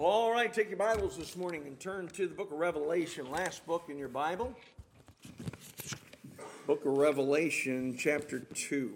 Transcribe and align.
All 0.00 0.30
right, 0.30 0.52
take 0.52 0.68
your 0.68 0.78
Bibles 0.78 1.16
this 1.16 1.36
morning 1.36 1.66
and 1.66 1.78
turn 1.80 2.06
to 2.10 2.28
the 2.28 2.34
book 2.34 2.52
of 2.52 2.58
Revelation, 2.60 3.28
last 3.32 3.66
book 3.66 3.86
in 3.88 3.98
your 3.98 4.06
Bible. 4.06 4.54
Book 6.68 6.84
of 6.86 6.96
Revelation, 6.96 7.96
chapter 7.98 8.38
2. 8.38 8.92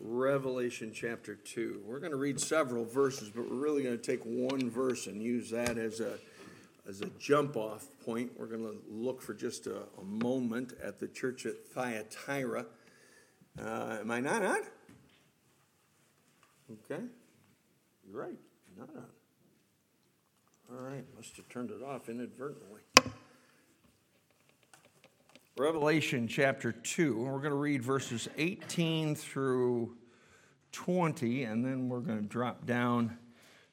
Revelation 0.00 0.90
chapter 0.94 1.34
2. 1.34 1.82
We're 1.84 2.00
going 2.00 2.12
to 2.12 2.16
read 2.16 2.40
several 2.40 2.86
verses, 2.86 3.28
but 3.28 3.46
we're 3.50 3.56
really 3.56 3.82
going 3.82 3.98
to 3.98 4.02
take 4.02 4.22
one 4.24 4.70
verse 4.70 5.06
and 5.06 5.22
use 5.22 5.50
that 5.50 5.76
as 5.76 6.00
a, 6.00 6.14
as 6.88 7.02
a 7.02 7.10
jump 7.18 7.58
off 7.58 7.84
point. 8.06 8.32
We're 8.38 8.46
going 8.46 8.64
to 8.64 8.78
look 8.90 9.20
for 9.20 9.34
just 9.34 9.66
a, 9.66 9.82
a 10.00 10.04
moment 10.04 10.72
at 10.82 10.98
the 10.98 11.08
church 11.08 11.44
at 11.44 11.62
Thyatira. 11.74 12.64
Uh, 13.62 13.98
am 14.00 14.10
I 14.10 14.20
not 14.20 14.42
on? 14.42 14.60
Okay. 16.70 17.02
You're 18.06 18.20
right. 18.20 18.38
Not 18.76 18.90
on. 18.94 19.04
All 20.70 20.84
right. 20.84 21.04
Must 21.16 21.36
have 21.36 21.48
turned 21.48 21.70
it 21.70 21.82
off 21.82 22.08
inadvertently. 22.08 22.82
Revelation 25.56 26.28
chapter 26.28 26.72
2. 26.72 27.18
We're 27.18 27.38
going 27.38 27.50
to 27.50 27.54
read 27.54 27.82
verses 27.82 28.28
18 28.36 29.14
through 29.14 29.96
20, 30.72 31.44
and 31.44 31.64
then 31.64 31.88
we're 31.88 32.00
going 32.00 32.20
to 32.20 32.28
drop 32.28 32.66
down 32.66 33.16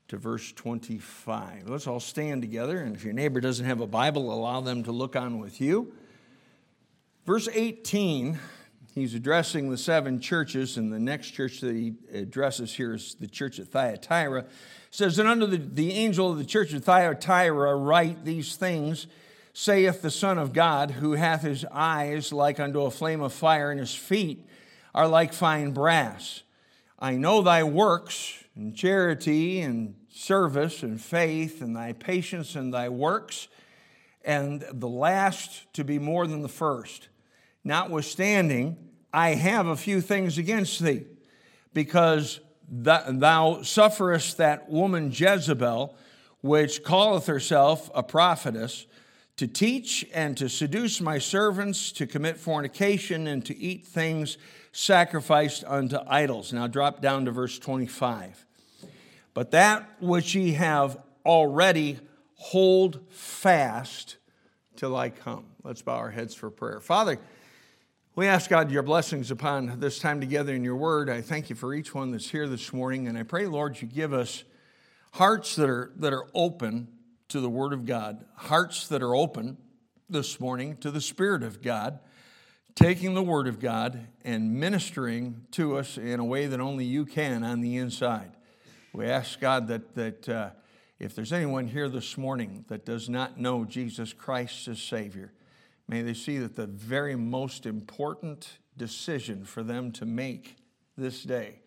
to 0.08 0.18
verse 0.18 0.52
25. 0.54 1.68
Let's 1.68 1.88
all 1.88 2.00
stand 2.00 2.42
together, 2.42 2.80
and 2.80 2.96
if 2.96 3.04
your 3.04 3.14
neighbor 3.14 3.42
doesn't 3.42 3.66
have 3.66 3.82
a 3.82 3.88
Bible, 3.88 4.34
allow 4.34 4.62
them 4.62 4.84
to 4.84 4.92
look 4.92 5.16
on 5.16 5.40
with 5.40 5.60
you. 5.60 5.94
Verse 7.26 7.50
18, 7.52 8.40
he's 8.96 9.14
addressing 9.14 9.70
the 9.70 9.78
seven 9.78 10.20
churches, 10.20 10.78
and 10.78 10.92
the 10.92 11.00
next 11.00 11.32
church 11.32 11.62
that 11.62 11.76
he 11.76 11.94
addresses 12.12 12.74
here 12.74 12.96
is 12.96 13.16
the 13.20 13.28
church 13.28 13.60
at 13.60 13.68
Thyatira. 13.68 14.40
It 14.40 14.50
says, 14.90 15.20
And 15.20 15.30
under 15.30 15.46
the, 15.46 15.58
the 15.58 15.92
angel 15.94 16.32
of 16.32 16.40
the 16.40 16.46
church 16.46 16.74
of 16.74 16.84
Thyatira 16.84 17.76
write 17.76 18.26
these 18.26 18.56
things 18.56 19.06
saith 19.56 20.02
the 20.02 20.12
Son 20.12 20.38
of 20.38 20.52
God, 20.52 20.92
who 20.92 21.14
hath 21.14 21.42
his 21.42 21.66
eyes 21.72 22.34
like 22.34 22.60
unto 22.60 22.82
a 22.82 22.92
flame 22.92 23.22
of 23.22 23.32
fire, 23.32 23.72
and 23.72 23.80
his 23.80 23.96
feet 23.96 24.46
are 24.94 25.08
like 25.08 25.32
fine 25.32 25.72
brass. 25.72 26.44
I 27.00 27.16
know 27.16 27.42
thy 27.42 27.64
works, 27.64 28.44
and 28.56 28.76
charity, 28.76 29.62
and 29.62 29.96
service, 30.10 30.84
and 30.84 31.00
faith, 31.00 31.62
and 31.62 31.74
thy 31.74 31.94
patience, 31.94 32.56
and 32.56 32.74
thy 32.74 32.90
works, 32.90 33.48
and 34.26 34.62
the 34.74 34.90
last 34.90 35.72
to 35.74 35.86
be 35.86 36.00
more 36.00 36.28
than 36.28 36.42
the 36.42 36.50
first. 36.50 37.08
Notwithstanding, 37.64 38.78
I 39.16 39.36
have 39.36 39.68
a 39.68 39.78
few 39.78 40.02
things 40.02 40.38
against 40.38 40.84
thee, 40.84 41.06
because 41.74 42.42
thou 42.68 43.62
sufferest 43.62 44.36
that 44.40 44.70
woman 44.70 45.10
Jezebel, 45.10 45.96
which 46.42 46.84
calleth 46.84 47.28
herself 47.28 47.90
a 47.96 48.04
prophetess, 48.04 48.88
to 49.38 49.48
teach 49.48 50.06
and 50.14 50.36
to 50.36 50.50
seduce 50.50 51.00
my 51.00 51.18
servants 51.18 51.94
to 51.94 52.06
commit 52.06 52.36
fornication 52.36 53.28
and 53.28 53.46
to 53.46 53.58
eat 53.58 53.88
things 53.88 54.38
sacrificed 54.74 55.64
unto 55.66 55.98
idols. 56.08 56.52
Now 56.52 56.68
drop 56.68 57.02
down 57.02 57.24
to 57.24 57.32
verse 57.32 57.58
25. 57.58 58.46
But 59.34 59.52
that 59.52 59.90
which 60.02 60.36
ye 60.36 60.52
have 60.54 60.98
already 61.26 62.00
hold 62.36 63.00
fast 63.12 64.18
till 64.76 64.94
I 64.94 65.10
come. 65.10 65.46
Let's 65.64 65.82
bow 65.82 65.96
our 65.96 66.12
heads 66.12 66.36
for 66.36 66.50
prayer. 66.50 66.82
Father, 66.82 67.18
we 68.16 68.28
ask 68.28 68.50
God 68.50 68.72
your 68.72 68.82
blessings 68.82 69.30
upon 69.30 69.82
this 69.82 70.00
time 70.00 70.22
together 70.22 70.56
in 70.56 70.64
your 70.64 70.78
word. 70.78 71.10
I 71.10 71.20
thank 71.20 71.50
you 71.50 71.56
for 71.56 71.74
each 71.74 71.94
one 71.94 72.12
that's 72.12 72.30
here 72.30 72.48
this 72.48 72.72
morning, 72.72 73.10
and 73.10 73.18
I 73.18 73.24
pray, 73.24 73.46
Lord, 73.46 73.82
you 73.82 73.90
give 73.90 74.14
us 74.14 74.46
hearts 75.12 75.58
that 75.58 75.70
are, 75.70 75.92
that 75.98 76.14
are 76.14 76.26
open 76.34 76.88
to 77.28 77.42
the 77.42 77.50
Word 77.50 77.74
of 77.74 77.86
God, 77.86 78.24
hearts 78.36 78.88
that 78.88 79.04
are 79.04 79.14
open 79.14 79.58
this 80.10 80.40
morning 80.40 80.78
to 80.78 80.92
the 80.92 81.02
Spirit 81.02 81.44
of 81.44 81.62
God, 81.62 82.00
taking 82.74 83.16
the 83.16 83.24
Word 83.24 83.48
of 83.50 83.60
God 83.60 84.08
and 84.24 84.54
ministering 84.54 85.46
to 85.52 85.76
us 85.76 85.98
in 85.98 86.22
a 86.22 86.26
way 86.26 86.48
that 86.48 86.62
only 86.62 86.86
you 86.86 87.06
can 87.06 87.44
on 87.44 87.60
the 87.60 87.76
inside. 87.76 88.32
We 88.94 89.08
ask 89.08 89.42
God 89.42 89.68
that, 89.68 89.94
that 89.96 90.30
uh, 90.30 90.50
if 91.00 91.16
there's 91.16 91.34
anyone 91.34 91.68
here 91.68 91.90
this 91.90 92.18
morning 92.18 92.64
that 92.70 92.86
does 92.86 93.10
not 93.10 93.38
know 93.38 93.66
Jesus 93.66 94.14
Christ 94.14 94.70
as 94.70 94.82
Savior, 94.82 95.34
may 95.88 96.02
they 96.02 96.14
see 96.14 96.38
that 96.40 96.56
the 96.56 96.68
very 96.68 97.16
most 97.16 97.66
important 97.66 98.60
decision 98.78 99.46
for 99.46 99.64
them 99.64 99.92
to 99.94 100.06
make 100.06 100.58
this 100.98 101.24
day 101.24 101.62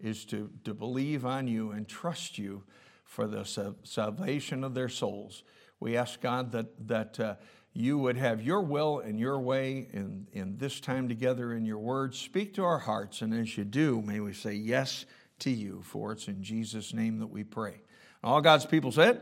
is 0.00 0.24
to, 0.26 0.50
to 0.64 0.74
believe 0.74 1.24
on 1.24 1.46
you 1.48 1.70
and 1.70 1.88
trust 1.88 2.38
you 2.38 2.62
for 3.04 3.26
the 3.26 3.44
salvation 3.84 4.64
of 4.64 4.74
their 4.74 4.88
souls. 4.88 5.44
We 5.80 5.96
ask 5.96 6.20
God 6.20 6.52
that, 6.52 6.88
that 6.88 7.20
uh, 7.20 7.34
you 7.72 7.98
would 7.98 8.16
have 8.16 8.42
your 8.42 8.60
will 8.60 9.00
and 9.00 9.18
your 9.18 9.38
way 9.38 9.88
in, 9.92 10.28
in 10.32 10.56
this 10.58 10.80
time 10.80 11.08
together 11.08 11.52
in 11.52 11.64
your 11.64 11.78
word. 11.78 12.14
Speak 12.14 12.54
to 12.54 12.64
our 12.64 12.78
hearts, 12.78 13.22
and 13.22 13.34
as 13.34 13.56
you 13.56 13.64
do, 13.64 14.00
may 14.02 14.20
we 14.20 14.32
say 14.32 14.54
yes 14.54 15.06
to 15.40 15.50
you, 15.50 15.82
for 15.84 16.12
it's 16.12 16.28
in 16.28 16.42
Jesus' 16.42 16.94
name 16.94 17.18
that 17.18 17.26
we 17.26 17.44
pray. 17.44 17.80
All 18.22 18.40
God's 18.40 18.64
people 18.64 18.92
said, 18.92 19.20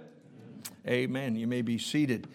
Amen. 0.86 1.22
Amen. 1.32 1.36
You 1.36 1.46
may 1.46 1.62
be 1.62 1.78
seated. 1.78 2.28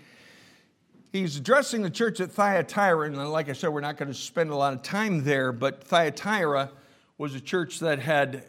He's 1.12 1.38
addressing 1.38 1.84
the 1.84 1.90
church 1.90 2.19
at 2.19 2.31
Thyatira, 2.31 3.07
and 3.07 3.31
like 3.31 3.47
I 3.47 3.53
said, 3.53 3.69
we're 3.69 3.79
not 3.79 3.95
going 3.95 4.09
to 4.09 4.18
spend 4.18 4.50
a 4.50 4.56
lot 4.56 4.73
of 4.73 4.81
time 4.81 5.23
there, 5.23 5.53
but 5.53 5.81
Thyatira 5.84 6.69
was 7.18 7.34
a 7.34 7.40
church 7.40 7.79
that 7.79 8.00
had, 8.00 8.44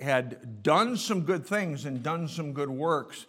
had 0.00 0.62
done 0.62 0.96
some 0.96 1.22
good 1.22 1.44
things 1.44 1.84
and 1.84 2.04
done 2.04 2.28
some 2.28 2.52
good 2.52 2.70
works, 2.70 3.26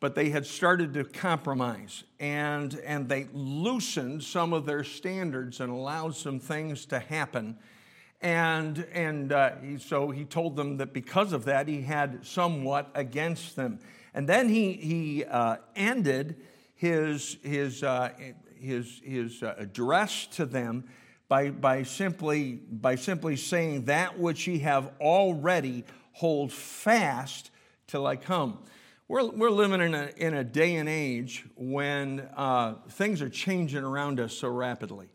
but 0.00 0.14
they 0.14 0.30
had 0.30 0.46
started 0.46 0.94
to 0.94 1.04
compromise 1.04 2.04
and, 2.18 2.80
and 2.84 3.06
they 3.08 3.28
loosened 3.34 4.24
some 4.24 4.54
of 4.54 4.64
their 4.64 4.82
standards 4.82 5.60
and 5.60 5.70
allowed 5.70 6.16
some 6.16 6.40
things 6.40 6.86
to 6.86 6.98
happen. 6.98 7.56
And, 8.22 8.86
and 8.92 9.30
uh, 9.30 9.56
he, 9.62 9.78
so 9.78 10.10
he 10.10 10.24
told 10.24 10.56
them 10.56 10.78
that 10.78 10.94
because 10.94 11.34
of 11.34 11.44
that, 11.44 11.68
he 11.68 11.82
had 11.82 12.24
somewhat 12.26 12.90
against 12.94 13.56
them. 13.56 13.78
And 14.14 14.28
then 14.28 14.48
he, 14.48 14.72
he 14.72 15.24
uh, 15.24 15.56
ended 15.76 16.36
his, 16.82 17.36
his, 17.44 17.84
uh, 17.84 18.10
his, 18.58 19.00
his 19.04 19.40
uh, 19.40 19.54
address 19.56 20.26
to 20.26 20.44
them 20.44 20.82
by, 21.28 21.50
by, 21.50 21.84
simply, 21.84 22.54
by 22.54 22.96
simply 22.96 23.36
saying 23.36 23.84
that 23.84 24.18
which 24.18 24.48
ye 24.48 24.58
have 24.58 24.90
already 25.00 25.84
hold 26.10 26.52
fast 26.52 27.52
till 27.86 28.04
I 28.04 28.16
come. 28.16 28.58
We're, 29.06 29.30
we're 29.30 29.50
living 29.50 29.80
in 29.80 29.94
a, 29.94 30.10
in 30.16 30.34
a 30.34 30.42
day 30.42 30.74
and 30.74 30.88
age 30.88 31.44
when 31.54 32.28
uh, 32.36 32.74
things 32.88 33.22
are 33.22 33.30
changing 33.30 33.84
around 33.84 34.18
us 34.18 34.34
so 34.36 34.48
rapidly. 34.48 35.06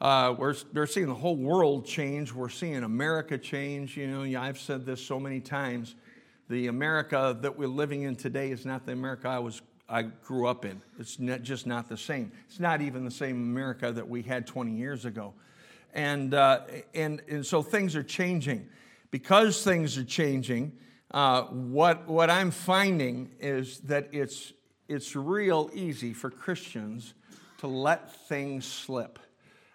Uh, 0.00 0.36
we're, 0.38 0.54
we're 0.72 0.86
seeing 0.86 1.08
the 1.08 1.14
whole 1.14 1.36
world 1.36 1.84
change. 1.84 2.32
We're 2.32 2.48
seeing 2.48 2.84
America 2.84 3.36
change. 3.38 3.96
You 3.96 4.06
know, 4.06 4.40
I've 4.40 4.60
said 4.60 4.86
this 4.86 5.04
so 5.04 5.18
many 5.18 5.40
times. 5.40 5.96
The 6.48 6.68
America 6.68 7.36
that 7.40 7.58
we're 7.58 7.66
living 7.66 8.02
in 8.02 8.14
today 8.14 8.52
is 8.52 8.64
not 8.64 8.86
the 8.86 8.92
America 8.92 9.26
I 9.26 9.40
was 9.40 9.62
I 9.88 10.02
grew 10.02 10.46
up 10.46 10.64
in. 10.64 10.82
It's 10.98 11.18
not, 11.18 11.42
just 11.42 11.66
not 11.66 11.88
the 11.88 11.96
same. 11.96 12.32
It's 12.48 12.60
not 12.60 12.82
even 12.82 13.04
the 13.04 13.10
same 13.10 13.36
America 13.36 13.90
that 13.90 14.08
we 14.08 14.22
had 14.22 14.46
20 14.46 14.72
years 14.72 15.04
ago. 15.04 15.32
And, 15.94 16.34
uh, 16.34 16.60
and, 16.94 17.22
and 17.28 17.44
so 17.44 17.62
things 17.62 17.96
are 17.96 18.02
changing. 18.02 18.68
Because 19.10 19.64
things 19.64 19.96
are 19.96 20.04
changing, 20.04 20.72
uh, 21.10 21.44
what, 21.44 22.06
what 22.06 22.28
I'm 22.28 22.50
finding 22.50 23.30
is 23.40 23.80
that 23.80 24.08
it's, 24.12 24.52
it's 24.88 25.16
real 25.16 25.70
easy 25.72 26.12
for 26.12 26.30
Christians 26.30 27.14
to 27.58 27.66
let 27.66 28.12
things 28.28 28.66
slip 28.66 29.18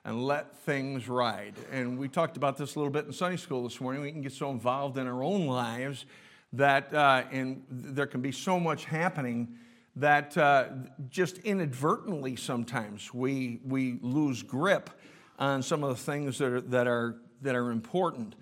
and 0.06 0.24
let 0.24 0.56
things 0.59 1.07
ride. 1.07 1.56
And 1.72 1.97
we 1.97 2.07
talked 2.07 2.38
about 2.38 2.57
this 2.57 2.75
a 2.75 2.80
little 2.80 2.94
bit 2.94 3.06
in 3.06 3.13
Sunday 3.13 3.38
school 3.38 3.63
this 3.63 3.81
morning. 3.81 4.03
We 4.03 4.12
can 4.12 4.22
get 4.22 4.34
so 4.34 4.51
involved 4.51 5.00
in 5.00 5.07
our 5.07 5.24
own 5.24 5.48
lives 5.48 6.06
that, 6.51 6.94
uh, 6.94 7.24
and 7.31 7.63
there 7.69 8.06
can 8.06 8.21
be 8.21 8.31
so 8.31 8.59
much 8.59 8.86
happening 8.86 9.57
that 9.95 10.36
uh, 10.38 10.66
just 11.10 11.38
inadvertently 11.40 12.36
sometimes 12.36 13.13
we, 13.13 13.60
we 13.66 14.00
lose 14.01 14.42
grip 14.42 14.90
on 15.38 15.62
some 15.62 15.84
of 15.84 15.90
the 15.90 16.04
things 16.04 16.38
that 16.40 16.51
are, 16.51 16.62
that 16.62 16.88
are, 16.88 17.18
that 17.42 17.56
are 17.56 17.72
important. 17.72 18.36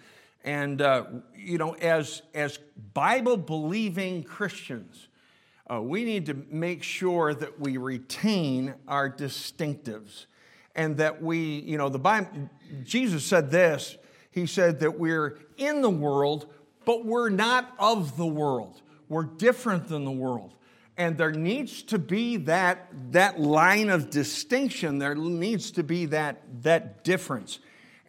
And, 0.43 0.81
uh, 0.81 1.05
you 1.35 1.57
know, 1.57 1.73
as, 1.75 2.21
as 2.33 2.59
Bible 2.93 3.37
believing 3.37 4.23
Christians, 4.23 5.07
uh, 5.71 5.81
we 5.81 6.03
need 6.03 6.25
to 6.25 6.33
make 6.49 6.83
sure 6.83 7.33
that 7.33 7.59
we 7.59 7.77
retain 7.77 8.73
our 8.87 9.09
distinctives 9.09 10.25
and 10.75 10.97
that 10.97 11.21
we, 11.21 11.37
you 11.37 11.77
know, 11.77 11.89
the 11.89 11.99
Bible, 11.99 12.49
Jesus 12.83 13.25
said 13.25 13.51
this. 13.51 13.97
He 14.31 14.45
said 14.45 14.79
that 14.79 14.97
we're 14.97 15.39
in 15.57 15.81
the 15.81 15.89
world, 15.89 16.47
but 16.85 17.05
we're 17.05 17.29
not 17.29 17.73
of 17.77 18.17
the 18.17 18.25
world. 18.25 18.81
We're 19.09 19.23
different 19.25 19.89
than 19.89 20.05
the 20.05 20.11
world. 20.11 20.55
And 20.97 21.17
there 21.17 21.31
needs 21.31 21.83
to 21.83 21.97
be 21.97 22.37
that, 22.37 22.87
that 23.11 23.39
line 23.39 23.89
of 23.89 24.09
distinction. 24.09 24.99
There 24.99 25.15
needs 25.15 25.71
to 25.71 25.83
be 25.83 26.05
that, 26.07 26.43
that 26.63 27.03
difference. 27.03 27.59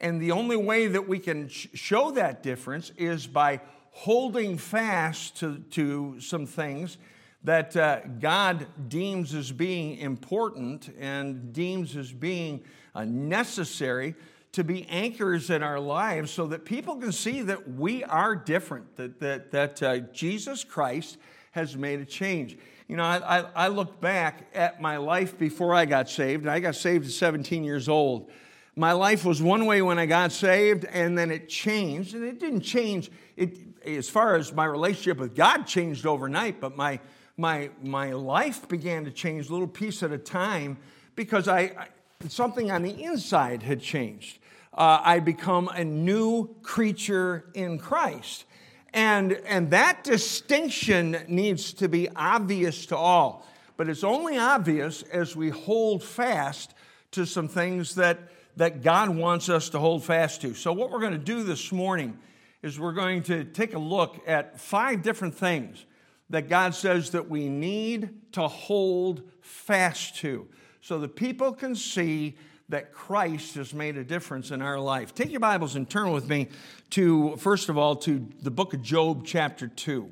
And 0.01 0.21
the 0.21 0.33
only 0.33 0.57
way 0.57 0.89
that 0.89 1.09
we 1.09 1.19
can 1.19 1.49
sh- 1.49 1.69
show 1.75 2.11
that 2.13 2.43
difference 2.43 2.91
is 2.97 3.27
by 3.27 3.61
holding 3.93 4.59
fast 4.59 5.37
to, 5.39 5.59
to 5.71 6.21
some 6.21 6.47
things 6.47 6.99
that 7.45 7.77
uh, 7.77 8.01
God 8.21 8.67
deems 8.89 9.35
as 9.35 9.53
being 9.53 9.99
important 9.99 10.93
and 10.99 11.53
deems 11.53 11.97
as 11.97 12.13
being 12.13 12.63
uh, 12.95 13.05
necessary 13.05 14.15
to 14.53 14.63
be 14.63 14.87
anchors 14.89 15.51
in 15.51 15.63
our 15.63 15.81
lives 15.81 16.31
so 16.31 16.47
that 16.47 16.65
people 16.65 16.97
can 16.97 17.13
see 17.13 17.43
that 17.43 17.71
we 17.73 18.05
are 18.05 18.37
different, 18.37 18.97
that, 18.97 19.19
that, 19.19 19.51
that 19.51 19.83
uh, 19.83 19.99
Jesus 20.13 20.63
Christ 20.63 21.17
has 21.53 21.77
made 21.77 22.01
a 22.01 22.05
change. 22.05 22.59
You 22.89 22.97
know, 22.97 23.05
I, 23.05 23.39
I, 23.39 23.45
I 23.55 23.69
look 23.69 24.01
back 24.01 24.49
at 24.55 24.81
my 24.81 24.99
life 24.99 25.39
before 25.39 25.75
I 25.75 25.87
got 25.87 26.11
saved, 26.11 26.43
and 26.43 26.51
I 26.51 26.61
got 26.61 26.75
saved 26.75 27.07
at 27.07 27.13
17 27.13 27.65
years 27.65 27.89
old. 27.89 28.31
My 28.75 28.93
life 28.93 29.25
was 29.25 29.41
one 29.41 29.67
way 29.67 29.83
when 29.83 29.99
I 29.99 30.07
got 30.07 30.33
saved, 30.33 30.85
and 30.87 31.17
then 31.17 31.31
it 31.31 31.49
changed. 31.49 32.15
And 32.15 32.25
it 32.25 32.41
didn't 32.41 32.63
change, 32.63 33.11
it, 33.37 33.57
as 33.87 34.09
far 34.09 34.35
as 34.35 34.53
my 34.53 34.65
relationship 34.65 35.19
with 35.19 35.35
God 35.35 35.67
changed 35.67 36.07
overnight, 36.07 36.61
but 36.61 36.77
my, 36.77 37.01
my, 37.37 37.71
my 37.83 38.13
life 38.13 38.69
began 38.69 39.05
to 39.05 39.11
change 39.11 39.51
little 39.51 39.69
piece 39.69 40.03
at 40.03 40.11
a 40.11 40.19
time 40.19 40.79
because 41.15 41.49
I, 41.49 41.61
I 41.61 41.89
something 42.29 42.71
on 42.71 42.83
the 42.83 43.03
inside 43.03 43.63
had 43.63 43.81
changed. 43.81 44.39
Uh, 44.73 45.01
I 45.03 45.21
become 45.21 45.69
a 45.69 45.85
new 45.85 46.55
creature 46.63 47.45
in 47.55 47.79
Christ. 47.79 48.45
And, 48.95 49.33
and 49.47 49.71
that 49.71 50.05
distinction 50.05 51.17
needs 51.29 51.73
to 51.75 51.89
be 51.89 52.09
obvious 52.15 52.87
to 52.87 52.97
all. 52.97 53.47
But 53.77 53.89
it's 53.89 54.05
only 54.05 54.39
obvious 54.39 55.03
as 55.03 55.35
we 55.35 55.49
hold 55.49 56.03
fast 56.03 56.75
to 57.13 57.25
some 57.25 57.49
things 57.49 57.95
that, 57.95 58.19
that 58.57 58.83
God 58.83 59.09
wants 59.11 59.49
us 59.49 59.71
to 59.71 59.79
hold 59.79 60.05
fast 60.05 60.43
to. 60.43 60.55
So, 60.55 60.73
what 60.73 60.91
we're 60.91 61.01
going 61.01 61.13
to 61.13 61.19
do 61.19 61.43
this 61.43 61.73
morning 61.73 62.19
is 62.63 62.79
we're 62.79 62.93
going 62.93 63.23
to 63.25 63.45
take 63.45 63.75
a 63.75 63.79
look 63.79 64.23
at 64.27 64.61
five 64.61 65.03
different 65.03 65.35
things 65.35 65.85
that 66.31 66.49
God 66.49 66.75
says 66.75 67.11
that 67.11 67.29
we 67.29 67.49
need 67.49 68.33
to 68.33 68.47
hold 68.47 69.23
fast 69.41 70.17
to 70.17 70.47
so 70.81 70.99
that 71.01 71.17
people 71.17 71.53
can 71.53 71.75
see 71.75 72.37
that 72.73 72.91
Christ 72.91 73.57
has 73.57 73.75
made 73.75 73.99
a 73.99 74.05
difference 74.05 74.51
in 74.51 74.63
our 74.63 74.81
life. 74.81 75.15
Take 75.15 75.31
your 75.31 75.41
Bibles 75.41 75.77
and 75.77 75.89
turn 75.89 76.11
with 76.11 76.27
me 76.27 76.49
to, 76.89 77.37
first 77.37 77.69
of 77.69 77.77
all, 77.77 77.97
to 77.97 78.27
the 78.41 78.51
book 78.51 78.73
of 78.73 78.81
Job, 78.81 79.27
chapter 79.27 79.69
2. 79.69 80.11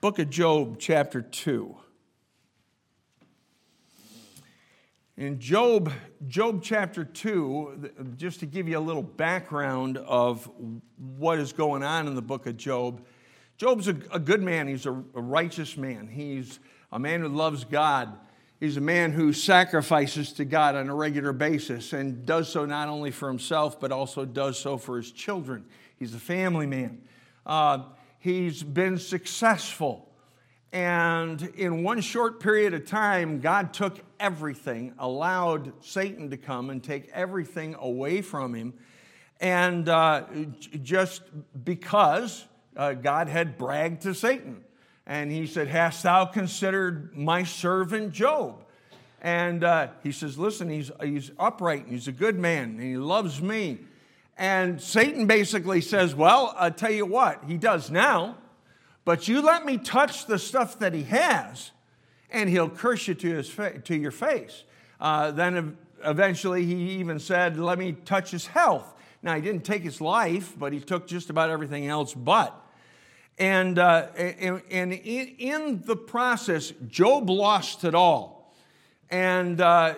Book 0.00 0.20
of 0.20 0.30
Job, 0.30 0.76
chapter 0.78 1.22
2. 1.22 1.76
In 5.16 5.40
Job, 5.40 5.92
Job 6.28 6.62
chapter 6.62 7.04
2, 7.04 8.14
just 8.16 8.38
to 8.40 8.46
give 8.46 8.68
you 8.68 8.78
a 8.78 8.80
little 8.80 9.02
background 9.02 9.98
of 9.98 10.48
what 11.18 11.40
is 11.40 11.52
going 11.52 11.82
on 11.82 12.06
in 12.06 12.14
the 12.14 12.22
book 12.22 12.46
of 12.46 12.56
Job, 12.56 13.04
Job's 13.56 13.88
a, 13.88 13.96
a 14.12 14.20
good 14.20 14.40
man. 14.40 14.68
He's 14.68 14.86
a, 14.86 14.92
a 14.92 15.20
righteous 15.20 15.76
man. 15.76 16.06
He's 16.06 16.60
a 16.92 17.00
man 17.00 17.22
who 17.22 17.28
loves 17.28 17.64
God. 17.64 18.16
He's 18.62 18.76
a 18.76 18.80
man 18.80 19.10
who 19.10 19.32
sacrifices 19.32 20.34
to 20.34 20.44
God 20.44 20.76
on 20.76 20.88
a 20.88 20.94
regular 20.94 21.32
basis 21.32 21.92
and 21.92 22.24
does 22.24 22.48
so 22.48 22.64
not 22.64 22.88
only 22.88 23.10
for 23.10 23.26
himself, 23.26 23.80
but 23.80 23.90
also 23.90 24.24
does 24.24 24.56
so 24.56 24.78
for 24.78 24.98
his 24.98 25.10
children. 25.10 25.64
He's 25.96 26.14
a 26.14 26.20
family 26.20 26.68
man. 26.68 27.02
Uh, 27.44 27.80
he's 28.20 28.62
been 28.62 28.98
successful. 28.98 30.08
And 30.70 31.42
in 31.56 31.82
one 31.82 32.00
short 32.02 32.38
period 32.38 32.72
of 32.72 32.86
time, 32.86 33.40
God 33.40 33.74
took 33.74 33.98
everything, 34.20 34.94
allowed 34.96 35.72
Satan 35.84 36.30
to 36.30 36.36
come 36.36 36.70
and 36.70 36.84
take 36.84 37.10
everything 37.12 37.74
away 37.80 38.22
from 38.22 38.54
him. 38.54 38.74
And 39.40 39.88
uh, 39.88 40.26
just 40.80 41.22
because 41.64 42.44
uh, 42.76 42.92
God 42.92 43.26
had 43.26 43.58
bragged 43.58 44.02
to 44.02 44.14
Satan 44.14 44.62
and 45.06 45.30
he 45.30 45.46
said, 45.46 45.68
Hast 45.68 46.02
thou 46.02 46.24
considered 46.24 47.16
my 47.16 47.44
servant 47.44 48.12
Job? 48.12 48.64
And 49.20 49.62
uh, 49.64 49.88
he 50.02 50.12
says, 50.12 50.38
Listen, 50.38 50.68
he's, 50.68 50.90
he's 51.02 51.30
upright 51.38 51.84
and 51.84 51.92
he's 51.92 52.08
a 52.08 52.12
good 52.12 52.38
man 52.38 52.70
and 52.70 52.82
he 52.82 52.96
loves 52.96 53.40
me. 53.40 53.80
And 54.36 54.80
Satan 54.80 55.26
basically 55.26 55.80
says, 55.80 56.14
Well, 56.14 56.54
I'll 56.58 56.70
tell 56.70 56.92
you 56.92 57.06
what, 57.06 57.44
he 57.46 57.56
does 57.56 57.90
now, 57.90 58.36
but 59.04 59.28
you 59.28 59.42
let 59.42 59.64
me 59.64 59.78
touch 59.78 60.26
the 60.26 60.38
stuff 60.38 60.78
that 60.78 60.94
he 60.94 61.02
has, 61.04 61.72
and 62.30 62.48
he'll 62.48 62.70
curse 62.70 63.08
you 63.08 63.14
to, 63.14 63.36
his 63.36 63.48
fa- 63.48 63.78
to 63.78 63.96
your 63.96 64.10
face. 64.10 64.64
Uh, 65.00 65.32
then 65.32 65.76
eventually 66.04 66.64
he 66.64 66.92
even 67.00 67.18
said, 67.18 67.58
Let 67.58 67.78
me 67.78 67.92
touch 67.92 68.30
his 68.30 68.46
health. 68.46 68.94
Now, 69.22 69.36
he 69.36 69.40
didn't 69.40 69.64
take 69.64 69.82
his 69.82 70.00
life, 70.00 70.54
but 70.58 70.72
he 70.72 70.80
took 70.80 71.06
just 71.06 71.30
about 71.30 71.50
everything 71.50 71.86
else 71.86 72.12
but. 72.12 72.58
And, 73.42 73.80
uh, 73.80 74.06
and, 74.16 74.62
and 74.70 74.92
in, 74.92 75.82
the 75.84 75.96
process, 75.96 76.72
Job 76.86 77.28
lost 77.28 77.82
it 77.82 77.92
all. 77.92 78.54
And 79.10 79.60
uh, 79.60 79.94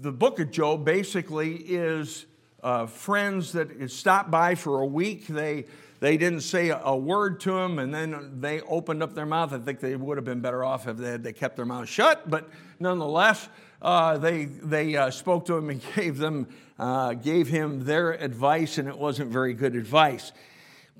the 0.00 0.10
book 0.10 0.40
of 0.40 0.50
Job 0.50 0.86
basically 0.86 1.56
is 1.56 2.24
uh, 2.62 2.86
friends 2.86 3.52
that 3.52 3.90
stopped 3.90 4.30
by 4.30 4.54
for 4.54 4.80
a 4.80 4.86
week. 4.86 5.26
They, 5.26 5.66
they 6.00 6.16
didn't 6.16 6.40
say 6.40 6.70
a 6.70 6.96
word 6.96 7.40
to 7.40 7.58
him, 7.58 7.78
and 7.78 7.92
then 7.92 8.40
they 8.40 8.62
opened 8.62 9.02
up 9.02 9.14
their 9.14 9.26
mouth. 9.26 9.52
I 9.52 9.58
think 9.58 9.80
they 9.80 9.94
would 9.94 10.16
have 10.16 10.24
been 10.24 10.40
better 10.40 10.64
off 10.64 10.88
if 10.88 10.96
they 10.96 11.10
had 11.10 11.22
they 11.22 11.34
kept 11.34 11.56
their 11.56 11.66
mouth 11.66 11.90
shut, 11.90 12.30
but 12.30 12.48
nonetheless, 12.80 13.50
uh, 13.82 14.16
they, 14.16 14.46
they 14.46 14.96
uh, 14.96 15.10
spoke 15.10 15.44
to 15.44 15.58
him 15.58 15.68
and 15.68 15.82
gave, 15.94 16.16
them, 16.16 16.48
uh, 16.78 17.12
gave 17.12 17.48
him 17.48 17.84
their 17.84 18.12
advice, 18.12 18.78
and 18.78 18.88
it 18.88 18.96
wasn't 18.96 19.30
very 19.30 19.52
good 19.52 19.76
advice. 19.76 20.32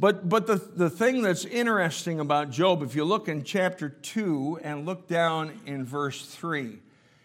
But, 0.00 0.28
but 0.28 0.46
the, 0.46 0.56
the 0.56 0.88
thing 0.88 1.22
that's 1.22 1.44
interesting 1.44 2.20
about 2.20 2.50
Job, 2.50 2.82
if 2.82 2.94
you 2.94 3.04
look 3.04 3.26
in 3.26 3.42
chapter 3.42 3.88
2 3.88 4.60
and 4.62 4.86
look 4.86 5.08
down 5.08 5.60
in 5.66 5.84
verse 5.84 6.24
3, 6.24 6.78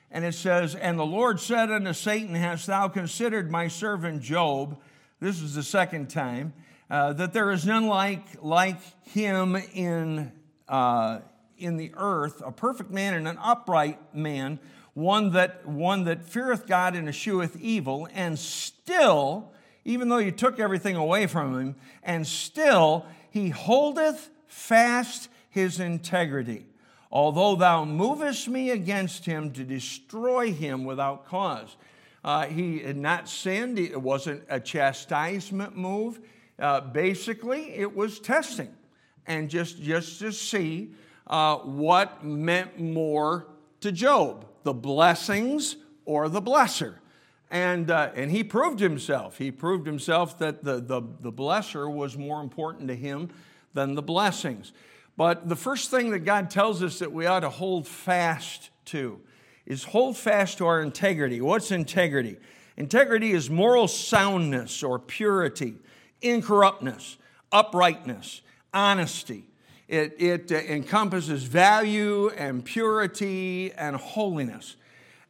and 0.09 0.25
it 0.25 0.33
says, 0.33 0.73
And 0.73 0.97
the 0.97 1.05
Lord 1.05 1.39
said 1.39 1.71
unto 1.71 1.93
Satan, 1.93 2.33
Hast 2.33 2.65
thou 2.65 2.87
considered 2.87 3.51
my 3.51 3.67
servant 3.67 4.23
Job? 4.23 4.79
This 5.19 5.39
is 5.39 5.53
the 5.53 5.61
second 5.61 6.09
time, 6.09 6.53
uh, 6.89 7.13
that 7.13 7.31
there 7.31 7.51
is 7.51 7.63
none 7.65 7.85
like, 7.85 8.25
like 8.41 8.79
him 9.05 9.55
in, 9.55 10.31
uh, 10.67 11.19
in 11.59 11.77
the 11.77 11.91
earth, 11.95 12.41
a 12.43 12.51
perfect 12.51 12.89
man 12.89 13.13
and 13.13 13.27
an 13.27 13.37
upright 13.39 14.15
man, 14.15 14.57
one 14.95 15.31
that, 15.33 15.67
one 15.67 16.05
that 16.05 16.25
feareth 16.25 16.65
God 16.65 16.95
and 16.95 17.07
escheweth 17.07 17.55
evil, 17.55 18.07
and 18.13 18.37
still 18.39 19.51
even 19.85 20.09
though 20.09 20.17
you 20.17 20.31
took 20.31 20.59
everything 20.59 20.95
away 20.95 21.27
from 21.27 21.59
him, 21.59 21.75
and 22.03 22.25
still 22.25 23.05
he 23.29 23.49
holdeth 23.49 24.29
fast 24.47 25.29
his 25.49 25.79
integrity. 25.79 26.65
Although 27.11 27.55
thou 27.55 27.85
movest 27.85 28.47
me 28.47 28.71
against 28.71 29.25
him 29.25 29.51
to 29.53 29.63
destroy 29.63 30.51
him 30.51 30.83
without 30.83 31.25
cause. 31.25 31.75
Uh, 32.23 32.45
he 32.45 32.79
had 32.79 32.97
not 32.97 33.27
sinned, 33.27 33.77
it 33.77 34.01
wasn't 34.01 34.43
a 34.49 34.59
chastisement 34.59 35.75
move. 35.75 36.21
Uh, 36.57 36.79
basically, 36.79 37.73
it 37.75 37.93
was 37.93 38.19
testing 38.19 38.73
and 39.27 39.49
just, 39.49 39.81
just 39.81 40.19
to 40.19 40.31
see 40.31 40.93
uh, 41.27 41.57
what 41.57 42.23
meant 42.23 42.79
more 42.79 43.47
to 43.81 43.91
Job 43.91 44.45
the 44.63 44.73
blessings 44.73 45.75
or 46.05 46.29
the 46.29 46.41
blesser. 46.41 46.95
And, 47.53 47.91
uh, 47.91 48.09
and 48.15 48.31
he 48.31 48.43
proved 48.43 48.79
himself. 48.79 49.37
He 49.37 49.51
proved 49.51 49.85
himself 49.85 50.39
that 50.39 50.63
the, 50.63 50.81
the, 50.81 51.03
the 51.19 51.31
blesser 51.31 51.89
was 51.89 52.17
more 52.17 52.41
important 52.41 52.87
to 52.87 52.95
him 52.95 53.29
than 53.75 53.93
the 53.93 54.01
blessings. 54.01 54.73
But 55.15 55.47
the 55.47 55.55
first 55.55 55.91
thing 55.91 56.09
that 56.11 56.21
God 56.21 56.49
tells 56.49 56.81
us 56.81 56.97
that 56.97 57.11
we 57.11 57.27
ought 57.27 57.41
to 57.41 57.51
hold 57.51 57.87
fast 57.87 58.71
to 58.85 59.21
is 59.67 59.83
hold 59.83 60.17
fast 60.17 60.57
to 60.57 60.65
our 60.65 60.81
integrity. 60.81 61.41
What's 61.41 61.69
integrity? 61.69 62.37
Integrity 62.75 63.33
is 63.33 63.51
moral 63.51 63.87
soundness 63.87 64.81
or 64.81 64.97
purity, 64.97 65.75
incorruptness, 66.23 67.17
uprightness, 67.51 68.41
honesty. 68.73 69.45
It, 69.87 70.15
it 70.19 70.51
encompasses 70.51 71.43
value 71.43 72.29
and 72.29 72.65
purity 72.65 73.71
and 73.73 73.95
holiness. 73.95 74.75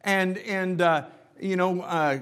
And, 0.00 0.38
and 0.38 0.80
uh, 0.80 1.04
you 1.40 1.56
know, 1.56 1.82
uh, 1.82 2.20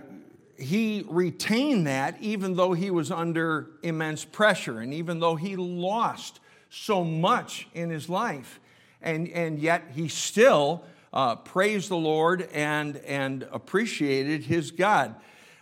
he 0.56 1.04
retained 1.08 1.86
that 1.86 2.16
even 2.20 2.54
though 2.54 2.72
he 2.72 2.90
was 2.90 3.10
under 3.10 3.70
immense 3.82 4.24
pressure 4.24 4.80
and 4.80 4.94
even 4.94 5.18
though 5.18 5.36
he 5.36 5.56
lost 5.56 6.40
so 6.70 7.04
much 7.04 7.68
in 7.74 7.90
his 7.90 8.08
life. 8.08 8.60
And, 9.00 9.28
and 9.28 9.58
yet 9.58 9.90
he 9.94 10.08
still 10.08 10.84
uh, 11.12 11.36
praised 11.36 11.90
the 11.90 11.96
Lord 11.96 12.48
and, 12.52 12.96
and 12.98 13.46
appreciated 13.50 14.44
his 14.44 14.70
God. 14.70 15.14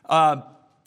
Uh, 0.08 0.42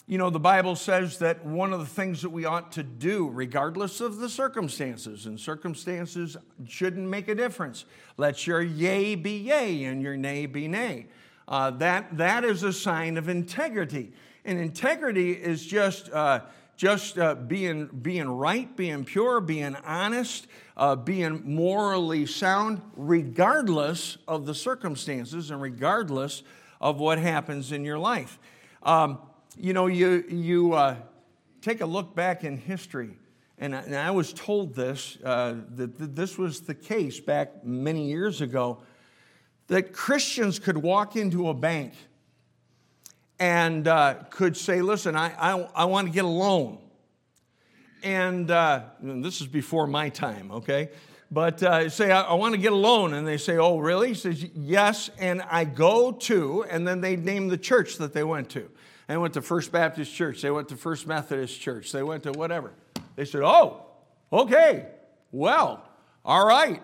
you 0.06 0.18
know, 0.18 0.30
the 0.30 0.40
Bible 0.40 0.76
says 0.76 1.20
that 1.20 1.46
one 1.46 1.72
of 1.74 1.80
the 1.80 1.86
things 1.86 2.22
that 2.22 2.30
we 2.30 2.46
ought 2.46 2.74
to 2.74 2.84
do, 2.84 3.30
regardless 3.30 4.02
of 4.02 4.18
the 4.18 4.30
circumstances, 4.30 5.26
and 5.26 5.40
circumstances 5.40 6.36
shouldn't 6.68 7.08
make 7.08 7.30
a 7.30 7.36
difference, 7.36 7.86
let 8.18 8.46
your 8.46 8.62
yea 8.62 9.16
be 9.16 9.38
yea 9.38 9.86
and 9.86 10.02
your 10.02 10.18
nay 10.18 10.46
be 10.46 10.68
nay. 10.68 11.08
Uh, 11.54 11.70
that, 11.70 12.18
that 12.18 12.44
is 12.44 12.64
a 12.64 12.74
sign 12.74 13.16
of 13.16 13.30
integrity. 13.30 14.12
And 14.44 14.58
integrity 14.58 15.34
is 15.34 15.64
just, 15.64 16.12
uh, 16.12 16.40
just 16.78 17.20
uh, 17.20 17.36
being, 17.36 17.86
being 17.86 18.28
right, 18.28 18.76
being 18.76 19.06
pure, 19.06 19.40
being 19.40 19.76
honest, 19.86 20.48
uh, 20.76 20.96
being 20.96 21.44
morally 21.46 22.26
sound, 22.26 22.82
regardless 22.96 24.18
of 24.28 24.48
the 24.48 24.56
circumstances 24.56 25.52
and 25.52 25.62
regardless 25.62 26.42
of 26.82 27.00
what 27.00 27.20
happens 27.20 27.72
in 27.72 27.86
your 27.86 28.00
life. 28.00 28.40
Um, 28.82 29.20
you 29.56 29.74
know, 29.74 29.86
you, 29.86 30.26
you 30.28 30.74
uh, 30.74 30.96
take 31.62 31.82
a 31.82 31.86
look 31.86 32.16
back 32.16 32.44
in 32.44 32.58
history, 32.58 33.12
and 33.60 33.76
I, 33.76 33.82
and 33.82 33.96
I 33.96 34.10
was 34.10 34.34
told 34.34 34.74
this, 34.74 35.20
uh, 35.24 35.58
that, 35.76 36.00
that 36.00 36.16
this 36.16 36.36
was 36.36 36.62
the 36.62 36.74
case 36.74 37.20
back 37.20 37.64
many 37.64 38.10
years 38.10 38.42
ago, 38.42 38.82
that 39.68 39.94
Christians 39.94 40.60
could 40.60 40.78
walk 40.78 41.16
into 41.16 41.50
a 41.50 41.54
bank 41.54 41.94
and 43.40 43.88
uh, 43.88 44.16
could 44.30 44.56
say, 44.56 44.82
Listen, 44.82 45.16
I, 45.16 45.34
I, 45.38 45.70
I 45.76 45.86
want 45.86 46.08
to 46.08 46.14
get 46.14 46.26
a 46.26 46.28
loan. 46.28 46.80
And, 48.04 48.52
uh, 48.52 48.82
this 49.02 49.42
is 49.42 49.48
before 49.48 49.88
my 49.88 50.10
time, 50.10 50.52
okay? 50.52 50.90
But 51.32 51.64
uh, 51.64 51.90
say, 51.90 52.12
I, 52.12 52.22
I 52.22 52.34
want 52.36 52.54
to 52.54 52.62
get 52.62 52.74
a 52.74 52.76
loan. 52.76 53.14
And 53.14 53.26
they 53.28 53.38
say, 53.38 53.58
Oh, 53.58 53.80
really? 53.80 54.10
He 54.10 54.14
says, 54.14 54.44
Yes. 54.56 55.10
And 55.18 55.42
I 55.50 55.66
go 55.66 56.12
to, 56.12 56.64
and 56.70 56.88
then 56.88 57.02
they 57.02 57.16
name 57.16 57.48
the 57.48 57.58
church 57.58 57.98
that 57.98 58.14
they 58.14 58.24
went 58.24 58.50
to. 58.52 58.70
They 59.08 59.18
went 59.18 59.34
to 59.34 59.42
First 59.42 59.72
Baptist 59.72 60.14
Church. 60.14 60.42
They 60.42 60.52
went 60.52 60.70
to 60.70 60.78
First 60.78 61.08
Methodist 61.08 61.60
Church. 61.60 61.92
They 61.92 62.04
went 62.04 62.24
to 62.24 62.32
whatever. 62.32 62.72
They 63.16 63.26
said, 63.26 63.42
Oh, 63.44 63.86
okay. 64.32 64.88
Well, 65.32 65.84
all 66.24 66.46
right. 66.46 66.82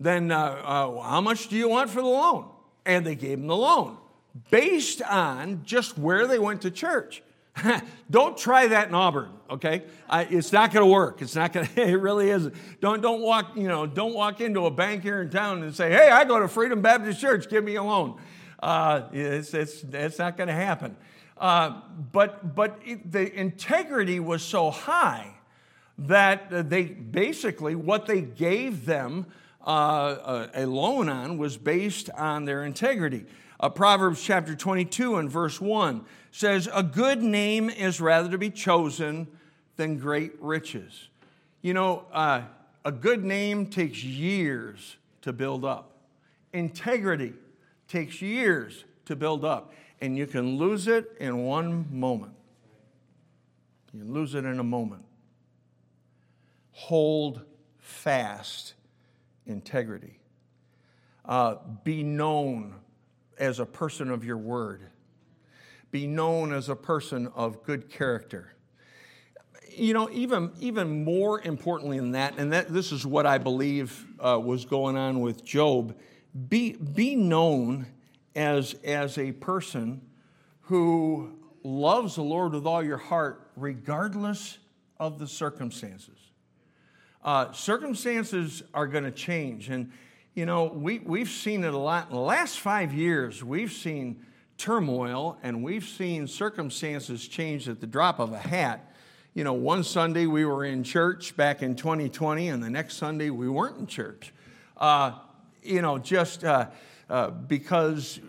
Then 0.00 0.30
uh, 0.30 0.36
uh, 0.36 1.02
how 1.02 1.20
much 1.20 1.48
do 1.48 1.56
you 1.56 1.68
want 1.68 1.90
for 1.90 2.00
the 2.00 2.08
loan? 2.08 2.48
And 2.86 3.04
they 3.04 3.14
gave 3.14 3.38
them 3.38 3.48
the 3.48 3.56
loan 3.56 3.98
based 4.50 5.02
on 5.02 5.62
just 5.64 5.98
where 5.98 6.26
they 6.26 6.38
went 6.38 6.62
to 6.62 6.70
church. 6.70 7.22
don't 8.10 8.36
try 8.36 8.68
that 8.68 8.88
in 8.88 8.94
Auburn, 8.94 9.30
okay? 9.50 9.82
It's 10.10 10.52
not 10.52 10.72
going 10.72 10.86
to 10.86 10.92
work. 10.92 11.22
It's 11.22 11.34
not 11.34 11.52
going 11.52 11.66
to. 11.74 11.82
It 11.82 11.94
really 11.94 12.30
isn't. 12.30 12.54
Don't 12.80 13.00
don't 13.00 13.20
walk. 13.20 13.56
You 13.56 13.68
know, 13.68 13.86
don't 13.86 14.14
walk 14.14 14.40
into 14.40 14.66
a 14.66 14.70
bank 14.70 15.02
here 15.02 15.20
in 15.22 15.30
town 15.30 15.62
and 15.62 15.74
say, 15.74 15.90
"Hey, 15.90 16.10
I 16.10 16.24
go 16.24 16.38
to 16.38 16.48
Freedom 16.48 16.80
Baptist 16.80 17.20
Church. 17.20 17.48
Give 17.48 17.64
me 17.64 17.76
a 17.76 17.82
loan." 17.82 18.20
Uh, 18.60 19.02
it's 19.12 19.54
it's 19.54 19.84
it's 19.92 20.18
not 20.18 20.36
going 20.36 20.48
to 20.48 20.54
happen. 20.54 20.96
Uh, 21.36 21.80
but 22.12 22.54
but 22.54 22.78
it, 22.84 23.10
the 23.10 23.32
integrity 23.38 24.20
was 24.20 24.42
so 24.42 24.70
high 24.70 25.34
that 25.98 26.70
they 26.70 26.84
basically 26.84 27.74
what 27.74 28.06
they 28.06 28.20
gave 28.20 28.86
them 28.86 29.26
uh, 29.68 30.46
a 30.54 30.66
loan 30.66 31.08
on 31.08 31.36
was 31.36 31.58
based 31.58 32.08
on 32.10 32.46
their 32.46 32.64
integrity. 32.64 33.26
Uh, 33.60 33.68
Proverbs 33.68 34.22
chapter 34.22 34.54
22 34.54 35.16
and 35.16 35.30
verse 35.30 35.60
1 35.60 36.04
says, 36.30 36.68
A 36.72 36.82
good 36.82 37.22
name 37.22 37.68
is 37.68 38.00
rather 38.00 38.30
to 38.30 38.38
be 38.38 38.50
chosen 38.50 39.26
than 39.76 39.98
great 39.98 40.32
riches. 40.40 41.08
You 41.60 41.74
know, 41.74 42.06
uh, 42.12 42.42
a 42.84 42.92
good 42.92 43.24
name 43.24 43.66
takes 43.66 44.02
years 44.02 44.96
to 45.22 45.32
build 45.34 45.64
up, 45.64 45.98
integrity 46.54 47.34
takes 47.88 48.22
years 48.22 48.84
to 49.04 49.16
build 49.16 49.44
up, 49.44 49.74
and 50.00 50.16
you 50.16 50.26
can 50.26 50.56
lose 50.56 50.88
it 50.88 51.14
in 51.20 51.44
one 51.44 51.86
moment. 51.90 52.32
You 53.92 54.04
lose 54.04 54.34
it 54.34 54.44
in 54.44 54.60
a 54.60 54.64
moment. 54.64 55.04
Hold 56.72 57.42
fast 57.78 58.74
integrity. 59.48 60.18
Uh, 61.24 61.56
be 61.84 62.02
known 62.02 62.74
as 63.38 63.58
a 63.58 63.66
person 63.66 64.10
of 64.10 64.24
your 64.24 64.38
word. 64.38 64.82
Be 65.90 66.06
known 66.06 66.52
as 66.52 66.68
a 66.68 66.76
person 66.76 67.28
of 67.34 67.62
good 67.62 67.88
character. 67.88 68.54
You 69.74 69.94
know, 69.94 70.10
even, 70.10 70.52
even 70.60 71.04
more 71.04 71.40
importantly 71.40 71.98
than 71.98 72.12
that, 72.12 72.38
and 72.38 72.52
that, 72.52 72.72
this 72.72 72.92
is 72.92 73.06
what 73.06 73.26
I 73.26 73.38
believe 73.38 74.06
uh, 74.18 74.40
was 74.42 74.64
going 74.64 74.96
on 74.96 75.20
with 75.20 75.44
Job, 75.44 75.96
be, 76.48 76.72
be 76.72 77.14
known 77.14 77.86
as, 78.34 78.74
as 78.84 79.18
a 79.18 79.32
person 79.32 80.02
who 80.62 81.38
loves 81.62 82.16
the 82.16 82.22
Lord 82.22 82.52
with 82.52 82.66
all 82.66 82.82
your 82.82 82.98
heart, 82.98 83.50
regardless 83.56 84.58
of 84.98 85.18
the 85.18 85.26
circumstances. 85.26 86.27
Uh, 87.28 87.52
circumstances 87.52 88.62
are 88.72 88.86
going 88.86 89.04
to 89.04 89.10
change. 89.10 89.68
And, 89.68 89.92
you 90.32 90.46
know, 90.46 90.64
we, 90.64 91.00
we've 91.00 91.28
seen 91.28 91.62
it 91.62 91.74
a 91.74 91.78
lot. 91.78 92.08
In 92.08 92.14
the 92.14 92.22
last 92.22 92.58
five 92.58 92.94
years, 92.94 93.44
we've 93.44 93.70
seen 93.70 94.24
turmoil 94.56 95.36
and 95.42 95.62
we've 95.62 95.84
seen 95.84 96.26
circumstances 96.26 97.28
change 97.28 97.68
at 97.68 97.82
the 97.82 97.86
drop 97.86 98.18
of 98.18 98.32
a 98.32 98.38
hat. 98.38 98.94
You 99.34 99.44
know, 99.44 99.52
one 99.52 99.84
Sunday 99.84 100.24
we 100.24 100.46
were 100.46 100.64
in 100.64 100.82
church 100.82 101.36
back 101.36 101.62
in 101.62 101.76
2020, 101.76 102.48
and 102.48 102.62
the 102.62 102.70
next 102.70 102.96
Sunday 102.96 103.28
we 103.28 103.46
weren't 103.46 103.76
in 103.76 103.86
church. 103.86 104.32
Uh, 104.78 105.12
you 105.62 105.82
know, 105.82 105.98
just 105.98 106.44
uh, 106.44 106.68
uh, 107.10 107.28
because 107.28 108.20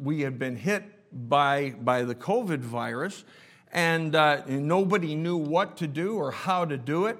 we 0.00 0.20
had 0.20 0.38
been 0.38 0.54
hit 0.54 0.84
by, 1.12 1.70
by 1.70 2.04
the 2.04 2.14
COVID 2.14 2.60
virus, 2.60 3.24
and, 3.72 4.14
uh, 4.14 4.42
nobody 4.46 5.16
knew 5.16 5.38
what 5.38 5.76
to 5.78 5.88
do 5.88 6.14
or 6.14 6.30
how 6.30 6.64
to 6.64 6.76
do 6.76 7.06
it. 7.06 7.18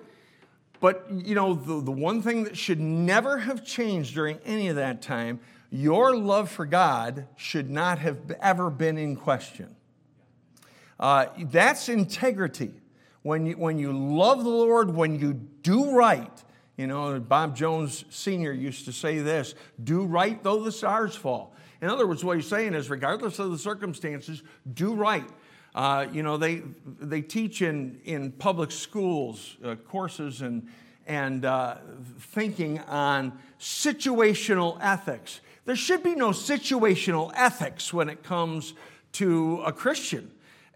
But, 0.84 1.06
you 1.10 1.34
know, 1.34 1.54
the, 1.54 1.80
the 1.80 1.90
one 1.90 2.20
thing 2.20 2.44
that 2.44 2.58
should 2.58 2.78
never 2.78 3.38
have 3.38 3.64
changed 3.64 4.12
during 4.12 4.38
any 4.44 4.68
of 4.68 4.76
that 4.76 5.00
time, 5.00 5.40
your 5.70 6.14
love 6.14 6.50
for 6.50 6.66
God 6.66 7.26
should 7.36 7.70
not 7.70 8.00
have 8.00 8.18
ever 8.38 8.68
been 8.68 8.98
in 8.98 9.16
question. 9.16 9.76
Uh, 11.00 11.28
that's 11.44 11.88
integrity. 11.88 12.70
When 13.22 13.46
you, 13.46 13.54
when 13.54 13.78
you 13.78 13.94
love 13.94 14.44
the 14.44 14.50
Lord, 14.50 14.94
when 14.94 15.18
you 15.18 15.32
do 15.32 15.92
right, 15.92 16.44
you 16.76 16.86
know, 16.86 17.18
Bob 17.18 17.56
Jones 17.56 18.04
Sr. 18.10 18.52
used 18.52 18.84
to 18.84 18.92
say 18.92 19.20
this 19.20 19.54
do 19.82 20.04
right 20.04 20.42
though 20.42 20.62
the 20.62 20.70
stars 20.70 21.16
fall. 21.16 21.54
In 21.80 21.88
other 21.88 22.06
words, 22.06 22.22
what 22.22 22.36
he's 22.36 22.46
saying 22.46 22.74
is, 22.74 22.90
regardless 22.90 23.38
of 23.38 23.50
the 23.50 23.58
circumstances, 23.58 24.42
do 24.74 24.92
right. 24.92 25.30
Uh, 25.74 26.06
you 26.12 26.22
know, 26.22 26.36
they, 26.36 26.62
they 27.00 27.20
teach 27.20 27.60
in, 27.60 28.00
in 28.04 28.30
public 28.32 28.70
schools 28.70 29.56
uh, 29.64 29.74
courses 29.74 30.40
and, 30.40 30.68
and 31.06 31.44
uh, 31.44 31.76
thinking 32.18 32.78
on 32.80 33.36
situational 33.58 34.78
ethics. 34.80 35.40
There 35.64 35.74
should 35.74 36.02
be 36.02 36.14
no 36.14 36.30
situational 36.30 37.32
ethics 37.34 37.92
when 37.92 38.08
it 38.08 38.22
comes 38.22 38.74
to 39.12 39.62
a 39.64 39.72
Christian. 39.72 40.30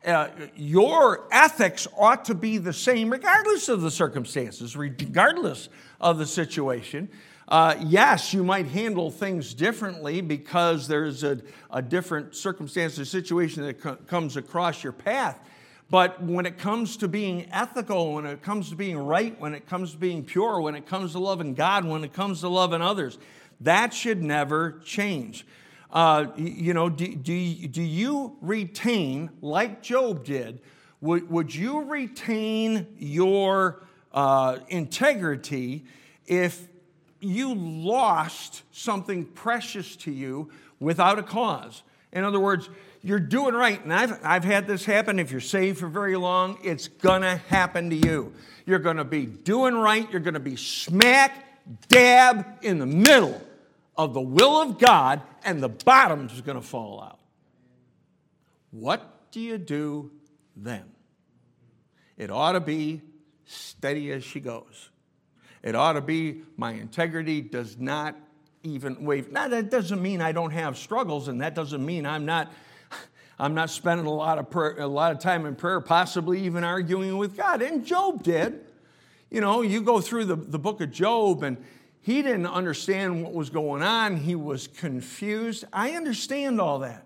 Uh, 0.05 0.29
your 0.57 1.29
ethics 1.31 1.87
ought 1.97 2.25
to 2.25 2.35
be 2.35 2.59
the 2.59 2.73
same 2.73 3.11
regardless 3.11 3.69
of 3.69 3.83
the 3.83 3.91
circumstances, 3.91 4.77
regardless 4.77 5.69
of 6.01 6.19
the 6.19 6.27
situation. 6.27 7.09
Uh, 7.49 7.75
yes, 7.81 8.35
you 8.35 8.45
might 8.45 8.67
handle 8.67 9.11
things 9.11 9.55
differently 9.55 10.21
because 10.21 10.87
there's 10.87 11.25
a, 11.25 11.41
a 11.71 11.81
different 11.81 12.37
circumstance 12.37 12.99
or 12.99 13.07
situation 13.07 13.63
that 13.63 13.81
co- 13.81 13.97
comes 13.97 14.37
across 14.37 14.85
your 14.85 14.93
path. 14.93 15.41
But 15.89 16.23
when 16.23 16.45
it 16.45 16.59
comes 16.59 16.99
to 16.99 17.09
being 17.09 17.49
ethical, 17.51 18.13
when 18.13 18.27
it 18.27 18.43
comes 18.43 18.69
to 18.69 18.77
being 18.77 18.99
right, 18.99 19.39
when 19.41 19.55
it 19.55 19.67
comes 19.67 19.93
to 19.93 19.97
being 19.97 20.25
pure, 20.25 20.61
when 20.61 20.75
it 20.75 20.87
comes 20.87 21.13
to 21.13 21.21
loving 21.21 21.55
God, 21.55 21.87
when 21.87 22.05
it 22.05 22.13
comes 22.13 22.41
to 22.41 22.51
loving 22.51 22.83
others, 22.83 23.17
that 23.63 23.95
should 23.95 24.23
never 24.23 24.81
change. 24.85 25.47
Uh, 25.91 26.27
you 26.37 26.75
know, 26.75 26.91
do, 26.91 27.15
do, 27.15 27.69
do 27.69 27.83
you 27.83 28.37
retain, 28.43 29.31
like 29.41 29.83
Job 29.83 30.23
did, 30.23 30.61
would, 31.01 31.31
would 31.31 31.55
you 31.55 31.85
retain 31.85 32.87
your 32.99 33.87
uh, 34.13 34.59
integrity 34.69 35.87
if 36.27 36.69
you 37.21 37.55
lost 37.55 38.63
something 38.71 39.25
precious 39.25 39.97
to 39.97 40.11
you 40.11 40.51
without 40.81 41.19
a 41.19 41.23
cause. 41.23 41.83
In 42.13 42.25
other 42.25 42.41
words, 42.41 42.69
you're 43.03 43.21
doing 43.21 43.55
right. 43.55 43.83
And 43.83 43.93
I've, 43.93 44.19
I've 44.25 44.45
had 44.45 44.67
this 44.67 44.85
happen. 44.85 45.19
If 45.19 45.31
you're 45.31 45.41
saved 45.41 45.79
for 45.79 45.89
very 45.89 46.17
long, 46.17 46.59
it's 46.63 46.89
going 46.89 47.23
to 47.23 47.37
happen 47.49 47.91
to 47.91 47.97
you. 47.97 48.33
You're 48.67 48.79
going 48.79 48.97
to 48.97 49.05
be 49.05 49.27
doing 49.27 49.75
right. 49.75 50.11
You're 50.11 50.21
going 50.21 50.35
to 50.35 50.41
be 50.41 50.57
smack 50.57 51.45
dab 51.89 52.47
in 52.63 52.79
the 52.79 52.87
middle 52.87 53.41
of 53.97 54.15
the 54.15 54.21
will 54.21 54.63
of 54.63 54.79
God, 54.79 55.21
and 55.45 55.63
the 55.63 55.69
bottom 55.69 56.27
is 56.27 56.41
going 56.41 56.61
to 56.61 56.67
fall 56.67 57.03
out. 57.03 57.19
What 58.71 59.31
do 59.33 59.41
you 59.41 59.59
do 59.59 60.11
then? 60.57 60.85
It 62.17 62.31
ought 62.31 62.53
to 62.53 62.61
be 62.61 63.03
steady 63.45 64.13
as 64.13 64.25
she 64.25 64.41
goes. 64.41 64.91
It 65.69 65.75
ought 65.75 65.93
to 65.93 66.01
be 66.01 66.41
my 66.57 66.73
integrity 66.73 67.43
does 67.43 67.77
not 67.79 68.17
even 68.63 69.05
wave. 69.05 69.31
Now 69.31 69.49
that 69.49 69.71
doesn't 69.71 70.01
mean 70.01 70.23
I 70.23 70.33
don't 70.33 70.51
have 70.51 70.79
struggles, 70.79 71.29
and 71.29 71.43
that 71.43 71.55
doesn't 71.55 71.85
mean 71.85 72.07
I'm 72.07 72.25
not 72.25 72.51
I'm 73.39 73.55
not 73.55 73.69
spending 73.69 74.07
a 74.07 74.11
lot 74.11 74.39
of 74.39 74.51
prayer, 74.51 74.77
a 74.79 74.87
lot 74.87 75.13
of 75.13 75.19
time 75.19 75.45
in 75.45 75.55
prayer, 75.55 75.81
possibly 75.81 76.41
even 76.45 76.65
arguing 76.65 77.19
with 77.19 77.37
God. 77.37 77.61
And 77.61 77.85
Job 77.85 78.23
did. 78.23 78.65
You 79.31 79.43
know, 79.43 79.61
you 79.61 79.83
go 79.83 80.01
through 80.01 80.25
the, 80.25 80.37
the 80.37 80.59
book 80.59 80.81
of 80.81 80.91
Job 80.91 81.43
and 81.43 81.63
he 82.01 82.23
didn't 82.23 82.47
understand 82.47 83.23
what 83.23 83.35
was 83.35 83.51
going 83.51 83.83
on. 83.83 84.17
He 84.17 84.35
was 84.35 84.67
confused. 84.67 85.65
I 85.73 85.91
understand 85.91 86.61
all 86.61 86.79
that. 86.79 87.05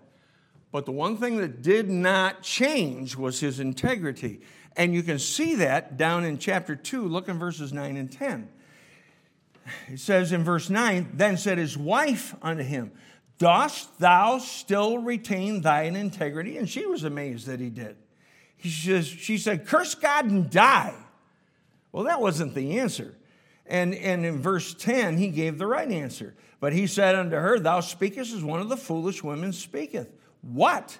But 0.71 0.85
the 0.85 0.91
one 0.91 1.17
thing 1.17 1.37
that 1.37 1.61
did 1.61 1.89
not 1.89 2.41
change 2.41 3.15
was 3.15 3.41
his 3.41 3.59
integrity. 3.59 4.39
And 4.75 4.93
you 4.93 5.03
can 5.03 5.19
see 5.19 5.55
that 5.55 5.97
down 5.97 6.25
in 6.25 6.37
chapter 6.37 6.75
2, 6.75 7.07
look 7.07 7.27
in 7.27 7.37
verses 7.37 7.71
9 7.71 7.97
and 7.97 8.11
10. 8.11 8.49
It 9.87 9.99
says 9.99 10.31
in 10.31 10.43
verse 10.43 10.69
9, 10.69 11.11
Then 11.13 11.37
said 11.37 11.57
his 11.57 11.77
wife 11.77 12.35
unto 12.41 12.63
him, 12.63 12.91
Dost 13.37 13.99
thou 13.99 14.37
still 14.37 14.97
retain 14.99 15.61
thine 15.61 15.95
integrity? 15.95 16.57
And 16.57 16.69
she 16.69 16.85
was 16.85 17.03
amazed 17.03 17.47
that 17.47 17.59
he 17.59 17.69
did. 17.69 17.95
He 18.57 18.69
says, 18.69 19.07
she 19.07 19.37
said, 19.37 19.67
Curse 19.67 19.95
God 19.95 20.25
and 20.25 20.49
die. 20.49 20.95
Well, 21.91 22.05
that 22.05 22.21
wasn't 22.21 22.55
the 22.55 22.79
answer. 22.79 23.15
And, 23.65 23.93
and 23.95 24.25
in 24.25 24.41
verse 24.41 24.73
10, 24.73 25.17
he 25.17 25.27
gave 25.29 25.57
the 25.57 25.67
right 25.67 25.89
answer. 25.89 26.35
But 26.59 26.73
he 26.73 26.87
said 26.87 27.15
unto 27.15 27.35
her, 27.35 27.59
Thou 27.59 27.81
speakest 27.81 28.33
as 28.33 28.43
one 28.43 28.61
of 28.61 28.69
the 28.69 28.77
foolish 28.77 29.23
women 29.23 29.53
speaketh. 29.53 30.09
What? 30.41 30.97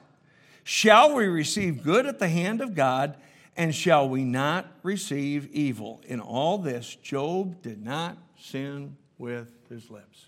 Shall 0.63 1.15
we 1.15 1.27
receive 1.27 1.83
good 1.83 2.05
at 2.05 2.19
the 2.19 2.29
hand 2.29 2.61
of 2.61 2.75
God, 2.75 3.17
and 3.55 3.73
shall 3.73 4.09
we 4.09 4.23
not 4.23 4.65
receive 4.83 5.47
evil? 5.51 6.01
In 6.05 6.19
all 6.19 6.57
this, 6.57 6.95
Job 6.95 7.61
did 7.61 7.83
not 7.83 8.17
sin 8.37 8.97
with 9.17 9.53
his 9.69 9.89
lips. 9.89 10.27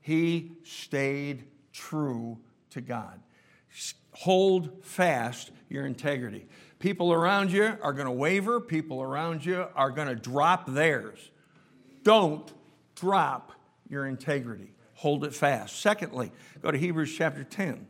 He 0.00 0.52
stayed 0.64 1.44
true 1.72 2.38
to 2.70 2.80
God. 2.80 3.20
Hold 4.12 4.82
fast 4.82 5.50
your 5.68 5.84
integrity. 5.84 6.46
People 6.78 7.12
around 7.12 7.52
you 7.52 7.76
are 7.82 7.92
going 7.92 8.06
to 8.06 8.12
waver, 8.12 8.60
people 8.60 9.02
around 9.02 9.44
you 9.44 9.66
are 9.74 9.90
going 9.90 10.08
to 10.08 10.14
drop 10.14 10.66
theirs. 10.66 11.30
Don't 12.02 12.50
drop 12.94 13.52
your 13.88 14.06
integrity. 14.06 14.72
Hold 14.94 15.24
it 15.24 15.34
fast. 15.34 15.80
Secondly, 15.80 16.32
go 16.62 16.70
to 16.70 16.78
Hebrews 16.78 17.14
chapter 17.14 17.44
10. 17.44 17.86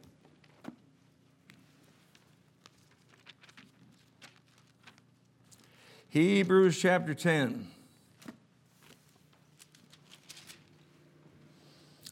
Hebrews 6.16 6.78
chapter 6.78 7.12
10. 7.12 7.68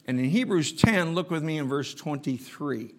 And 0.05 0.19
in 0.19 0.25
Hebrews 0.25 0.73
10, 0.73 1.15
look 1.15 1.31
with 1.31 1.41
me 1.41 1.57
in 1.57 1.67
verse 1.67 1.95
23. 1.95 2.93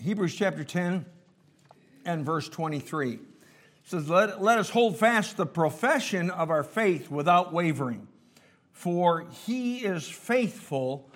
Hebrews 0.00 0.34
chapter 0.34 0.64
10 0.64 1.04
and 2.06 2.24
verse 2.24 2.48
23 2.48 3.18
says, 3.84 4.08
let, 4.08 4.42
let 4.42 4.58
us 4.58 4.70
hold 4.70 4.96
fast 4.96 5.36
the 5.36 5.44
profession 5.44 6.30
of 6.30 6.48
our 6.48 6.64
faith 6.64 7.10
without 7.10 7.52
wavering, 7.52 8.08
for 8.72 9.26
he 9.44 9.84
is 9.84 10.08
faithful 10.08 11.10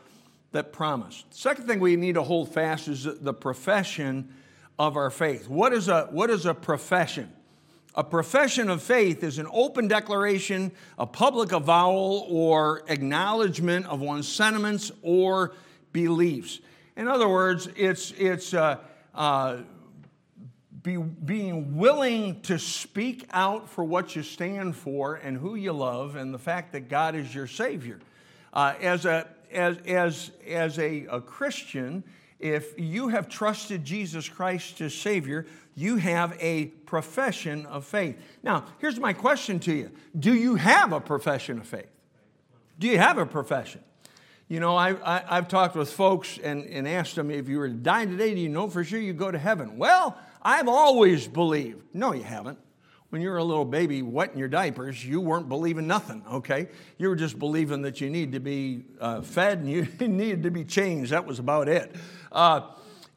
that 0.52 0.74
promised. 0.74 1.32
Second 1.32 1.66
thing 1.66 1.80
we 1.80 1.96
need 1.96 2.16
to 2.16 2.22
hold 2.22 2.52
fast 2.52 2.86
is 2.86 3.04
the 3.04 3.32
profession 3.32 4.34
of 4.78 4.96
our 4.96 5.10
faith. 5.10 5.48
What 5.48 5.72
is 5.72 5.88
a, 5.88 6.08
what 6.10 6.30
is 6.30 6.46
a 6.46 6.54
profession? 6.54 7.32
A 7.94 8.04
profession 8.04 8.70
of 8.70 8.82
faith 8.82 9.24
is 9.24 9.38
an 9.38 9.48
open 9.52 9.88
declaration, 9.88 10.70
a 10.98 11.06
public 11.06 11.52
avowal, 11.52 12.26
or 12.28 12.84
acknowledgement 12.86 13.86
of 13.86 14.00
one's 14.00 14.28
sentiments 14.28 14.92
or 15.02 15.52
beliefs. 15.92 16.60
In 16.96 17.08
other 17.08 17.28
words, 17.28 17.68
it's, 17.76 18.12
it's 18.12 18.54
uh, 18.54 18.78
uh, 19.14 19.58
be, 20.82 20.96
being 20.96 21.76
willing 21.76 22.40
to 22.42 22.58
speak 22.58 23.26
out 23.32 23.68
for 23.68 23.82
what 23.82 24.14
you 24.14 24.22
stand 24.22 24.76
for 24.76 25.16
and 25.16 25.36
who 25.36 25.54
you 25.56 25.72
love 25.72 26.14
and 26.14 26.32
the 26.32 26.38
fact 26.38 26.72
that 26.72 26.88
God 26.88 27.16
is 27.16 27.34
your 27.34 27.46
Savior. 27.48 27.98
Uh, 28.52 28.74
as 28.80 29.06
a, 29.06 29.26
as, 29.50 29.76
as, 29.86 30.30
as 30.46 30.78
a, 30.78 31.06
a 31.06 31.20
Christian, 31.20 32.04
if 32.38 32.78
you 32.78 33.08
have 33.08 33.28
trusted 33.28 33.84
Jesus 33.84 34.28
Christ 34.28 34.80
as 34.80 34.94
Savior, 34.94 35.46
you 35.74 35.96
have 35.96 36.36
a 36.40 36.66
profession 36.66 37.66
of 37.66 37.84
faith. 37.84 38.16
Now, 38.42 38.64
here's 38.78 38.98
my 38.98 39.12
question 39.12 39.58
to 39.60 39.72
you 39.72 39.90
Do 40.18 40.34
you 40.34 40.56
have 40.56 40.92
a 40.92 41.00
profession 41.00 41.58
of 41.58 41.66
faith? 41.66 41.90
Do 42.78 42.86
you 42.86 42.98
have 42.98 43.18
a 43.18 43.26
profession? 43.26 43.82
You 44.48 44.60
know, 44.60 44.76
I, 44.76 44.96
I, 45.04 45.34
have 45.34 45.48
talked 45.48 45.76
with 45.76 45.92
folks 45.92 46.38
and, 46.38 46.64
and 46.64 46.88
asked 46.88 47.16
them 47.16 47.30
if 47.30 47.50
you 47.50 47.58
were 47.58 47.68
to 47.68 47.74
die 47.74 48.06
today, 48.06 48.34
do 48.34 48.40
you 48.40 48.48
know 48.48 48.70
for 48.70 48.82
sure 48.82 48.98
you 48.98 49.12
go 49.12 49.30
to 49.30 49.38
heaven? 49.38 49.76
Well, 49.76 50.16
I've 50.40 50.68
always 50.68 51.28
believed. 51.28 51.82
No, 51.92 52.14
you 52.14 52.22
haven't. 52.22 52.58
When 53.10 53.22
you 53.22 53.30
were 53.30 53.38
a 53.38 53.44
little 53.44 53.64
baby 53.64 54.02
wetting 54.02 54.38
your 54.38 54.48
diapers, 54.48 55.02
you 55.02 55.20
weren't 55.20 55.48
believing 55.48 55.86
nothing, 55.86 56.22
okay? 56.30 56.68
You 56.98 57.08
were 57.08 57.16
just 57.16 57.38
believing 57.38 57.80
that 57.82 58.02
you 58.02 58.10
needed 58.10 58.32
to 58.32 58.40
be 58.40 58.84
uh, 59.00 59.22
fed 59.22 59.60
and 59.60 59.70
you 59.70 59.84
needed 60.00 60.42
to 60.42 60.50
be 60.50 60.64
changed. 60.64 61.12
That 61.12 61.24
was 61.24 61.38
about 61.38 61.68
it. 61.68 61.94
Uh, 62.30 62.68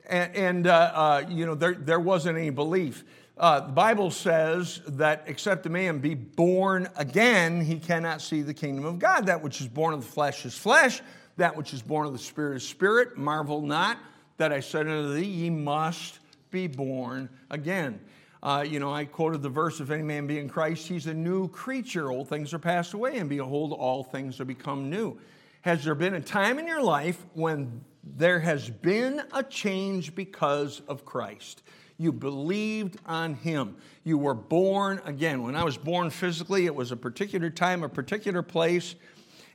and, 0.07 0.35
and 0.35 0.67
uh, 0.67 0.91
uh, 0.93 1.23
you 1.27 1.45
know, 1.45 1.55
there, 1.55 1.73
there 1.73 1.99
wasn't 1.99 2.37
any 2.37 2.51
belief. 2.51 3.03
Uh, 3.37 3.59
the 3.61 3.71
Bible 3.73 4.11
says 4.11 4.81
that 4.87 5.23
except 5.27 5.65
a 5.65 5.69
man 5.69 5.99
be 5.99 6.13
born 6.13 6.87
again, 6.95 7.59
he 7.59 7.77
cannot 7.77 8.21
see 8.21 8.43
the 8.43 8.53
kingdom 8.53 8.85
of 8.85 8.97
God. 8.97 9.25
That 9.25 9.41
which 9.41 9.59
is 9.59 9.67
born 9.67 9.93
of 9.93 10.05
the 10.05 10.11
flesh 10.11 10.45
is 10.45 10.57
flesh, 10.57 11.01
that 11.35 11.57
which 11.57 11.73
is 11.73 11.81
born 11.81 12.07
of 12.07 12.13
the 12.13 12.19
spirit 12.19 12.57
is 12.57 12.67
spirit. 12.67 13.17
Marvel 13.17 13.61
not 13.61 13.97
that 14.37 14.53
I 14.53 14.61
said 14.61 14.87
unto 14.87 15.13
thee, 15.13 15.25
ye 15.25 15.49
must 15.49 16.19
be 16.49 16.67
born 16.67 17.29
again. 17.49 17.99
Uh, 18.43 18.65
you 18.67 18.79
know, 18.79 18.91
I 18.91 19.05
quoted 19.05 19.43
the 19.43 19.49
verse, 19.49 19.79
if 19.79 19.91
any 19.91 20.01
man 20.01 20.25
be 20.25 20.39
in 20.39 20.49
Christ, 20.49 20.87
he's 20.87 21.05
a 21.05 21.13
new 21.13 21.47
creature. 21.49 22.11
Old 22.11 22.27
things 22.27 22.53
are 22.53 22.59
passed 22.59 22.93
away, 22.93 23.17
and 23.17 23.29
behold, 23.29 23.71
all 23.71 24.03
things 24.03 24.39
are 24.39 24.45
become 24.45 24.89
new. 24.89 25.19
Has 25.61 25.83
there 25.83 25.93
been 25.93 26.15
a 26.15 26.21
time 26.21 26.57
in 26.57 26.65
your 26.65 26.81
life 26.81 27.23
when 27.33 27.81
there 28.03 28.39
has 28.39 28.67
been 28.67 29.21
a 29.31 29.43
change 29.43 30.15
because 30.15 30.81
of 30.87 31.05
Christ? 31.05 31.61
You 31.99 32.11
believed 32.11 32.97
on 33.05 33.35
Him. 33.35 33.75
You 34.03 34.17
were 34.17 34.33
born 34.33 35.01
again. 35.05 35.43
When 35.43 35.55
I 35.55 35.63
was 35.63 35.77
born 35.77 36.09
physically, 36.09 36.65
it 36.65 36.73
was 36.73 36.91
a 36.91 36.97
particular 36.97 37.51
time, 37.51 37.83
a 37.83 37.89
particular 37.89 38.41
place, 38.41 38.95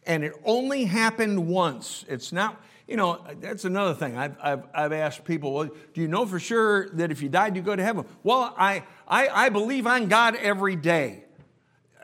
and 0.07 0.23
it 0.23 0.33
only 0.45 0.85
happened 0.85 1.49
once. 1.49 2.05
It's 2.09 2.31
not, 2.31 2.63
you 2.87 2.97
know, 2.97 3.21
that's 3.41 3.65
another 3.65 3.95
thing. 3.95 4.17
I've, 4.17 4.37
I've, 4.41 4.63
I've 4.73 4.93
asked 4.93 5.25
people, 5.25 5.53
well, 5.53 5.71
do 5.93 6.01
you 6.01 6.07
know 6.07 6.25
for 6.25 6.39
sure 6.39 6.89
that 6.91 7.11
if 7.11 7.21
you 7.21 7.29
died, 7.29 7.57
you 7.57 7.63
go 7.63 7.75
to 7.75 7.83
heaven? 7.83 8.05
Well, 8.23 8.55
I, 8.57 8.85
I, 9.09 9.29
I 9.29 9.49
believe 9.49 9.87
on 9.87 10.09
God 10.09 10.37
every 10.37 10.77
day. 10.77 11.25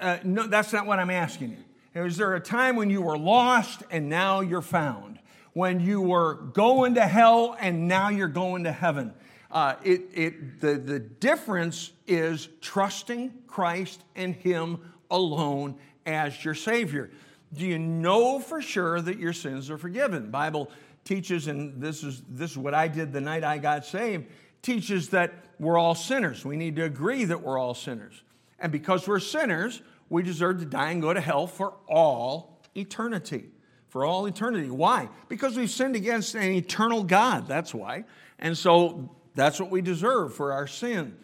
Uh, 0.00 0.18
no, 0.24 0.46
that's 0.46 0.72
not 0.72 0.86
what 0.86 0.98
I'm 0.98 1.10
asking 1.10 1.50
you. 1.50 2.04
Is 2.04 2.16
there 2.16 2.34
a 2.34 2.40
time 2.40 2.74
when 2.74 2.90
you 2.90 3.02
were 3.02 3.18
lost 3.18 3.84
and 3.90 4.08
now 4.08 4.40
you're 4.40 4.62
found? 4.62 5.20
When 5.52 5.78
you 5.78 6.00
were 6.00 6.34
going 6.34 6.94
to 6.94 7.06
hell 7.06 7.56
and 7.60 7.86
now 7.86 8.08
you're 8.08 8.26
going 8.28 8.64
to 8.64 8.72
heaven? 8.72 9.12
Uh, 9.50 9.74
it, 9.84 10.02
it, 10.14 10.60
the, 10.60 10.74
the 10.74 10.98
difference 10.98 11.92
is 12.08 12.48
trusting 12.60 13.32
Christ 13.46 14.02
and 14.16 14.34
Him 14.34 14.80
alone 15.10 15.76
as 16.06 16.44
your 16.44 16.54
Savior. 16.54 17.10
Do 17.54 17.66
you 17.66 17.78
know 17.78 18.38
for 18.38 18.62
sure 18.62 19.00
that 19.00 19.18
your 19.18 19.32
sins 19.32 19.70
are 19.70 19.78
forgiven? 19.78 20.30
Bible 20.30 20.70
teaches, 21.04 21.48
and 21.48 21.80
this 21.82 22.02
is, 22.02 22.22
this 22.28 22.52
is 22.52 22.58
what 22.58 22.74
I 22.74 22.88
did 22.88 23.12
the 23.12 23.20
night 23.20 23.44
I 23.44 23.58
got 23.58 23.84
saved, 23.84 24.26
teaches 24.62 25.10
that 25.10 25.32
we're 25.58 25.78
all 25.78 25.94
sinners. 25.94 26.44
We 26.44 26.56
need 26.56 26.76
to 26.76 26.84
agree 26.84 27.24
that 27.24 27.42
we're 27.42 27.58
all 27.58 27.74
sinners. 27.74 28.22
And 28.58 28.72
because 28.72 29.06
we're 29.06 29.20
sinners, 29.20 29.82
we 30.08 30.22
deserve 30.22 30.60
to 30.60 30.64
die 30.64 30.90
and 30.90 31.02
go 31.02 31.12
to 31.12 31.20
hell 31.20 31.46
for 31.46 31.74
all 31.88 32.60
eternity. 32.76 33.50
For 33.88 34.04
all 34.04 34.26
eternity. 34.26 34.70
Why? 34.70 35.08
Because 35.28 35.56
we've 35.56 35.70
sinned 35.70 35.96
against 35.96 36.34
an 36.34 36.52
eternal 36.52 37.04
God. 37.04 37.46
That's 37.46 37.74
why. 37.74 38.04
And 38.38 38.56
so 38.56 39.10
that's 39.34 39.60
what 39.60 39.70
we 39.70 39.82
deserve 39.82 40.34
for 40.34 40.52
our 40.52 40.66
sin. 40.66 41.16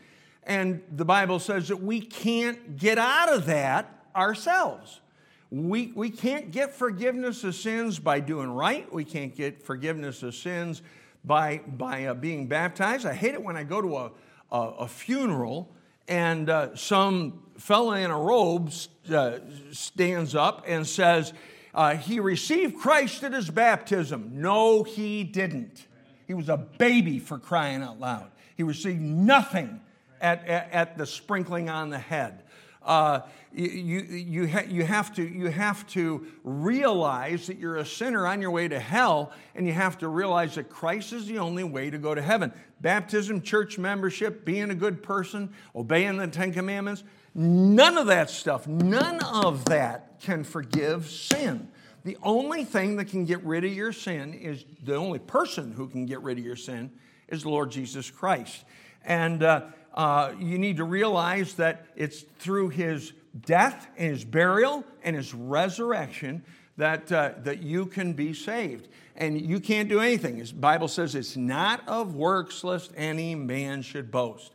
And 0.43 0.83
the 0.91 1.05
Bible 1.05 1.39
says 1.39 1.69
that 1.69 1.83
we 1.83 2.01
can't 2.01 2.77
get 2.77 2.99
out 2.99 3.33
of 3.33 3.47
that 3.47 4.07
ourselves. 4.15 5.01
We, 5.51 5.93
we 5.95 6.11
can't 6.11 6.51
get 6.51 6.75
forgiveness 6.75 7.43
of 7.45 7.55
sins 7.55 7.99
by 7.99 8.21
doing 8.21 8.51
right. 8.51 8.93
We 8.93 9.05
can't 9.05 9.35
get 9.35 9.65
forgiveness 9.65 10.23
of 10.23 10.35
sins 10.35 10.83
by, 11.25 11.63
by 11.67 12.07
uh, 12.07 12.15
being 12.15 12.49
baptized. 12.49 13.07
I 13.07 13.15
hate 13.15 13.35
it 13.35 13.43
when 13.43 13.57
I 13.57 13.65
go 13.65 13.81
to 13.81 13.97
a, 13.97 14.11
a, 14.53 14.61
a 14.81 14.89
funeral 14.89 15.71
and 16.07 16.49
uh, 16.51 16.75
some 16.75 17.43
fella 17.59 18.01
in 18.01 18.11
a 18.11 18.19
robe 18.19 18.73
uh, 19.11 19.39
stands 19.73 20.35
up 20.35 20.65
and 20.67 20.87
says, 20.87 21.33
uh, 21.75 21.97
He 21.97 22.21
received 22.21 22.79
Christ 22.79 23.23
at 23.25 23.33
his 23.33 23.51
baptism. 23.51 24.33
No, 24.35 24.83
he 24.83 25.25
didn't. 25.25 25.87
He 26.27 26.35
was 26.35 26.49
a 26.49 26.57
baby 26.57 27.19
for 27.19 27.39
crying 27.39 27.83
out 27.83 27.99
loud. 27.99 28.31
He 28.57 28.63
received 28.63 29.01
nothing 29.01 29.81
at, 30.21 30.47
at, 30.47 30.73
at 30.73 30.99
the 30.99 31.07
sprinkling 31.07 31.71
on 31.71 31.91
the 31.91 31.99
head. 31.99 32.43
Uh, 32.89 33.21
you, 33.53 34.01
you, 34.01 34.49
ha- 34.49 34.65
you, 34.67 34.83
have 34.83 35.15
to, 35.15 35.23
you 35.23 35.49
have 35.49 35.87
to 35.89 36.27
realize 36.43 37.47
that 37.47 37.59
you're 37.59 37.77
a 37.77 37.85
sinner 37.87 38.27
on 38.27 38.41
your 38.41 38.51
way 38.51 38.67
to 38.67 38.81
hell, 38.81 39.31
and 39.55 39.67
you 39.67 39.75
have 39.75 39.99
to 39.99 40.09
realize 40.09 40.55
that 40.55 40.71
Christ 40.71 41.13
is 41.13 41.27
the 41.27 41.39
only 41.39 41.65
way 41.65 41.91
to 41.91 41.99
go 41.99 42.15
to 42.15 42.23
heaven. 42.23 42.51
Baptism, 42.81 43.43
church 43.43 43.79
membership, 43.79 44.47
being 44.47 44.71
a 44.71 44.75
good 44.75 45.03
person, 45.03 45.53
obeying 45.77 46.17
the 46.17 46.29
Ten 46.29 46.51
Commandments, 46.51 47.05
none 47.35 47.99
of 47.99 48.07
that 48.07 48.31
stuff, 48.31 48.67
none 48.67 49.23
of 49.23 49.67
that 49.67 50.19
can 50.21 50.43
forgive 50.43 51.09
sin. 51.09 51.69
The 52.05 52.17
only 52.23 52.65
thing 52.65 52.97
that 52.97 53.09
can 53.09 53.27
get 53.27 53.45
rid 53.45 53.67
of 53.67 53.73
your 53.73 53.93
sin 53.93 54.33
is 54.33 54.65
the 54.83 54.95
only 54.95 55.19
person 55.19 55.73
who 55.73 55.89
can 55.89 56.07
get 56.07 56.23
rid 56.23 56.39
of 56.39 56.45
your 56.45 56.57
sin 56.57 56.91
is 57.29 57.43
the 57.43 57.51
Lord 57.51 57.71
Jesus 57.71 58.11
Christ. 58.11 58.65
And 59.05 59.43
uh, 59.43 59.67
uh, 59.99 60.33
you 60.39 60.59
need 60.59 60.77
to 60.77 60.85
realize 60.85 61.55
that 61.55 61.85
it's 61.97 62.23
through 62.39 62.69
his 62.69 63.13
death 63.45 63.89
and 63.97 64.13
his 64.13 64.25
burial 64.25 64.85
and 65.03 65.17
his 65.17 65.35
resurrection 65.35 66.45
that, 66.77 67.11
uh, 67.11 67.33
that 67.39 67.65
you 67.65 67.85
can 67.85 68.13
be 68.13 68.33
saved. 68.33 68.87
And 69.17 69.41
you 69.41 69.59
can't 69.59 69.89
do 69.89 69.99
anything. 69.99 70.39
The 70.39 70.55
Bible 70.55 70.87
says 70.87 71.17
it's 71.17 71.37
not 71.37 71.87
of 71.89 72.15
works 72.15 72.63
lest 72.63 72.93
any 72.97 73.35
man 73.35 73.83
should 73.83 74.13
boast. 74.13 74.53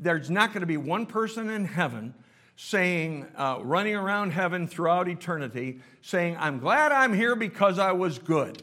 There's 0.00 0.28
not 0.28 0.52
going 0.52 0.62
to 0.62 0.66
be 0.66 0.76
one 0.76 1.06
person 1.06 1.48
in 1.50 1.66
heaven 1.66 2.12
saying, 2.56 3.26
uh, 3.36 3.60
running 3.62 3.94
around 3.94 4.32
heaven 4.32 4.66
throughout 4.66 5.08
eternity, 5.08 5.78
saying, 6.02 6.36
I'm 6.38 6.58
glad 6.58 6.90
I'm 6.90 7.14
here 7.14 7.36
because 7.36 7.78
I 7.78 7.92
was 7.92 8.18
good. 8.18 8.62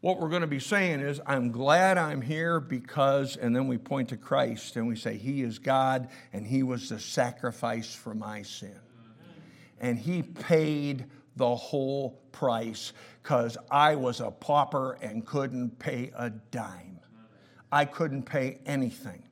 What 0.00 0.18
we're 0.18 0.30
going 0.30 0.40
to 0.40 0.46
be 0.46 0.60
saying 0.60 1.00
is, 1.00 1.20
I'm 1.26 1.50
glad 1.50 1.98
I'm 1.98 2.22
here 2.22 2.58
because, 2.58 3.36
and 3.36 3.54
then 3.54 3.66
we 3.68 3.76
point 3.76 4.08
to 4.10 4.16
Christ 4.16 4.76
and 4.76 4.88
we 4.88 4.96
say, 4.96 5.18
He 5.18 5.42
is 5.42 5.58
God 5.58 6.08
and 6.32 6.46
He 6.46 6.62
was 6.62 6.88
the 6.88 6.98
sacrifice 6.98 7.94
for 7.94 8.14
my 8.14 8.42
sin. 8.42 8.78
And 9.78 9.98
He 9.98 10.22
paid 10.22 11.04
the 11.36 11.54
whole 11.54 12.18
price 12.32 12.94
because 13.22 13.58
I 13.70 13.94
was 13.94 14.20
a 14.20 14.30
pauper 14.30 14.98
and 15.02 15.26
couldn't 15.26 15.78
pay 15.78 16.12
a 16.16 16.30
dime. 16.30 17.00
I 17.70 17.84
couldn't 17.84 18.22
pay 18.22 18.58
anything. 18.64 19.22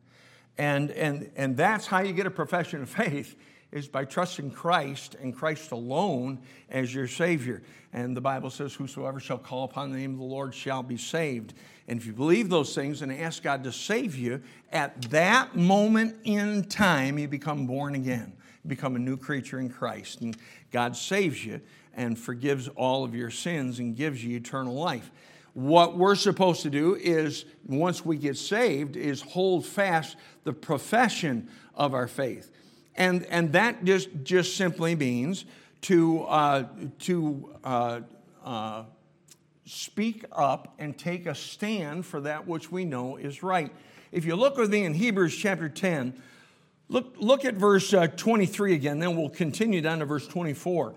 And, 0.59 0.91
and, 0.91 1.31
and 1.37 1.57
that's 1.57 1.87
how 1.87 2.01
you 2.01 2.13
get 2.13 2.27
a 2.27 2.31
profession 2.31 2.83
of 2.83 2.91
faith 2.91 3.37
is 3.71 3.87
by 3.87 4.05
trusting 4.05 4.51
Christ 4.51 5.17
and 5.21 5.35
Christ 5.35 5.73
alone 5.73 6.41
as 6.71 6.95
your 6.95 7.07
Savior. 7.07 7.63
And 7.93 8.17
the 8.17 8.21
Bible 8.21 8.51
says, 8.51 8.75
Whosoever 8.75 9.21
shall 9.21 9.39
call 9.39 9.65
upon 9.65 9.91
the 9.91 9.99
name 9.99 10.13
of 10.13 10.19
the 10.19 10.25
Lord 10.25 10.55
shall 10.55 10.83
be 10.83 10.97
saved. 10.97 11.55
And 11.87 12.01
if 12.01 12.07
you 12.07 12.13
believe 12.13 12.49
those 12.49 12.75
things 12.75 13.03
and 13.03 13.13
ask 13.13 13.43
God 13.43 13.65
to 13.65 13.73
save 13.73 14.15
you, 14.15 14.43
at 14.73 15.03
that 15.11 15.57
moment 15.57 16.17
in 16.25 16.65
time, 16.65 17.19
you 17.19 17.29
become 17.29 17.67
born 17.67 17.95
again. 17.95 18.33
You 18.65 18.69
become 18.69 18.97
a 18.97 19.01
new 19.01 19.17
creature 19.17 19.61
in 19.61 19.71
Christ. 19.71 20.21
And 20.21 20.37
God 20.71 20.97
saves 20.97 21.45
you 21.45 21.61
and 21.95 22.19
forgives 22.19 22.69
all 22.69 23.05
of 23.05 23.15
your 23.15 23.31
sins 23.31 23.79
and 23.79 23.97
gives 23.97 24.25
you 24.25 24.37
eternal 24.37 24.75
life 24.75 25.11
what 25.59 25.97
we're 25.97 26.15
supposed 26.15 26.63
to 26.63 26.71
do 26.71 26.95
is 26.95 27.45
once 27.67 28.05
we 28.05 28.17
get 28.17 28.37
saved 28.37 28.97
is 28.97 29.21
hold 29.21 29.67
fast 29.67 30.17
the 30.45 30.53
profession 30.53 31.49
of 31.75 31.95
our 31.95 32.07
faith 32.07 32.53
and, 32.99 33.25
and 33.27 33.53
that 33.55 33.85
just, 33.85 34.11
just 34.23 34.57
simply 34.57 34.95
means 34.95 35.47
to, 35.83 36.25
uh, 36.25 36.65
to 37.01 37.55
uh, 37.65 38.01
uh, 38.45 38.83
speak 39.65 40.25
up 40.33 40.75
and 40.79 40.99
take 40.99 41.25
a 41.27 41.35
stand 41.35 42.05
for 42.05 42.21
that 42.21 42.47
which 42.47 42.71
we 42.71 42.85
know 42.85 43.17
is 43.17 43.43
right 43.43 43.73
if 44.13 44.25
you 44.25 44.35
look 44.35 44.57
with 44.57 44.71
me 44.71 44.85
in 44.85 44.95
hebrews 44.95 45.37
chapter 45.37 45.69
10 45.69 46.15
look, 46.89 47.15
look 47.19 47.45
at 47.45 47.55
verse 47.55 47.93
uh, 47.93 48.07
23 48.07 48.75
again 48.75 48.99
then 48.99 49.17
we'll 49.17 49.29
continue 49.29 49.81
down 49.81 49.99
to 49.99 50.07
verse 50.07 50.27
24 50.27 50.95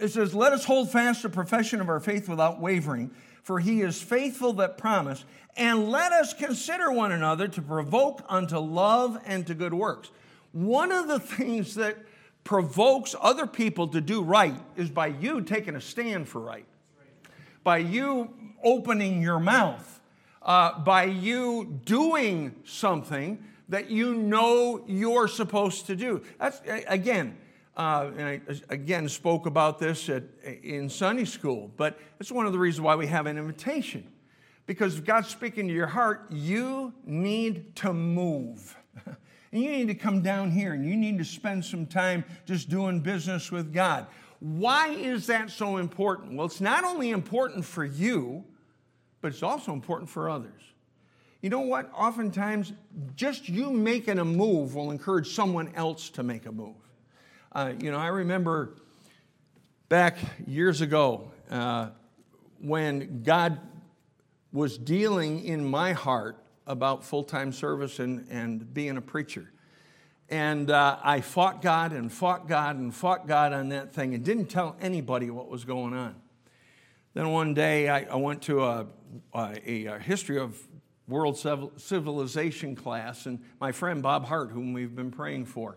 it 0.00 0.08
says 0.08 0.34
let 0.34 0.52
us 0.52 0.64
hold 0.64 0.90
fast 0.90 1.22
the 1.22 1.28
profession 1.28 1.80
of 1.80 1.88
our 1.88 2.00
faith 2.00 2.28
without 2.28 2.60
wavering 2.60 3.12
for 3.44 3.60
he 3.60 3.82
is 3.82 4.00
faithful 4.00 4.54
that 4.54 4.76
promised. 4.78 5.24
And 5.56 5.90
let 5.90 6.10
us 6.12 6.34
consider 6.34 6.90
one 6.90 7.12
another 7.12 7.46
to 7.46 7.62
provoke 7.62 8.24
unto 8.28 8.58
love 8.58 9.18
and 9.26 9.46
to 9.46 9.54
good 9.54 9.74
works. 9.74 10.10
One 10.54 10.92
of 10.92 11.08
the 11.08 11.18
things 11.18 11.74
that 11.74 11.96
provokes 12.44 13.16
other 13.20 13.44
people 13.44 13.88
to 13.88 14.00
do 14.00 14.22
right 14.22 14.54
is 14.76 14.88
by 14.88 15.08
you 15.08 15.40
taking 15.40 15.74
a 15.74 15.80
stand 15.80 16.28
for 16.28 16.40
right, 16.40 16.64
by 17.64 17.78
you 17.78 18.32
opening 18.62 19.20
your 19.20 19.40
mouth, 19.40 20.00
uh, 20.42 20.78
by 20.78 21.04
you 21.04 21.80
doing 21.84 22.54
something 22.64 23.42
that 23.68 23.90
you 23.90 24.14
know 24.14 24.84
you're 24.86 25.26
supposed 25.26 25.86
to 25.86 25.96
do. 25.96 26.22
That's, 26.38 26.62
again, 26.86 27.36
uh, 27.76 28.12
and 28.16 28.28
I 28.28 28.40
again 28.68 29.08
spoke 29.08 29.46
about 29.46 29.80
this 29.80 30.08
at, 30.08 30.22
in 30.62 30.88
Sunday 30.88 31.24
school, 31.24 31.72
but 31.76 31.98
it's 32.20 32.30
one 32.30 32.46
of 32.46 32.52
the 32.52 32.60
reasons 32.60 32.82
why 32.82 32.94
we 32.94 33.08
have 33.08 33.26
an 33.26 33.38
invitation. 33.38 34.06
Because 34.66 35.00
God's 35.00 35.30
speaking 35.30 35.66
to 35.66 35.74
your 35.74 35.88
heart, 35.88 36.26
you 36.30 36.94
need 37.04 37.74
to 37.76 37.92
move. 37.92 38.76
and 39.54 39.62
you 39.62 39.70
need 39.70 39.86
to 39.86 39.94
come 39.94 40.20
down 40.20 40.50
here 40.50 40.72
and 40.72 40.84
you 40.84 40.96
need 40.96 41.16
to 41.16 41.24
spend 41.24 41.64
some 41.64 41.86
time 41.86 42.24
just 42.44 42.68
doing 42.68 42.98
business 42.98 43.52
with 43.52 43.72
God. 43.72 44.08
Why 44.40 44.88
is 44.88 45.28
that 45.28 45.48
so 45.48 45.76
important? 45.76 46.34
Well, 46.34 46.46
it's 46.46 46.60
not 46.60 46.82
only 46.82 47.10
important 47.10 47.64
for 47.64 47.84
you, 47.84 48.42
but 49.20 49.28
it's 49.28 49.44
also 49.44 49.72
important 49.72 50.10
for 50.10 50.28
others. 50.28 50.60
You 51.40 51.50
know 51.50 51.60
what? 51.60 51.88
Oftentimes, 51.94 52.72
just 53.14 53.48
you 53.48 53.70
making 53.70 54.18
a 54.18 54.24
move 54.24 54.74
will 54.74 54.90
encourage 54.90 55.28
someone 55.28 55.70
else 55.76 56.10
to 56.10 56.24
make 56.24 56.46
a 56.46 56.52
move. 56.52 56.74
Uh, 57.52 57.74
you 57.78 57.92
know, 57.92 57.98
I 57.98 58.08
remember 58.08 58.74
back 59.88 60.18
years 60.48 60.80
ago 60.80 61.30
uh, 61.48 61.90
when 62.60 63.22
God 63.22 63.60
was 64.52 64.76
dealing 64.76 65.44
in 65.44 65.64
my 65.64 65.92
heart 65.92 66.43
about 66.66 67.04
full 67.04 67.24
time 67.24 67.52
service 67.52 67.98
and, 67.98 68.26
and 68.30 68.72
being 68.72 68.96
a 68.96 69.00
preacher. 69.02 69.50
And 70.30 70.70
uh, 70.70 70.98
I 71.02 71.20
fought 71.20 71.60
God 71.60 71.92
and 71.92 72.10
fought 72.10 72.48
God 72.48 72.76
and 72.76 72.94
fought 72.94 73.26
God 73.26 73.52
on 73.52 73.68
that 73.68 73.92
thing 73.92 74.14
and 74.14 74.24
didn't 74.24 74.46
tell 74.46 74.76
anybody 74.80 75.30
what 75.30 75.48
was 75.48 75.64
going 75.64 75.92
on. 75.92 76.14
Then 77.12 77.30
one 77.30 77.54
day 77.54 77.88
I, 77.88 78.04
I 78.04 78.16
went 78.16 78.42
to 78.42 78.64
a, 78.64 78.86
a, 79.34 79.86
a, 79.86 79.98
history 79.98 80.38
of 80.38 80.58
world 81.06 81.38
civilization 81.76 82.74
class, 82.74 83.26
and 83.26 83.40
my 83.60 83.70
friend 83.70 84.02
Bob 84.02 84.24
Hart, 84.24 84.50
whom 84.50 84.72
we've 84.72 84.96
been 84.96 85.10
praying 85.10 85.44
for, 85.44 85.76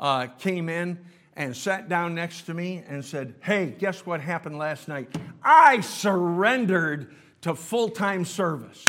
uh, 0.00 0.26
came 0.26 0.68
in 0.68 0.98
and 1.36 1.56
sat 1.56 1.88
down 1.88 2.14
next 2.14 2.42
to 2.42 2.54
me 2.54 2.82
and 2.86 3.04
said, 3.04 3.34
Hey, 3.40 3.74
guess 3.78 4.04
what 4.04 4.20
happened 4.20 4.58
last 4.58 4.88
night? 4.88 5.08
I 5.42 5.80
surrendered 5.80 7.14
to 7.42 7.54
full 7.54 7.88
time 7.88 8.24
service. 8.24 8.84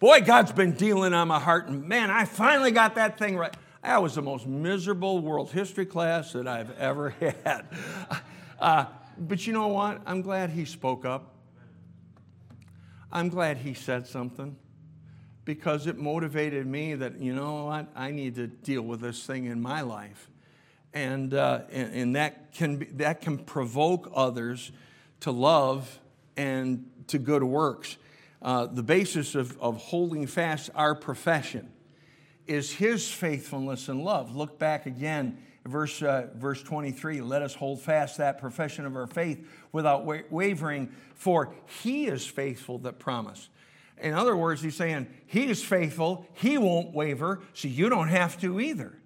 Boy, 0.00 0.22
God's 0.22 0.50
been 0.52 0.72
dealing 0.72 1.12
on 1.12 1.28
my 1.28 1.38
heart, 1.38 1.68
and 1.68 1.86
man, 1.86 2.10
I 2.10 2.24
finally 2.24 2.70
got 2.70 2.94
that 2.94 3.18
thing 3.18 3.36
right. 3.36 3.54
That 3.82 4.02
was 4.02 4.14
the 4.14 4.22
most 4.22 4.46
miserable 4.46 5.18
world 5.18 5.50
history 5.50 5.84
class 5.84 6.32
that 6.32 6.48
I've 6.48 6.76
ever 6.78 7.10
had. 7.44 7.66
Uh, 8.58 8.86
but 9.18 9.46
you 9.46 9.52
know 9.52 9.68
what? 9.68 10.00
I'm 10.06 10.22
glad 10.22 10.50
he 10.50 10.64
spoke 10.64 11.04
up. 11.04 11.34
I'm 13.12 13.28
glad 13.28 13.58
he 13.58 13.74
said 13.74 14.06
something 14.06 14.56
because 15.44 15.86
it 15.86 15.98
motivated 15.98 16.66
me 16.66 16.94
that, 16.94 17.20
you 17.20 17.34
know 17.34 17.66
what, 17.66 17.88
I 17.94 18.10
need 18.10 18.36
to 18.36 18.46
deal 18.46 18.82
with 18.82 19.00
this 19.00 19.26
thing 19.26 19.44
in 19.44 19.60
my 19.60 19.82
life 19.82 20.30
and, 20.94 21.34
uh, 21.34 21.60
and, 21.70 21.94
and, 21.94 22.16
that, 22.16 22.52
can 22.54 22.76
be, 22.76 22.86
that 22.86 23.20
can 23.20 23.36
provoke 23.36 24.10
others 24.14 24.72
to 25.20 25.30
love 25.30 25.98
and 26.36 26.88
to 27.08 27.18
good 27.18 27.42
works. 27.42 27.96
Uh, 28.42 28.66
the 28.66 28.82
basis 28.82 29.34
of, 29.34 29.58
of 29.60 29.76
holding 29.76 30.26
fast 30.26 30.70
our 30.74 30.94
profession 30.94 31.70
is 32.46 32.72
his 32.72 33.10
faithfulness 33.10 33.88
and 33.88 34.02
love. 34.02 34.34
Look 34.34 34.58
back 34.58 34.86
again, 34.86 35.38
verse, 35.66 36.02
uh, 36.02 36.28
verse 36.34 36.62
23. 36.62 37.20
Let 37.20 37.42
us 37.42 37.54
hold 37.54 37.80
fast 37.80 38.18
that 38.18 38.38
profession 38.38 38.86
of 38.86 38.96
our 38.96 39.06
faith 39.06 39.46
without 39.72 40.04
wa- 40.04 40.22
wavering, 40.30 40.90
for 41.14 41.54
he 41.82 42.06
is 42.06 42.26
faithful 42.26 42.78
that 42.78 42.98
promised. 42.98 43.50
In 43.98 44.14
other 44.14 44.34
words, 44.34 44.62
he's 44.62 44.76
saying, 44.76 45.08
He 45.26 45.46
is 45.46 45.62
faithful, 45.62 46.26
He 46.32 46.56
won't 46.56 46.94
waver, 46.94 47.42
so 47.52 47.68
you 47.68 47.88
don't 47.88 48.08
have 48.08 48.40
to 48.40 48.58
either. 48.58 48.98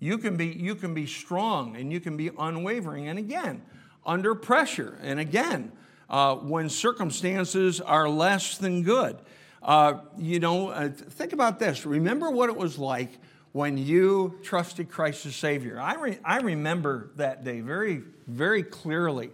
You 0.00 0.18
can 0.18 0.36
be, 0.36 0.48
you 0.48 0.74
can 0.74 0.94
be 0.94 1.06
strong 1.06 1.76
and 1.76 1.92
you 1.92 2.00
can 2.00 2.16
be 2.16 2.30
unwavering. 2.36 3.06
And 3.08 3.20
again, 3.20 3.62
under 4.04 4.34
pressure. 4.34 4.98
And 5.00 5.20
again, 5.20 5.70
uh, 6.12 6.36
when 6.36 6.68
circumstances 6.68 7.80
are 7.80 8.08
less 8.08 8.58
than 8.58 8.82
good. 8.82 9.18
Uh, 9.62 10.00
you 10.18 10.38
know, 10.38 10.68
uh, 10.68 10.88
think 10.90 11.32
about 11.32 11.58
this. 11.58 11.86
Remember 11.86 12.30
what 12.30 12.50
it 12.50 12.56
was 12.56 12.78
like 12.78 13.10
when 13.52 13.78
you 13.78 14.38
trusted 14.42 14.90
Christ 14.90 15.24
as 15.24 15.34
Savior. 15.34 15.80
I, 15.80 15.94
re- 15.94 16.18
I 16.24 16.38
remember 16.38 17.10
that 17.16 17.44
day 17.44 17.60
very, 17.60 18.02
very 18.26 18.62
clearly. 18.62 19.30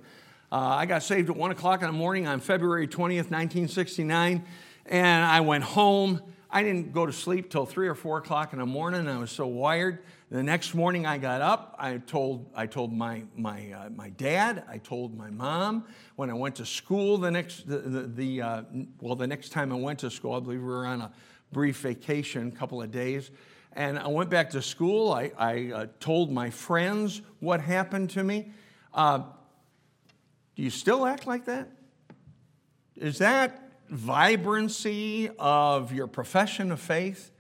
Uh, 0.53 0.57
I 0.57 0.87
got 0.87 1.03
saved 1.03 1.29
at 1.29 1.37
1 1.37 1.51
o'clock 1.51 1.83
in 1.83 1.89
the 1.89 1.93
morning 1.93 2.27
on 2.27 2.41
February 2.41 2.87
20th, 2.87 3.31
1969, 3.31 4.45
and 4.87 5.25
I 5.25 5.41
went 5.41 5.65
home. 5.65 6.23
I 6.51 6.63
didn't 6.63 6.93
go 6.93 7.07
to 7.07 7.13
sleep 7.13 7.51
till 7.51 7.67
3 7.67 7.89
or 7.89 7.95
4 7.95 8.19
o'clock 8.19 8.53
in 8.53 8.61
the 8.61 8.67
morning. 8.67 9.09
I 9.09 9.19
was 9.19 9.31
so 9.31 9.47
wired. 9.47 9.99
The 10.31 10.43
next 10.43 10.75
morning 10.75 11.07
I 11.07 11.17
got 11.17 11.41
up, 11.41 11.75
I 11.79 11.97
told, 11.97 12.51
I 12.55 12.67
told 12.67 12.93
my, 12.93 13.23
my, 13.35 13.73
uh, 13.73 13.89
my 13.89 14.11
dad, 14.11 14.63
I 14.69 14.77
told 14.77 15.17
my 15.17 15.31
mom. 15.31 15.87
When 16.17 16.29
I 16.29 16.35
went 16.35 16.57
to 16.57 16.67
school 16.67 17.17
the 17.17 17.31
next, 17.31 17.67
the, 17.67 17.79
the, 17.79 18.03
the 18.03 18.43
uh, 18.43 18.63
well, 19.01 19.17
the 19.17 19.27
next 19.27 19.53
time 19.53 19.73
I 19.73 19.77
went 19.77 20.01
to 20.01 20.11
school, 20.11 20.35
I 20.35 20.41
believe 20.41 20.61
we 20.61 20.67
were 20.67 20.85
on 20.85 21.01
a 21.01 21.13
brief 21.51 21.79
vacation, 21.79 22.49
a 22.49 22.51
couple 22.51 22.83
of 22.83 22.91
days. 22.91 23.31
And 23.73 23.99
I 23.99 24.09
went 24.09 24.29
back 24.29 24.51
to 24.51 24.61
school. 24.61 25.13
I, 25.15 25.33
I 25.39 25.73
uh, 25.73 25.87
told 25.99 26.31
my 26.31 26.51
friends 26.51 27.23
what 27.41 27.63
happened 27.63 28.11
to 28.11 28.23
me. 28.23 28.53
Uh, 28.93 29.23
Do 30.57 30.63
you 30.63 30.71
still 30.71 31.07
act 31.07 31.27
like 31.27 31.47
that? 31.47 31.71
Is 32.97 33.17
that 33.19 33.63
vibrancy 33.89 35.31
of 35.39 35.91
your 35.91 36.07
profession 36.07 36.71
of 36.71 36.81
faith? 36.81 37.31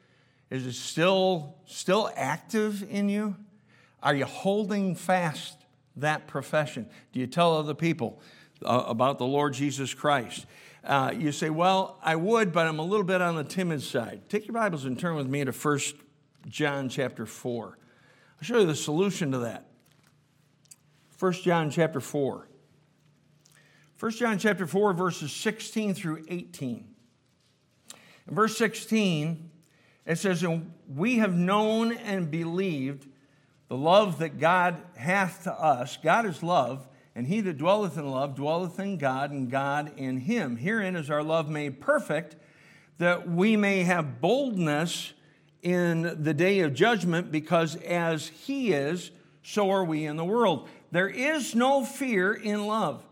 Is 0.50 0.66
it 0.66 0.72
still, 0.72 1.56
still 1.66 2.10
active 2.16 2.82
in 2.90 3.08
you? 3.08 3.36
Are 4.02 4.14
you 4.14 4.24
holding 4.24 4.94
fast 4.94 5.56
that 5.96 6.26
profession? 6.26 6.88
Do 7.12 7.20
you 7.20 7.26
tell 7.26 7.56
other 7.56 7.74
people 7.74 8.20
uh, 8.64 8.84
about 8.86 9.18
the 9.18 9.26
Lord 9.26 9.52
Jesus 9.52 9.92
Christ? 9.92 10.46
Uh, 10.84 11.12
you 11.14 11.32
say, 11.32 11.50
Well, 11.50 11.98
I 12.02 12.16
would, 12.16 12.52
but 12.52 12.66
I'm 12.66 12.78
a 12.78 12.84
little 12.84 13.04
bit 13.04 13.20
on 13.20 13.36
the 13.36 13.44
timid 13.44 13.82
side. 13.82 14.22
Take 14.28 14.46
your 14.46 14.54
Bibles 14.54 14.84
and 14.84 14.98
turn 14.98 15.16
with 15.16 15.26
me 15.26 15.44
to 15.44 15.52
1 15.52 15.78
John 16.48 16.88
chapter 16.88 17.26
4. 17.26 17.78
I'll 18.38 18.44
show 18.44 18.60
you 18.60 18.66
the 18.66 18.74
solution 18.74 19.32
to 19.32 19.38
that. 19.38 19.66
1 21.18 21.32
John 21.32 21.70
chapter 21.70 22.00
4. 22.00 22.48
1 23.98 24.10
John 24.12 24.38
chapter 24.38 24.66
4, 24.66 24.92
verses 24.92 25.32
16 25.32 25.94
through 25.94 26.24
18. 26.28 26.86
In 28.28 28.34
verse 28.34 28.56
16, 28.56 29.47
it 30.08 30.16
says, 30.16 30.42
And 30.42 30.72
we 30.92 31.18
have 31.18 31.36
known 31.36 31.92
and 31.92 32.30
believed 32.30 33.06
the 33.68 33.76
love 33.76 34.18
that 34.20 34.40
God 34.40 34.80
hath 34.96 35.44
to 35.44 35.52
us. 35.52 35.98
God 36.02 36.24
is 36.24 36.42
love, 36.42 36.88
and 37.14 37.26
he 37.26 37.42
that 37.42 37.58
dwelleth 37.58 37.98
in 37.98 38.10
love 38.10 38.34
dwelleth 38.34 38.80
in 38.80 38.96
God, 38.96 39.30
and 39.30 39.50
God 39.50 39.92
in 39.98 40.20
him. 40.20 40.56
Herein 40.56 40.96
is 40.96 41.10
our 41.10 41.22
love 41.22 41.50
made 41.50 41.80
perfect, 41.80 42.36
that 42.96 43.28
we 43.28 43.56
may 43.56 43.82
have 43.82 44.20
boldness 44.20 45.12
in 45.62 46.22
the 46.22 46.32
day 46.32 46.60
of 46.60 46.72
judgment, 46.72 47.30
because 47.30 47.76
as 47.76 48.28
he 48.28 48.72
is, 48.72 49.10
so 49.42 49.70
are 49.70 49.84
we 49.84 50.06
in 50.06 50.16
the 50.16 50.24
world. 50.24 50.68
There 50.90 51.08
is 51.08 51.54
no 51.54 51.84
fear 51.84 52.32
in 52.32 52.66
love, 52.66 53.04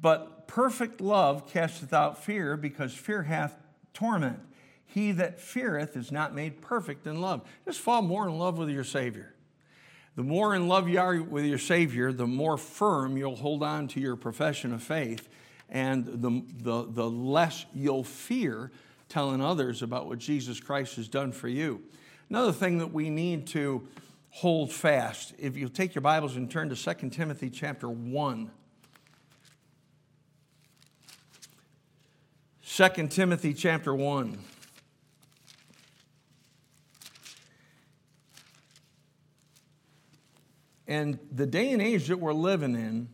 but 0.00 0.48
perfect 0.48 1.02
love 1.02 1.46
casteth 1.52 1.92
out 1.92 2.24
fear, 2.24 2.56
because 2.56 2.94
fear 2.94 3.24
hath 3.24 3.58
torment. 3.92 4.40
He 4.92 5.12
that 5.12 5.40
feareth 5.40 5.96
is 5.96 6.12
not 6.12 6.34
made 6.34 6.60
perfect 6.60 7.06
in 7.06 7.22
love. 7.22 7.48
Just 7.64 7.80
fall 7.80 8.02
more 8.02 8.28
in 8.28 8.38
love 8.38 8.58
with 8.58 8.68
your 8.68 8.84
Savior. 8.84 9.34
The 10.16 10.22
more 10.22 10.54
in 10.54 10.68
love 10.68 10.86
you 10.86 11.00
are 11.00 11.22
with 11.22 11.46
your 11.46 11.56
Savior, 11.56 12.12
the 12.12 12.26
more 12.26 12.58
firm 12.58 13.16
you'll 13.16 13.36
hold 13.36 13.62
on 13.62 13.88
to 13.88 14.00
your 14.00 14.16
profession 14.16 14.74
of 14.74 14.82
faith, 14.82 15.30
and 15.70 16.04
the, 16.04 16.42
the, 16.58 16.86
the 16.90 17.08
less 17.08 17.64
you'll 17.74 18.04
fear 18.04 18.70
telling 19.08 19.40
others 19.40 19.80
about 19.80 20.08
what 20.08 20.18
Jesus 20.18 20.60
Christ 20.60 20.96
has 20.96 21.08
done 21.08 21.32
for 21.32 21.48
you. 21.48 21.80
Another 22.28 22.52
thing 22.52 22.76
that 22.76 22.92
we 22.92 23.08
need 23.08 23.46
to 23.48 23.88
hold 24.28 24.70
fast, 24.70 25.32
if 25.38 25.56
you 25.56 25.70
take 25.70 25.94
your 25.94 26.02
Bibles 26.02 26.36
and 26.36 26.50
turn 26.50 26.68
to 26.68 26.76
2 26.76 27.08
Timothy 27.08 27.48
chapter 27.48 27.88
1. 27.88 28.50
2 32.62 32.88
Timothy 33.08 33.54
chapter 33.54 33.94
1. 33.94 34.38
And 40.92 41.18
the 41.34 41.46
day 41.46 41.72
and 41.72 41.80
age 41.80 42.08
that 42.08 42.18
we're 42.18 42.34
living 42.34 42.74
in 42.74 43.08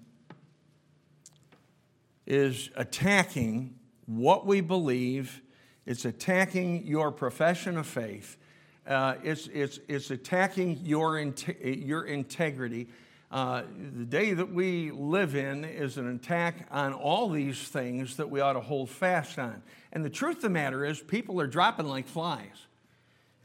is 2.26 2.70
attacking 2.74 3.78
what 4.04 4.44
we 4.44 4.60
believe, 4.60 5.40
it's 5.86 6.04
attacking 6.04 6.88
your 6.88 7.12
profession 7.12 7.78
of 7.78 7.86
faith, 7.86 8.36
uh, 8.84 9.14
it's, 9.22 9.46
it's, 9.52 9.78
it's 9.86 10.10
attacking 10.10 10.80
your, 10.82 11.20
your 11.62 12.04
integrity. 12.06 12.88
Uh, 13.30 13.62
the 13.96 14.06
day 14.06 14.32
that 14.32 14.52
we 14.52 14.90
live 14.90 15.36
in 15.36 15.64
is 15.64 15.98
an 15.98 16.12
attack 16.16 16.66
on 16.72 16.92
all 16.92 17.28
these 17.28 17.68
things 17.68 18.16
that 18.16 18.28
we 18.28 18.40
ought 18.40 18.54
to 18.54 18.60
hold 18.60 18.90
fast 18.90 19.38
on. 19.38 19.62
And 19.92 20.04
the 20.04 20.10
truth 20.10 20.38
of 20.38 20.42
the 20.42 20.50
matter 20.50 20.84
is, 20.84 21.00
people 21.00 21.40
are 21.40 21.46
dropping 21.46 21.86
like 21.86 22.08
flies 22.08 22.66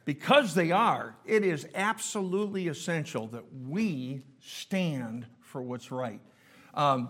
because 0.06 0.54
they 0.54 0.72
are, 0.72 1.16
it 1.26 1.44
is 1.44 1.68
absolutely 1.76 2.68
essential 2.68 3.28
that 3.28 3.44
we 3.68 4.22
stand 4.42 5.26
for 5.42 5.62
what's 5.62 5.92
right. 5.92 6.20
Um, 6.74 7.10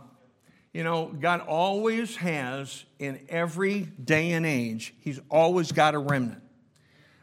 you 0.73 0.83
know, 0.83 1.07
God 1.07 1.41
always 1.41 2.15
has, 2.17 2.83
in 2.99 3.19
every 3.29 3.81
day 3.81 4.31
and 4.31 4.45
age, 4.45 4.93
He's 4.99 5.19
always 5.29 5.71
got 5.71 5.93
a 5.93 5.99
remnant. 5.99 6.41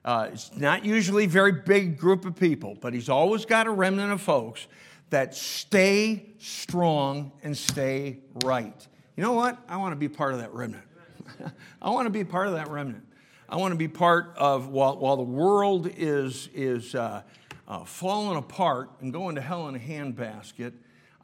Uh, 0.04 0.30
it's 0.32 0.56
not 0.56 0.84
usually 0.84 1.24
a 1.24 1.28
very 1.28 1.52
big 1.52 1.98
group 1.98 2.24
of 2.24 2.36
people, 2.36 2.76
but 2.80 2.94
He's 2.94 3.08
always 3.08 3.44
got 3.44 3.66
a 3.66 3.70
remnant 3.70 4.12
of 4.12 4.20
folks 4.20 4.66
that 5.10 5.34
stay 5.34 6.30
strong 6.38 7.32
and 7.42 7.56
stay 7.56 8.18
right. 8.44 8.86
You 9.16 9.24
know 9.24 9.32
what? 9.32 9.58
I 9.68 9.76
want 9.76 9.92
to 9.92 9.96
be 9.96 10.08
part 10.08 10.32
of 10.32 10.40
that 10.40 10.54
remnant. 10.54 10.84
I 11.82 11.90
want 11.90 12.06
to 12.06 12.10
be 12.10 12.24
part 12.24 12.46
of 12.46 12.54
that 12.54 12.70
remnant. 12.70 13.04
I 13.50 13.56
want 13.56 13.72
to 13.72 13.76
be 13.76 13.88
part 13.88 14.32
of, 14.36 14.68
while, 14.68 14.96
while 14.96 15.16
the 15.16 15.24
world 15.24 15.90
is, 15.96 16.48
is 16.54 16.94
uh, 16.94 17.22
uh, 17.66 17.84
falling 17.84 18.38
apart 18.38 18.90
and 19.00 19.12
going 19.12 19.34
to 19.34 19.40
hell 19.40 19.66
in 19.66 19.74
a 19.74 19.78
handbasket, 19.78 20.72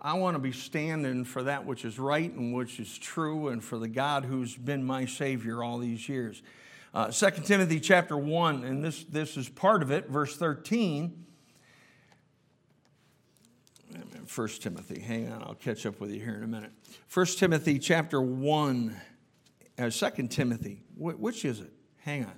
I 0.00 0.14
want 0.14 0.34
to 0.34 0.40
be 0.40 0.50
standing 0.50 1.24
for 1.24 1.44
that 1.44 1.64
which 1.64 1.84
is 1.84 2.00
right 2.00 2.32
and 2.32 2.52
which 2.52 2.80
is 2.80 2.98
true 2.98 3.48
and 3.48 3.62
for 3.62 3.78
the 3.78 3.86
God 3.86 4.24
who's 4.24 4.56
been 4.56 4.84
my 4.84 5.06
Savior 5.06 5.62
all 5.62 5.78
these 5.78 6.08
years. 6.08 6.42
Uh, 6.92 7.12
2 7.12 7.30
Timothy 7.44 7.78
chapter 7.78 8.16
1, 8.16 8.64
and 8.64 8.82
this, 8.82 9.04
this 9.04 9.36
is 9.36 9.48
part 9.48 9.80
of 9.80 9.92
it, 9.92 10.08
verse 10.08 10.36
13. 10.36 11.26
1 14.34 14.48
Timothy, 14.60 15.00
hang 15.00 15.30
on, 15.30 15.42
I'll 15.44 15.54
catch 15.54 15.86
up 15.86 16.00
with 16.00 16.10
you 16.10 16.20
here 16.20 16.34
in 16.34 16.42
a 16.42 16.48
minute. 16.48 16.72
1 17.14 17.26
Timothy 17.26 17.78
chapter 17.78 18.20
1, 18.20 18.96
uh, 19.78 19.90
2 19.90 20.26
Timothy, 20.26 20.82
which 20.96 21.44
is 21.44 21.60
it? 21.60 21.72
Hang 22.06 22.24
on. 22.24 22.32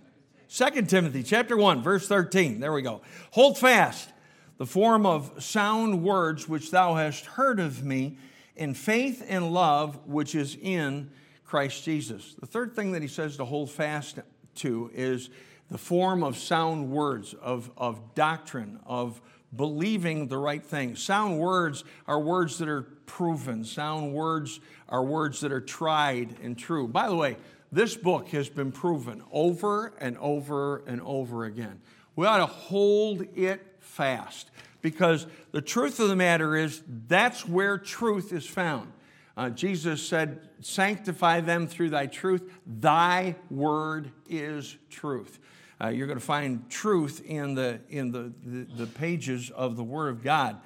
2 0.49 0.87
Timothy 0.87 1.23
chapter 1.23 1.55
1, 1.55 1.83
verse 1.83 2.09
13. 2.09 2.59
There 2.59 2.73
we 2.73 2.81
go. 2.81 3.03
Hold 3.33 3.59
fast 3.59 4.09
the 4.57 4.65
form 4.65 5.05
of 5.05 5.45
sound 5.45 6.03
words 6.03 6.49
which 6.49 6.71
thou 6.71 6.95
hast 6.95 7.27
heard 7.27 7.61
of 7.61 7.85
me 7.85 8.17
in 8.57 8.73
faith 8.73 9.23
and 9.29 9.53
love 9.53 10.01
which 10.07 10.35
is 10.35 10.57
in 10.63 11.11
Christ 11.45 11.85
Jesus. 11.85 12.35
The 12.41 12.47
third 12.47 12.75
thing 12.75 12.93
that 12.93 13.03
he 13.03 13.09
says 13.09 13.37
to 13.37 13.45
hold 13.45 13.71
fast 13.71 14.21
to 14.55 14.91
is 14.95 15.29
the 15.71 15.77
form 15.77 16.25
of 16.25 16.39
sound 16.39 16.91
words, 16.91 17.35
of, 17.35 17.71
of 17.77 18.15
doctrine, 18.15 18.81
of 18.87 19.21
believing 19.55 20.29
the 20.29 20.39
right 20.39 20.65
thing. 20.65 20.97
Sound 20.97 21.39
words 21.39 21.85
are 22.07 22.19
words 22.19 22.57
that 22.57 22.71
are 22.71 22.85
proven, 23.05 23.65
sound 23.65 24.15
words 24.15 24.61
are 24.89 25.05
words 25.05 25.41
that 25.43 25.53
are 25.53 25.61
tried 25.61 26.37
and 26.43 26.57
true. 26.57 26.89
By 26.89 27.07
the 27.11 27.17
way, 27.17 27.37
this 27.71 27.97
book 27.97 28.29
has 28.29 28.49
been 28.49 28.73
proven 28.73 29.23
over 29.31 29.93
and 30.01 30.17
over 30.19 30.79
and 30.87 31.01
over 31.03 31.45
again. 31.45 31.81
We 32.17 32.27
ought 32.27 32.39
to 32.39 32.47
hold 32.47 33.25
it 33.37 33.65
fast 33.81 34.51
because 34.81 35.27
the 35.53 35.61
truth 35.61 36.01
of 36.01 36.09
the 36.09 36.17
matter 36.17 36.57
is 36.57 36.83
that's 37.07 37.47
where 37.47 37.79
truth 37.79 38.33
is 38.33 38.47
found. 38.47 38.93
Uh, 39.37 39.51
Jesus 39.51 40.07
said, 40.07 40.41
Sanctify 40.61 41.41
them 41.43 41.69
through 41.69 41.91
thy 41.91 42.07
truth. 42.07 42.51
Thy 42.67 43.37
word 43.51 44.11
is 44.29 44.77
truth. 44.91 45.39
Uh, 45.81 45.89
you're 45.89 46.09
going 46.09 46.19
to 46.19 46.25
find 46.25 46.69
truth 46.69 47.23
in, 47.25 47.55
the, 47.55 47.79
in 47.89 48.11
the, 48.11 48.33
the, 48.45 48.65
the 48.65 48.87
pages 48.87 49.51
of 49.51 49.77
the 49.77 49.85
Word 49.85 50.09
of 50.09 50.25
God. 50.25 50.61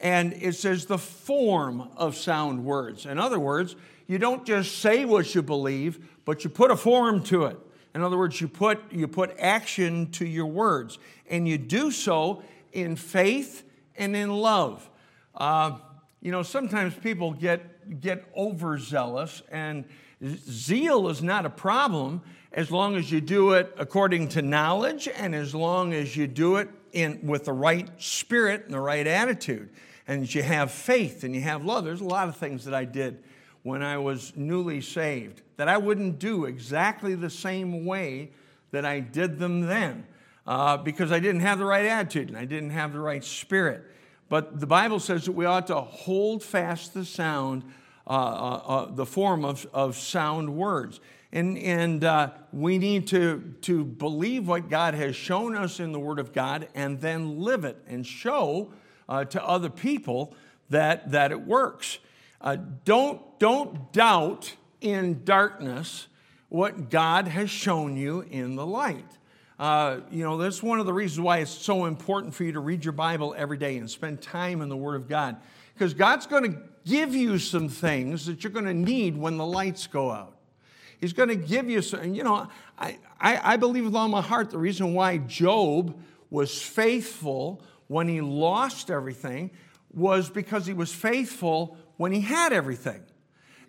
And 0.00 0.32
it 0.34 0.54
says 0.54 0.86
the 0.86 0.98
form 0.98 1.88
of 1.96 2.16
sound 2.16 2.64
words. 2.64 3.06
In 3.06 3.18
other 3.18 3.40
words, 3.40 3.74
you 4.06 4.18
don't 4.18 4.44
just 4.44 4.78
say 4.78 5.04
what 5.04 5.34
you 5.34 5.42
believe, 5.42 6.08
but 6.24 6.44
you 6.44 6.50
put 6.50 6.70
a 6.70 6.76
form 6.76 7.22
to 7.24 7.44
it. 7.46 7.58
In 7.94 8.02
other 8.02 8.16
words, 8.16 8.40
you 8.40 8.48
put, 8.48 8.80
you 8.90 9.06
put 9.06 9.34
action 9.38 10.10
to 10.12 10.26
your 10.26 10.46
words, 10.46 10.98
and 11.28 11.46
you 11.46 11.58
do 11.58 11.90
so 11.90 12.42
in 12.72 12.96
faith 12.96 13.64
and 13.96 14.16
in 14.16 14.30
love. 14.30 14.88
Uh, 15.34 15.78
you 16.20 16.30
know, 16.30 16.42
sometimes 16.42 16.94
people 16.94 17.32
get, 17.32 18.00
get 18.00 18.24
overzealous, 18.36 19.42
and 19.50 19.84
zeal 20.24 21.08
is 21.08 21.22
not 21.22 21.44
a 21.44 21.50
problem 21.50 22.22
as 22.52 22.70
long 22.70 22.96
as 22.96 23.10
you 23.10 23.20
do 23.20 23.52
it 23.52 23.74
according 23.78 24.28
to 24.28 24.42
knowledge 24.42 25.08
and 25.08 25.34
as 25.34 25.54
long 25.54 25.92
as 25.92 26.16
you 26.16 26.26
do 26.26 26.56
it 26.56 26.68
in, 26.92 27.26
with 27.26 27.44
the 27.46 27.52
right 27.52 27.88
spirit 27.98 28.64
and 28.64 28.74
the 28.74 28.80
right 28.80 29.06
attitude, 29.06 29.68
and 30.06 30.32
you 30.34 30.42
have 30.42 30.70
faith 30.70 31.24
and 31.24 31.34
you 31.34 31.40
have 31.40 31.64
love. 31.64 31.84
There's 31.84 32.00
a 32.00 32.04
lot 32.04 32.28
of 32.28 32.36
things 32.36 32.64
that 32.64 32.74
I 32.74 32.84
did 32.84 33.22
when 33.62 33.82
I 33.82 33.98
was 33.98 34.32
newly 34.36 34.80
saved 34.80 35.42
that 35.56 35.68
I 35.68 35.78
wouldn't 35.78 36.18
do 36.18 36.44
exactly 36.44 37.14
the 37.14 37.30
same 37.30 37.84
way 37.84 38.30
that 38.72 38.84
I 38.84 39.00
did 39.00 39.38
them 39.38 39.62
then 39.62 40.06
uh, 40.46 40.76
because 40.78 41.12
I 41.12 41.20
didn't 41.20 41.42
have 41.42 41.58
the 41.58 41.64
right 41.64 41.84
attitude 41.84 42.28
and 42.28 42.36
I 42.36 42.44
didn't 42.44 42.70
have 42.70 42.92
the 42.92 43.00
right 43.00 43.22
spirit. 43.22 43.84
But 44.28 44.60
the 44.60 44.66
Bible 44.66 44.98
says 44.98 45.26
that 45.26 45.32
we 45.32 45.44
ought 45.44 45.66
to 45.68 45.80
hold 45.80 46.42
fast 46.42 46.94
the 46.94 47.04
sound, 47.04 47.64
uh, 48.06 48.10
uh, 48.10 48.62
uh 48.66 48.94
the 48.94 49.06
form 49.06 49.44
of, 49.44 49.66
of 49.72 49.96
sound 49.96 50.56
words. 50.56 51.00
And, 51.34 51.56
and 51.58 52.04
uh, 52.04 52.30
we 52.52 52.76
need 52.78 53.06
to, 53.08 53.54
to 53.62 53.84
believe 53.84 54.48
what 54.48 54.68
God 54.68 54.94
has 54.94 55.16
shown 55.16 55.56
us 55.56 55.80
in 55.80 55.92
the 55.92 56.00
Word 56.00 56.18
of 56.18 56.32
God 56.32 56.68
and 56.74 57.00
then 57.00 57.40
live 57.40 57.64
it 57.64 57.78
and 57.86 58.06
show 58.06 58.72
uh, 59.08 59.24
to 59.26 59.42
other 59.44 59.70
people 59.70 60.34
that, 60.70 61.10
that 61.12 61.30
it 61.30 61.40
works. 61.40 61.98
Uh, 62.42 62.56
don't, 62.84 63.20
don't 63.38 63.92
doubt 63.92 64.54
in 64.80 65.24
darkness 65.24 66.08
what 66.48 66.90
God 66.90 67.28
has 67.28 67.48
shown 67.48 67.96
you 67.96 68.22
in 68.22 68.56
the 68.56 68.66
light. 68.66 69.06
Uh, 69.58 70.00
you 70.10 70.24
know, 70.24 70.36
that's 70.36 70.62
one 70.62 70.80
of 70.80 70.86
the 70.86 70.92
reasons 70.92 71.20
why 71.20 71.38
it's 71.38 71.52
so 71.52 71.84
important 71.84 72.34
for 72.34 72.42
you 72.42 72.52
to 72.52 72.60
read 72.60 72.84
your 72.84 72.92
Bible 72.92 73.32
every 73.38 73.56
day 73.56 73.76
and 73.76 73.88
spend 73.88 74.20
time 74.20 74.60
in 74.60 74.68
the 74.68 74.76
Word 74.76 74.96
of 74.96 75.08
God. 75.08 75.36
Because 75.72 75.94
God's 75.94 76.26
going 76.26 76.52
to 76.52 76.58
give 76.84 77.14
you 77.14 77.38
some 77.38 77.68
things 77.68 78.26
that 78.26 78.42
you're 78.42 78.52
going 78.52 78.64
to 78.64 78.74
need 78.74 79.16
when 79.16 79.36
the 79.36 79.46
lights 79.46 79.86
go 79.86 80.10
out. 80.10 80.36
He's 80.98 81.12
going 81.12 81.28
to 81.28 81.36
give 81.36 81.70
you 81.70 81.80
some, 81.80 82.12
you 82.14 82.24
know, 82.24 82.48
I, 82.78 82.98
I, 83.20 83.54
I 83.54 83.56
believe 83.56 83.84
with 83.84 83.94
all 83.94 84.08
my 84.08 84.20
heart 84.20 84.50
the 84.50 84.58
reason 84.58 84.94
why 84.94 85.18
Job 85.18 85.96
was 86.28 86.60
faithful 86.60 87.62
when 87.86 88.08
he 88.08 88.20
lost 88.20 88.90
everything 88.90 89.50
was 89.92 90.30
because 90.30 90.66
he 90.66 90.72
was 90.72 90.92
faithful 90.92 91.76
when 92.02 92.12
he 92.12 92.20
had 92.20 92.52
everything. 92.52 93.02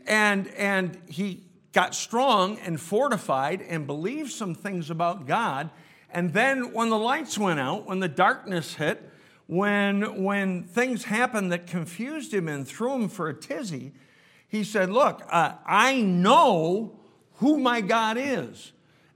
And, 0.05 0.47
and 0.49 0.97
he 1.07 1.45
got 1.71 1.95
strong 1.95 2.57
and 2.59 2.79
fortified 2.79 3.61
and 3.61 3.87
believed 3.87 4.31
some 4.31 4.53
things 4.53 4.89
about 4.89 5.25
God 5.25 5.69
and 6.13 6.31
then 6.31 6.73
when 6.73 6.89
the 6.89 6.97
lights 6.97 7.37
went 7.39 7.59
out, 7.59 7.87
when 7.87 7.99
the 7.99 8.07
darkness 8.07 8.75
hit, 8.75 9.09
when, 9.47 10.23
when 10.23 10.63
things 10.63 11.05
happened 11.05 11.51
that 11.51 11.65
confused 11.65 12.33
him 12.33 12.47
and 12.47 12.67
threw 12.67 12.93
him 12.93 13.09
for 13.09 13.27
a 13.27 13.33
tizzy, 13.33 13.93
he 14.47 14.63
said, 14.63 14.91
Look, 14.91 15.23
uh, 15.29 15.55
I 15.65 16.01
know 16.01 16.99
who 17.37 17.57
my 17.57 17.81
God 17.81 18.17
is. 18.19 18.71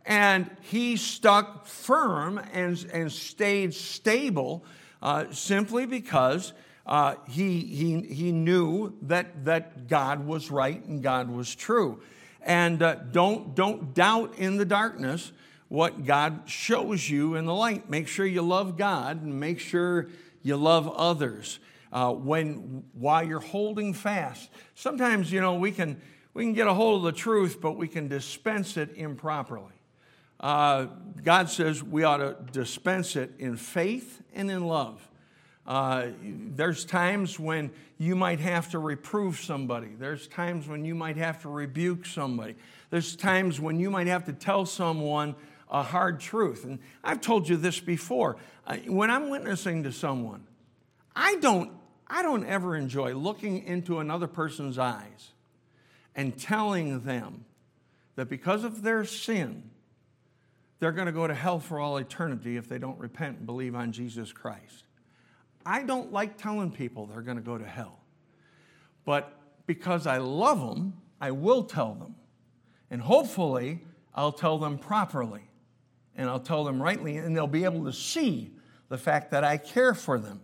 And 0.06 0.50
he 0.62 0.98
stuck 0.98 1.68
firm 1.68 2.42
and, 2.52 2.84
and 2.92 3.12
stayed 3.12 3.74
stable 3.76 4.66
uh, 5.02 5.26
simply 5.32 5.86
because 5.86 6.54
uh, 6.88 7.16
he, 7.28 7.60
he, 7.60 8.02
he 8.02 8.32
knew 8.32 8.94
that, 9.04 9.46
that 9.46 9.88
God 9.88 10.26
was 10.26 10.50
right 10.50 10.84
and 10.86 11.04
God 11.04 11.30
was 11.30 11.54
true. 11.54 12.02
And 12.42 12.82
uh, 12.82 12.96
don't, 13.12 13.54
don't 13.54 13.94
doubt 13.94 14.36
in 14.38 14.56
the 14.56 14.64
darkness 14.64 15.34
what 15.68 16.06
God 16.06 16.44
shows 16.46 17.10
you 17.10 17.36
in 17.36 17.46
the 17.46 17.54
light. 17.54 17.90
Make 17.90 18.08
sure 18.08 18.26
you 18.26 18.42
love 18.42 18.78
God 18.78 19.22
and 19.22 19.38
make 19.38 19.60
sure 19.60 20.08
you 20.42 20.56
love 20.56 20.88
others. 20.88 21.60
Uh, 21.92 22.14
when 22.14 22.84
while 22.94 23.26
you're 23.26 23.40
holding 23.40 23.94
fast, 23.94 24.50
sometimes 24.76 25.32
you 25.32 25.40
know 25.40 25.56
we 25.56 25.72
can 25.72 26.02
we 26.34 26.44
can 26.44 26.54
get 26.54 26.68
a 26.68 26.74
hold 26.74 27.06
of 27.06 27.14
the 27.14 27.18
truth, 27.18 27.60
but 27.62 27.74
we 27.74 27.88
can 27.88 28.08
dispense 28.10 28.76
it 28.76 28.92
improperly. 28.96 29.72
Uh, 30.40 30.88
God 31.24 31.50
says 31.50 31.82
we 31.82 32.04
ought 32.04 32.18
to 32.18 32.36
dispense 32.52 33.16
it 33.16 33.32
in 33.40 33.56
faith 33.56 34.22
and 34.34 34.52
in 34.52 34.68
love. 34.68 35.08
Uh, 35.68 36.08
there's 36.24 36.86
times 36.86 37.38
when 37.38 37.72
you 37.98 38.16
might 38.16 38.40
have 38.40 38.72
to 38.72 38.80
reprove 38.80 39.38
somebody. 39.40 39.90
There's 40.00 40.28
times 40.28 40.68
when 40.68 40.86
you 40.86 40.96
might 40.96 41.18
have 41.18 41.42
to 41.42 41.50
rebuke 41.50 42.06
somebody. 42.06 42.56
There's 42.90 43.16
times 43.16 43.60
when 43.60 43.80
you 43.80 43.90
might 43.90 44.08
have 44.08 44.26
to 44.26 44.34
tell 44.34 44.66
someone 44.66 45.36
a 45.70 45.84
hard 45.84 46.22
truth. 46.22 46.64
And 46.64 46.80
I've 47.04 47.20
told 47.20 47.50
you 47.50 47.58
this 47.58 47.82
before. 47.82 48.38
When 48.86 49.12
I'm 49.12 49.30
witnessing 49.30 49.84
to 49.84 49.92
someone, 49.92 50.48
I 51.14 51.36
don't, 51.36 51.72
I 52.08 52.22
don't 52.22 52.46
ever 52.46 52.76
enjoy 52.76 53.14
looking 53.14 53.64
into 53.64 54.00
another 54.00 54.28
person's 54.28 54.78
eyes 54.78 55.32
and 56.16 56.38
telling 56.38 57.02
them 57.02 57.44
that 58.16 58.30
because 58.30 58.64
of 58.64 58.84
their 58.84 59.04
sin, 59.04 59.70
they're 60.80 60.94
going 60.94 61.08
to 61.08 61.12
go 61.12 61.28
to 61.28 61.34
hell 61.34 61.60
for 61.60 61.80
all 61.80 61.98
eternity 61.98 62.56
if 62.56 62.70
they 62.70 62.78
don't 62.78 63.00
repent 63.00 63.40
and 63.40 63.46
believe 63.46 63.76
on 63.76 63.92
Jesus 63.92 64.32
Christ. 64.32 64.87
I 65.68 65.84
don't 65.84 66.14
like 66.14 66.38
telling 66.38 66.72
people 66.72 67.08
they're 67.08 67.22
going 67.22 67.36
to 67.36 67.44
go 67.44 67.58
to 67.58 67.66
hell. 67.66 68.00
But 69.04 69.38
because 69.66 70.08
I 70.08 70.18
love 70.18 70.62
them, 70.62 70.94
I 71.20 71.32
will 71.32 71.64
tell 71.64 71.94
them. 71.94 72.16
And 72.90 73.02
hopefully, 73.02 73.84
I'll 74.16 74.32
tell 74.32 74.60
them 74.60 74.78
properly 74.78 75.42
and 76.16 76.30
I'll 76.30 76.40
tell 76.40 76.64
them 76.64 76.82
rightly, 76.82 77.18
and 77.18 77.36
they'll 77.36 77.48
be 77.48 77.66
able 77.66 77.84
to 77.84 77.94
see 77.94 78.52
the 78.88 78.98
fact 78.98 79.30
that 79.32 79.44
I 79.44 79.58
care 79.58 79.94
for 79.94 80.18
them. 80.18 80.40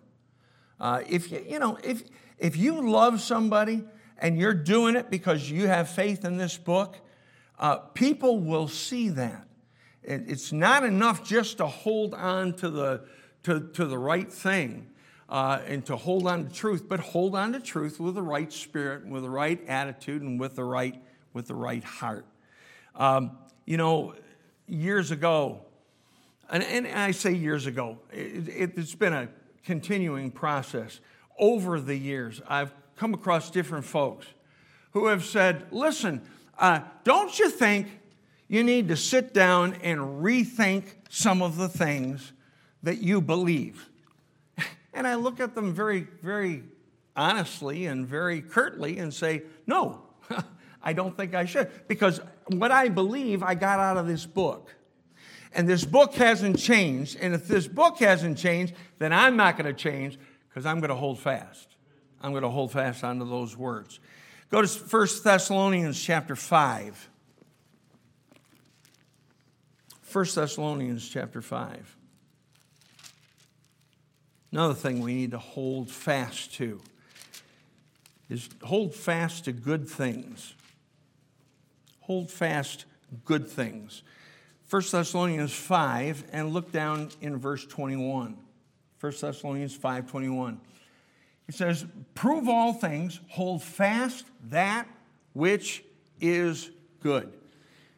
Uh, 0.79 1.01
if 1.09 1.31
you, 1.31 1.43
you 1.49 1.57
know, 1.57 1.79
if 1.83 2.03
if 2.37 2.57
you 2.57 2.91
love 2.91 3.21
somebody 3.21 3.83
and 4.19 4.37
you're 4.37 4.53
doing 4.53 4.95
it 4.95 5.09
because 5.09 5.49
you 5.49 5.67
have 5.67 5.89
faith 5.89 6.25
in 6.25 6.37
this 6.37 6.57
book, 6.57 6.97
uh, 7.57 7.77
people 7.77 8.39
will 8.39 8.67
see 8.67 9.09
that. 9.09 9.47
It, 10.03 10.25
it's 10.27 10.51
not 10.51 10.83
enough 10.83 11.23
just 11.23 11.57
to 11.57 11.65
hold 11.65 12.13
on 12.13 12.53
to 12.57 12.69
the 12.69 13.05
to, 13.43 13.69
to 13.73 13.85
the 13.85 13.97
right 13.97 14.31
thing 14.31 14.92
uh, 15.29 15.59
and 15.67 15.85
to 15.85 15.95
hold 15.95 16.27
on 16.27 16.47
to 16.47 16.53
truth, 16.53 16.87
but 16.87 16.99
hold 16.99 17.35
on 17.35 17.53
to 17.53 17.59
truth 17.59 17.99
with 17.99 18.15
the 18.15 18.21
right 18.21 18.51
spirit, 18.51 19.05
with 19.05 19.23
the 19.23 19.29
right 19.29 19.59
attitude, 19.67 20.21
and 20.21 20.39
with 20.39 20.55
the 20.55 20.63
right 20.63 21.01
with 21.33 21.47
the 21.47 21.55
right 21.55 21.83
heart. 21.83 22.25
Um, 22.95 23.31
you 23.65 23.77
know, 23.77 24.13
years 24.67 25.11
ago, 25.11 25.61
and, 26.49 26.63
and 26.63 26.87
I 26.87 27.11
say 27.11 27.33
years 27.33 27.65
ago, 27.65 27.97
it, 28.11 28.71
it's 28.77 28.95
been 28.95 29.13
a 29.13 29.29
continuing 29.65 30.31
process. 30.31 30.99
Over 31.39 31.79
the 31.79 31.95
years, 31.95 32.41
I've 32.47 32.73
come 32.95 33.13
across 33.13 33.49
different 33.49 33.85
folks 33.85 34.27
who 34.91 35.07
have 35.07 35.25
said, 35.25 35.65
listen, 35.71 36.21
uh, 36.59 36.81
don't 37.03 37.37
you 37.39 37.49
think 37.49 37.87
you 38.47 38.63
need 38.63 38.87
to 38.89 38.95
sit 38.95 39.33
down 39.33 39.73
and 39.81 39.99
rethink 40.23 40.83
some 41.09 41.41
of 41.41 41.57
the 41.57 41.67
things 41.67 42.33
that 42.83 42.99
you 42.99 43.19
believe? 43.19 43.89
And 44.93 45.07
I 45.07 45.15
look 45.15 45.39
at 45.39 45.55
them 45.55 45.73
very, 45.73 46.07
very 46.21 46.63
honestly 47.15 47.85
and 47.87 48.07
very 48.07 48.41
curtly 48.41 48.99
and 48.99 49.13
say, 49.13 49.43
no, 49.65 50.01
I 50.83 50.93
don't 50.93 51.15
think 51.15 51.33
I 51.33 51.45
should. 51.45 51.69
Because 51.87 52.21
what 52.47 52.71
I 52.71 52.89
believe, 52.89 53.43
I 53.43 53.55
got 53.55 53.79
out 53.79 53.97
of 53.97 54.07
this 54.07 54.25
book. 54.25 54.73
And 55.55 55.69
this 55.69 55.85
book 55.85 56.15
hasn't 56.15 56.57
changed. 56.57 57.17
And 57.21 57.33
if 57.33 57.47
this 57.47 57.67
book 57.67 57.99
hasn't 57.99 58.37
changed, 58.37 58.73
then 58.99 59.13
I'm 59.13 59.37
not 59.37 59.57
going 59.57 59.67
to 59.67 59.73
change 59.73 60.17
because 60.49 60.65
I'm 60.65 60.79
going 60.79 60.89
to 60.89 60.95
hold 60.95 61.19
fast. 61.19 61.75
I'm 62.21 62.31
going 62.31 62.43
to 62.43 62.49
hold 62.49 62.71
fast 62.71 63.03
onto 63.03 63.27
those 63.27 63.55
words. 63.55 63.99
Go 64.49 64.61
to 64.61 64.67
1 64.67 65.07
Thessalonians 65.23 66.01
chapter 66.01 66.35
5. 66.35 67.09
1 70.11 70.25
Thessalonians 70.35 71.07
chapter 71.07 71.41
5. 71.41 71.97
Another 74.53 74.75
thing 74.75 75.01
we 75.01 75.15
need 75.15 75.31
to 75.31 75.39
hold 75.39 75.89
fast 75.89 76.53
to 76.53 76.79
is 78.29 78.49
hold 78.61 78.93
fast 78.93 79.45
to 79.45 79.51
good 79.51 79.89
things. 79.89 80.53
Hold 82.01 82.29
fast 82.29 82.85
good 83.25 83.47
things. 83.47 84.03
1 84.69 84.83
Thessalonians 84.91 85.53
5 85.53 86.25
and 86.31 86.53
look 86.53 86.71
down 86.71 87.09
in 87.19 87.37
verse 87.37 87.65
21. 87.65 88.37
1 88.99 89.13
Thessalonians 89.19 89.75
5 89.75 90.07
21. 90.07 90.61
It 91.47 91.55
says, 91.55 91.87
Prove 92.13 92.47
all 92.47 92.73
things, 92.73 93.21
hold 93.29 93.63
fast 93.63 94.27
that 94.49 94.87
which 95.33 95.83
is 96.21 96.69
good. 96.99 97.33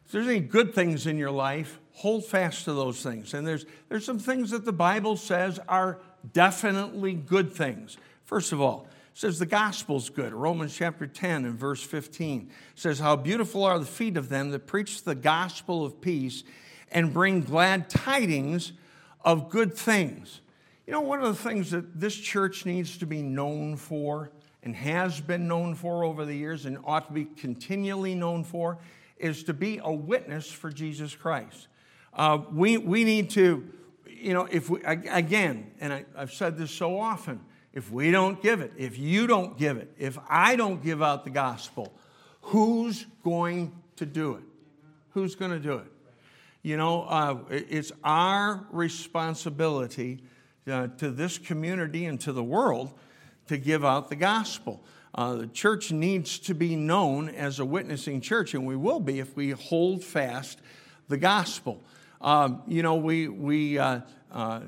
If 0.06 0.12
there's 0.12 0.26
any 0.26 0.40
good 0.40 0.74
things 0.74 1.06
in 1.06 1.18
your 1.18 1.30
life, 1.30 1.78
hold 1.92 2.24
fast 2.24 2.64
to 2.64 2.72
those 2.72 3.02
things. 3.02 3.34
And 3.34 3.46
there's, 3.46 3.66
there's 3.90 4.06
some 4.06 4.18
things 4.18 4.52
that 4.52 4.64
the 4.64 4.72
Bible 4.72 5.18
says 5.18 5.60
are 5.68 5.98
definitely 6.32 7.14
good 7.14 7.52
things. 7.52 7.96
First 8.24 8.52
of 8.52 8.60
all, 8.60 8.88
says 9.14 9.38
the 9.38 9.46
gospel's 9.46 10.10
good. 10.10 10.34
Romans 10.34 10.76
chapter 10.76 11.06
10 11.06 11.46
and 11.46 11.58
verse 11.58 11.82
15 11.82 12.50
says, 12.74 12.98
How 12.98 13.16
beautiful 13.16 13.64
are 13.64 13.78
the 13.78 13.86
feet 13.86 14.16
of 14.18 14.28
them 14.28 14.50
that 14.50 14.66
preach 14.66 15.04
the 15.04 15.14
gospel 15.14 15.86
of 15.86 16.00
peace 16.02 16.44
and 16.92 17.12
bring 17.12 17.40
glad 17.40 17.88
tidings 17.88 18.72
of 19.24 19.48
good 19.48 19.74
things. 19.74 20.40
You 20.86 20.92
know, 20.92 21.00
one 21.00 21.22
of 21.22 21.28
the 21.28 21.42
things 21.42 21.70
that 21.70 21.98
this 21.98 22.14
church 22.14 22.66
needs 22.66 22.98
to 22.98 23.06
be 23.06 23.22
known 23.22 23.76
for 23.76 24.30
and 24.62 24.76
has 24.76 25.20
been 25.20 25.48
known 25.48 25.74
for 25.74 26.04
over 26.04 26.24
the 26.24 26.34
years 26.34 26.66
and 26.66 26.78
ought 26.84 27.08
to 27.08 27.12
be 27.12 27.24
continually 27.24 28.14
known 28.14 28.44
for 28.44 28.78
is 29.16 29.44
to 29.44 29.54
be 29.54 29.80
a 29.82 29.92
witness 29.92 30.50
for 30.50 30.70
Jesus 30.70 31.14
Christ. 31.14 31.68
Uh, 32.12 32.38
we, 32.52 32.76
we 32.76 33.04
need 33.04 33.30
to, 33.30 33.66
you 34.18 34.34
know, 34.34 34.48
if 34.50 34.70
we, 34.70 34.82
again, 34.82 35.72
and 35.80 35.92
I, 35.92 36.04
I've 36.16 36.32
said 36.32 36.56
this 36.56 36.70
so 36.70 36.98
often, 36.98 37.40
if 37.72 37.90
we 37.90 38.10
don't 38.10 38.40
give 38.42 38.60
it, 38.60 38.72
if 38.76 38.98
you 38.98 39.26
don't 39.26 39.58
give 39.58 39.76
it, 39.76 39.92
if 39.98 40.18
I 40.28 40.56
don't 40.56 40.82
give 40.82 41.02
out 41.02 41.24
the 41.24 41.30
gospel, 41.30 41.92
who's 42.40 43.06
going 43.22 43.72
to 43.96 44.06
do 44.06 44.34
it? 44.34 44.42
Who's 45.10 45.34
going 45.34 45.50
to 45.50 45.58
do 45.58 45.74
it? 45.74 45.92
You 46.62 46.76
know, 46.76 47.02
uh, 47.02 47.38
it's 47.50 47.92
our 48.02 48.66
responsibility 48.70 50.22
uh, 50.66 50.88
to 50.98 51.10
this 51.10 51.38
community 51.38 52.06
and 52.06 52.20
to 52.22 52.32
the 52.32 52.42
world 52.42 52.92
to 53.48 53.56
give 53.56 53.84
out 53.84 54.08
the 54.08 54.16
gospel. 54.16 54.82
Uh, 55.14 55.34
the 55.36 55.46
church 55.46 55.92
needs 55.92 56.38
to 56.40 56.54
be 56.54 56.76
known 56.76 57.28
as 57.28 57.58
a 57.58 57.64
witnessing 57.64 58.20
church, 58.20 58.52
and 58.52 58.66
we 58.66 58.76
will 58.76 59.00
be 59.00 59.18
if 59.18 59.36
we 59.36 59.50
hold 59.50 60.02
fast 60.02 60.58
the 61.08 61.16
gospel. 61.16 61.82
Um, 62.20 62.62
you 62.66 62.82
know, 62.82 62.96
we, 62.96 63.28
we 63.28 63.78
uh, 63.78 64.00
uh, 64.30 64.60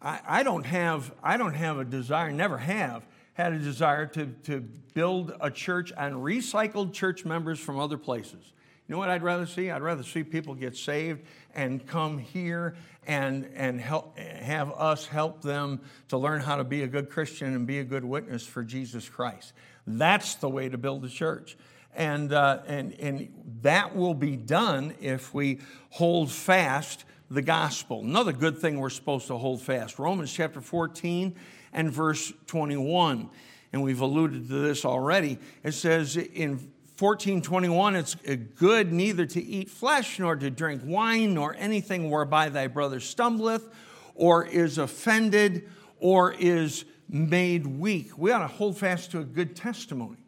I, 0.00 0.20
I, 0.26 0.42
don't 0.42 0.64
have, 0.64 1.12
I 1.22 1.36
don't 1.36 1.54
have 1.54 1.78
a 1.78 1.84
desire, 1.84 2.30
never 2.30 2.58
have, 2.58 3.06
had 3.34 3.52
a 3.52 3.58
desire 3.58 4.06
to, 4.06 4.26
to 4.44 4.60
build 4.94 5.32
a 5.40 5.50
church 5.50 5.92
on 5.92 6.12
recycled 6.12 6.92
church 6.92 7.24
members 7.24 7.58
from 7.58 7.78
other 7.78 7.98
places. 7.98 8.52
You 8.88 8.92
know 8.92 8.98
what 8.98 9.10
I'd 9.10 9.22
rather 9.22 9.46
see? 9.46 9.70
I'd 9.70 9.82
rather 9.82 10.04
see 10.04 10.22
people 10.22 10.54
get 10.54 10.76
saved 10.76 11.22
and 11.54 11.84
come 11.84 12.18
here 12.18 12.76
and, 13.06 13.50
and 13.54 13.80
help, 13.80 14.16
have 14.18 14.72
us 14.72 15.06
help 15.06 15.42
them 15.42 15.80
to 16.08 16.18
learn 16.18 16.40
how 16.40 16.56
to 16.56 16.64
be 16.64 16.82
a 16.82 16.86
good 16.86 17.10
Christian 17.10 17.54
and 17.54 17.66
be 17.66 17.80
a 17.80 17.84
good 17.84 18.04
witness 18.04 18.46
for 18.46 18.62
Jesus 18.62 19.08
Christ. 19.08 19.52
That's 19.88 20.36
the 20.36 20.48
way 20.48 20.68
to 20.68 20.78
build 20.78 21.04
a 21.04 21.08
church. 21.08 21.56
And, 21.96 22.32
uh, 22.32 22.60
and, 22.66 22.92
and 23.00 23.28
that 23.62 23.96
will 23.96 24.14
be 24.14 24.36
done 24.36 24.94
if 25.00 25.34
we 25.34 25.60
hold 25.90 26.30
fast 26.30 27.04
the 27.30 27.42
gospel. 27.42 28.02
Another 28.02 28.32
good 28.32 28.58
thing 28.58 28.78
we're 28.78 28.90
supposed 28.90 29.26
to 29.28 29.36
hold 29.36 29.62
fast 29.62 29.98
Romans 29.98 30.32
chapter 30.32 30.60
14 30.60 31.34
and 31.72 31.90
verse 31.90 32.32
21. 32.46 33.28
And 33.72 33.82
we've 33.82 34.00
alluded 34.00 34.48
to 34.48 34.54
this 34.60 34.84
already. 34.84 35.38
It 35.64 35.72
says 35.72 36.16
in 36.16 36.70
1421 36.98 37.96
it's 37.96 38.14
good 38.54 38.92
neither 38.92 39.26
to 39.26 39.42
eat 39.42 39.68
flesh 39.68 40.18
nor 40.18 40.36
to 40.36 40.50
drink 40.50 40.82
wine 40.84 41.34
nor 41.34 41.54
anything 41.58 42.10
whereby 42.10 42.48
thy 42.48 42.66
brother 42.66 43.00
stumbleth 43.00 43.68
or 44.14 44.46
is 44.46 44.78
offended 44.78 45.68
or 45.98 46.32
is 46.32 46.86
made 47.10 47.66
weak 47.66 48.16
we 48.16 48.32
ought 48.32 48.38
to 48.38 48.46
hold 48.46 48.78
fast 48.78 49.10
to 49.10 49.18
a 49.18 49.24
good 49.24 49.54
testimony 49.54 50.25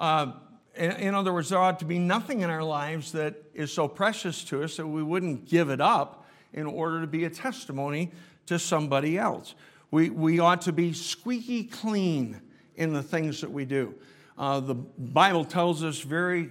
uh, 0.00 0.32
in, 0.74 0.90
in 0.92 1.14
other 1.14 1.32
words 1.32 1.50
there 1.50 1.58
ought 1.58 1.78
to 1.78 1.84
be 1.84 1.98
nothing 1.98 2.40
in 2.40 2.50
our 2.50 2.64
lives 2.64 3.12
that 3.12 3.34
is 3.54 3.72
so 3.72 3.86
precious 3.86 4.42
to 4.44 4.62
us 4.64 4.76
that 4.76 4.86
we 4.86 5.02
wouldn't 5.02 5.48
give 5.48 5.70
it 5.70 5.80
up 5.80 6.26
in 6.52 6.66
order 6.66 7.00
to 7.00 7.06
be 7.06 7.24
a 7.24 7.30
testimony 7.30 8.10
to 8.46 8.58
somebody 8.58 9.16
else 9.16 9.54
we, 9.92 10.10
we 10.10 10.40
ought 10.40 10.62
to 10.62 10.72
be 10.72 10.92
squeaky 10.92 11.62
clean 11.64 12.40
in 12.74 12.92
the 12.92 13.02
things 13.02 13.40
that 13.40 13.50
we 13.50 13.64
do 13.64 13.94
uh, 14.40 14.58
the 14.58 14.74
Bible 14.74 15.44
tells 15.44 15.84
us 15.84 16.00
very, 16.00 16.50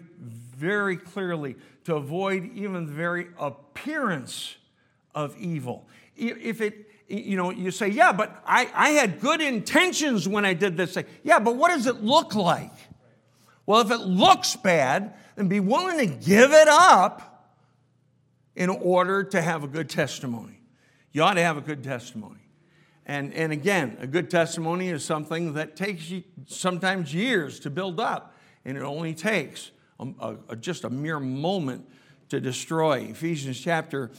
very 0.55 0.95
clearly 0.95 1.55
to 1.85 1.95
avoid 1.95 2.51
even 2.53 2.85
the 2.85 2.91
very 2.91 3.29
appearance 3.39 4.57
of 5.15 5.35
evil. 5.37 5.87
If 6.15 6.61
it, 6.61 6.87
you 7.07 7.35
know, 7.35 7.49
you 7.49 7.71
say, 7.71 7.87
yeah, 7.87 8.11
but 8.11 8.43
I, 8.45 8.69
I 8.75 8.89
had 8.91 9.19
good 9.19 9.41
intentions 9.41 10.27
when 10.27 10.45
I 10.45 10.53
did 10.53 10.77
this 10.77 10.93
thing. 10.93 11.05
Yeah, 11.23 11.39
but 11.39 11.55
what 11.55 11.69
does 11.69 11.87
it 11.87 12.03
look 12.03 12.35
like? 12.35 12.71
Well, 13.70 13.82
if 13.82 13.91
it 13.91 13.99
looks 13.99 14.55
bad, 14.55 15.13
then 15.36 15.47
be 15.47 15.59
willing 15.59 15.99
to 15.99 16.07
give 16.07 16.53
it 16.53 16.67
up 16.67 17.53
in 18.55 18.67
order 18.67 19.24
to 19.26 19.39
have 19.39 19.63
a 19.63 19.67
good 19.67 19.91
testimony. 19.91 20.59
You 21.11 21.22
ought 21.22 21.36
to 21.36 21.43
have 21.43 21.55
a 21.55 21.61
good 21.61 21.84
testimony. 21.84 22.39
And, 23.05 23.32
and 23.32 23.53
again, 23.53 23.95
a 23.99 24.07
good 24.07 24.32
testimony 24.32 24.89
is 24.89 25.05
something 25.05 25.53
that 25.53 25.76
takes 25.76 26.09
you 26.09 26.24
sometimes 26.47 27.13
years 27.13 27.59
to 27.59 27.70
build 27.70 27.99
up, 27.99 28.36
and 28.65 28.76
it 28.76 28.82
only 28.82 29.13
takes 29.13 29.70
a, 29.99 30.36
a, 30.49 30.55
just 30.55 30.84
a 30.84 30.89
mere 30.89 31.20
moment 31.20 31.88
to 32.30 32.41
destroy. 32.41 33.01
Ephesians 33.01 33.59
chapter 33.61 34.09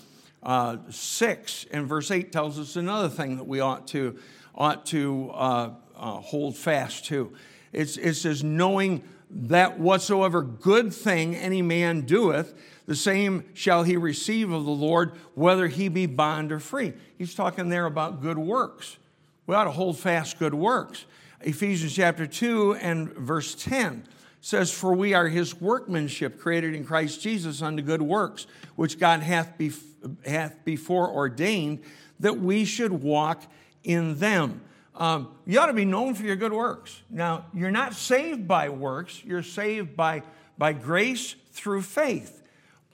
uh, 0.45 0.77
6 0.89 1.67
and 1.73 1.89
verse 1.89 2.13
8 2.13 2.31
tells 2.31 2.57
us 2.57 2.77
another 2.77 3.09
thing 3.09 3.37
that 3.37 3.49
we 3.49 3.59
ought 3.59 3.89
to, 3.89 4.17
ought 4.55 4.87
to 4.87 5.33
uh, 5.35 5.71
uh, 5.97 6.13
hold 6.21 6.57
fast 6.57 7.07
to. 7.07 7.33
It's, 7.73 7.97
it 7.97 8.15
says, 8.15 8.45
knowing 8.45 9.03
that 9.31 9.79
whatsoever 9.79 10.43
good 10.43 10.93
thing 10.93 11.37
any 11.37 11.63
man 11.63 12.03
doeth, 12.03 12.55
the 12.87 12.97
same 12.97 13.45
shall 13.55 13.85
he 13.85 13.97
receive 13.97 14.51
of 14.51 14.65
the 14.65 14.71
Lord, 14.71 15.13
whether 15.35 15.69
he 15.69 15.89
be 15.89 16.07
bond 16.07 16.51
or 16.51 16.59
free. 16.59 16.93
He's 17.17 17.35
talking 17.35 17.69
there 17.69 17.87
about 17.87 18.21
good 18.21 18.39
works. 18.39 18.97
We 19.47 19.55
ought 19.55 19.65
to 19.65 19.71
hold 19.71 19.99
fast 19.99 20.39
good 20.39 20.55
works. 20.55 21.05
Ephesians 21.41 21.95
chapter 21.95 22.27
2 22.27 22.75
and 22.75 23.13
verse 23.13 23.55
10 23.55 24.05
says, 24.41 24.73
For 24.73 24.93
we 24.93 25.15
are 25.15 25.29
his 25.29 25.61
workmanship, 25.61 26.39
created 26.39 26.75
in 26.75 26.85
Christ 26.85 27.21
Jesus 27.21 27.63
unto 27.63 27.83
good 27.83 28.03
works, 28.03 28.47
which 28.77 28.99
God 28.99 29.21
hath, 29.21 29.57
bef- 29.57 30.27
hath 30.27 30.65
before 30.65 31.09
ordained 31.09 31.81
that 32.19 32.39
we 32.39 32.65
should 32.65 32.93
walk 32.93 33.45
in 33.83 34.19
them. 34.19 34.61
Um, 34.95 35.35
you 35.47 35.59
ought 35.61 35.67
to 35.67 35.73
be 35.73 35.85
known 35.85 36.15
for 36.15 36.25
your 36.25 36.37
good 36.37 36.53
works. 36.53 37.01
Now, 37.09 37.47
you're 37.55 37.71
not 37.71 37.95
saved 37.95 38.47
by 38.47 38.69
works, 38.69 39.23
you're 39.25 39.43
saved 39.43 39.97
by, 39.97 40.23
by 40.59 40.73
grace 40.73 41.37
through 41.53 41.83
faith 41.83 42.41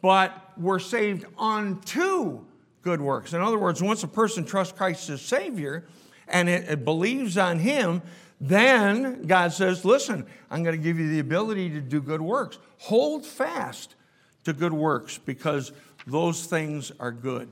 but 0.06 0.52
we're 0.56 0.78
saved 0.78 1.24
unto 1.36 2.44
good 2.82 3.00
works. 3.00 3.32
In 3.32 3.40
other 3.40 3.58
words, 3.58 3.82
once 3.82 4.04
a 4.04 4.08
person 4.08 4.44
trusts 4.44 4.72
Christ 4.72 5.10
as 5.10 5.20
Savior 5.20 5.84
and 6.28 6.48
it, 6.48 6.68
it 6.68 6.84
believes 6.84 7.36
on 7.36 7.58
Him, 7.58 8.02
then 8.40 9.22
God 9.22 9.52
says, 9.52 9.84
Listen, 9.84 10.24
I'm 10.50 10.62
going 10.62 10.76
to 10.76 10.82
give 10.82 10.98
you 10.98 11.10
the 11.10 11.18
ability 11.18 11.70
to 11.70 11.80
do 11.80 12.00
good 12.00 12.20
works. 12.20 12.58
Hold 12.78 13.26
fast 13.26 13.96
to 14.44 14.52
good 14.52 14.72
works 14.72 15.18
because 15.18 15.72
those 16.06 16.46
things 16.46 16.92
are 17.00 17.10
good. 17.10 17.48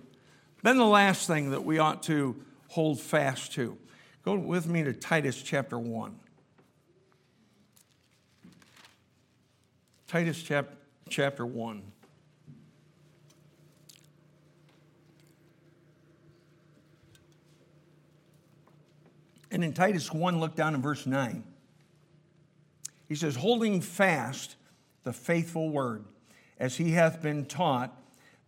Then 0.62 0.78
the 0.78 0.86
last 0.86 1.26
thing 1.26 1.50
that 1.50 1.64
we 1.64 1.78
ought 1.78 2.04
to 2.04 2.36
hold 2.68 3.00
fast 3.00 3.52
to. 3.54 3.76
Go 4.24 4.36
with 4.36 4.66
me 4.66 4.82
to 4.82 4.94
Titus 4.94 5.42
chapter 5.42 5.78
1. 5.78 6.18
Titus 10.06 10.42
chap- 10.42 10.76
chapter 11.10 11.44
1. 11.44 11.82
And 19.50 19.62
in 19.62 19.74
Titus 19.74 20.10
1, 20.10 20.40
look 20.40 20.54
down 20.54 20.74
in 20.74 20.80
verse 20.80 21.04
9. 21.04 21.44
He 23.06 23.14
says, 23.14 23.36
Holding 23.36 23.82
fast 23.82 24.56
the 25.02 25.12
faithful 25.12 25.68
word, 25.68 26.06
as 26.58 26.78
he 26.78 26.92
hath 26.92 27.20
been 27.20 27.44
taught, 27.44 27.94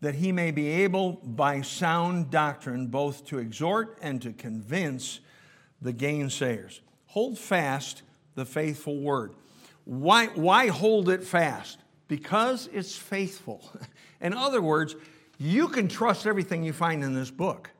that 0.01 0.14
he 0.14 0.33
may 0.33 0.51
be 0.51 0.68
able 0.68 1.12
by 1.22 1.61
sound 1.61 2.31
doctrine 2.31 2.87
both 2.87 3.27
to 3.27 3.39
exhort 3.39 3.99
and 4.01 4.22
to 4.22 4.33
convince 4.33 5.20
the 5.81 5.93
gainsayers. 5.93 6.81
Hold 7.07 7.39
fast 7.39 8.03
the 8.35 8.45
faithful 8.45 8.99
word. 9.01 9.35
Why, 9.85 10.27
why 10.29 10.68
hold 10.68 11.09
it 11.09 11.22
fast? 11.22 11.79
Because 12.09 12.68
it's 12.72 12.97
faithful. 12.97 13.62
In 14.20 14.33
other 14.33 14.61
words, 14.61 14.97
you 15.39 15.68
can 15.68 15.89
trust 15.89 16.27
everything 16.27 16.62
you 16.62 16.72
find 16.72 17.05
in 17.05 17.14
this 17.14 17.31
book. 17.31 17.70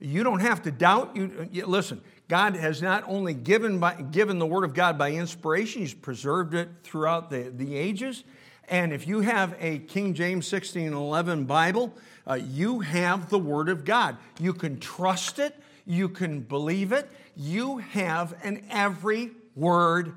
You 0.00 0.22
don't 0.22 0.40
have 0.40 0.62
to 0.62 0.70
doubt. 0.70 1.16
You, 1.16 1.48
you 1.50 1.66
listen. 1.66 2.00
God 2.28 2.56
has 2.56 2.80
not 2.80 3.04
only 3.06 3.34
given, 3.34 3.78
by, 3.78 3.94
given 3.94 4.38
the 4.38 4.46
Word 4.46 4.64
of 4.64 4.74
God 4.74 4.96
by 4.96 5.12
inspiration, 5.12 5.82
He's 5.82 5.94
preserved 5.94 6.54
it 6.54 6.68
throughout 6.82 7.30
the, 7.30 7.52
the 7.54 7.76
ages. 7.76 8.24
And 8.68 8.92
if 8.92 9.06
you 9.06 9.20
have 9.20 9.54
a 9.60 9.78
King 9.80 10.14
James 10.14 10.50
1611 10.50 11.44
Bible, 11.44 11.94
uh, 12.26 12.34
you 12.34 12.80
have 12.80 13.28
the 13.28 13.38
Word 13.38 13.68
of 13.68 13.84
God. 13.84 14.16
You 14.40 14.54
can 14.54 14.80
trust 14.80 15.38
it, 15.38 15.54
you 15.86 16.08
can 16.08 16.40
believe 16.40 16.92
it. 16.92 17.08
You 17.36 17.78
have 17.78 18.34
an 18.42 18.64
every 18.70 19.32
word 19.54 20.14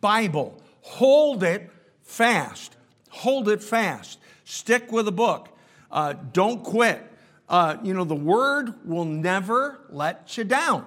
Bible. 0.00 0.60
Hold 0.80 1.42
it 1.42 1.70
fast. 2.02 2.76
Hold 3.10 3.48
it 3.48 3.62
fast. 3.62 4.18
Stick 4.44 4.90
with 4.92 5.06
the 5.06 5.12
book. 5.12 5.48
Uh, 5.90 6.14
don't 6.32 6.62
quit. 6.62 7.02
Uh, 7.48 7.76
you 7.82 7.94
know, 7.94 8.04
the 8.04 8.14
Word 8.14 8.74
will 8.86 9.04
never 9.04 9.80
let 9.90 10.36
you 10.36 10.44
down 10.44 10.86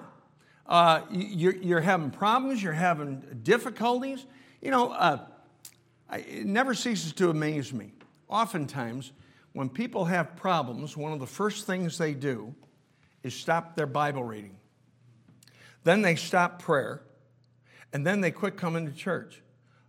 uh, 0.68 1.00
you're, 1.10 1.56
you're, 1.56 1.80
having 1.80 2.10
problems, 2.10 2.62
you're 2.62 2.72
having 2.72 3.22
difficulties. 3.42 4.26
You 4.60 4.70
know, 4.70 4.92
uh, 4.92 5.24
it 6.12 6.46
never 6.46 6.74
ceases 6.74 7.12
to 7.14 7.30
amaze 7.30 7.72
me. 7.72 7.92
Oftentimes, 8.28 9.12
when 9.54 9.70
people 9.70 10.04
have 10.04 10.36
problems, 10.36 10.96
one 10.96 11.12
of 11.12 11.20
the 11.20 11.26
first 11.26 11.66
things 11.66 11.96
they 11.96 12.12
do 12.12 12.54
is 13.28 13.34
stop 13.34 13.76
their 13.76 13.86
Bible 13.86 14.24
reading. 14.24 14.56
Then 15.84 16.02
they 16.02 16.16
stop 16.16 16.60
prayer, 16.60 17.02
and 17.92 18.06
then 18.06 18.20
they 18.20 18.30
quit 18.30 18.56
coming 18.56 18.86
to 18.86 18.92
church. 18.92 19.40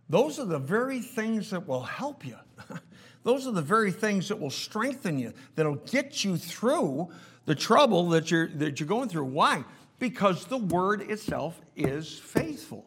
Those 0.08 0.38
are 0.38 0.46
the 0.46 0.58
very 0.58 1.00
things 1.00 1.50
that 1.50 1.66
will 1.66 1.82
help 1.82 2.24
you. 2.24 2.36
Those 3.22 3.46
are 3.46 3.52
the 3.52 3.62
very 3.62 3.92
things 3.92 4.28
that 4.28 4.40
will 4.40 4.50
strengthen 4.50 5.18
you, 5.18 5.34
that'll 5.56 5.74
get 5.74 6.24
you 6.24 6.36
through 6.36 7.10
the 7.44 7.54
trouble 7.54 8.08
that 8.10 8.30
you're, 8.30 8.48
that 8.48 8.80
you're 8.80 8.88
going 8.88 9.08
through. 9.08 9.24
Why? 9.24 9.64
because 10.00 10.46
the 10.46 10.56
word 10.56 11.02
itself 11.02 11.60
is 11.76 12.18
faithful. 12.18 12.84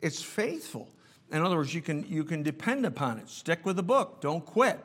It's 0.00 0.22
faithful. 0.22 0.88
In 1.30 1.42
other 1.42 1.56
words, 1.56 1.72
you 1.72 1.82
can, 1.82 2.04
you 2.08 2.24
can 2.24 2.42
depend 2.42 2.84
upon 2.84 3.18
it. 3.18 3.28
Stick 3.28 3.64
with 3.64 3.76
the 3.76 3.82
book, 3.82 4.20
don't 4.20 4.44
quit. 4.44 4.84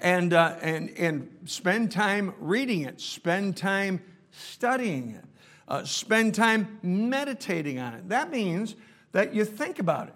And, 0.00 0.32
uh, 0.32 0.56
and, 0.60 0.90
and 0.98 1.28
spend 1.44 1.92
time 1.92 2.34
reading 2.40 2.82
it, 2.82 3.00
spend 3.00 3.56
time 3.56 4.00
studying 4.32 5.10
it, 5.10 5.24
uh, 5.68 5.84
spend 5.84 6.34
time 6.34 6.78
meditating 6.82 7.78
on 7.78 7.94
it. 7.94 8.08
That 8.08 8.30
means 8.30 8.74
that 9.12 9.34
you 9.34 9.44
think 9.44 9.78
about 9.78 10.08
it. 10.08 10.14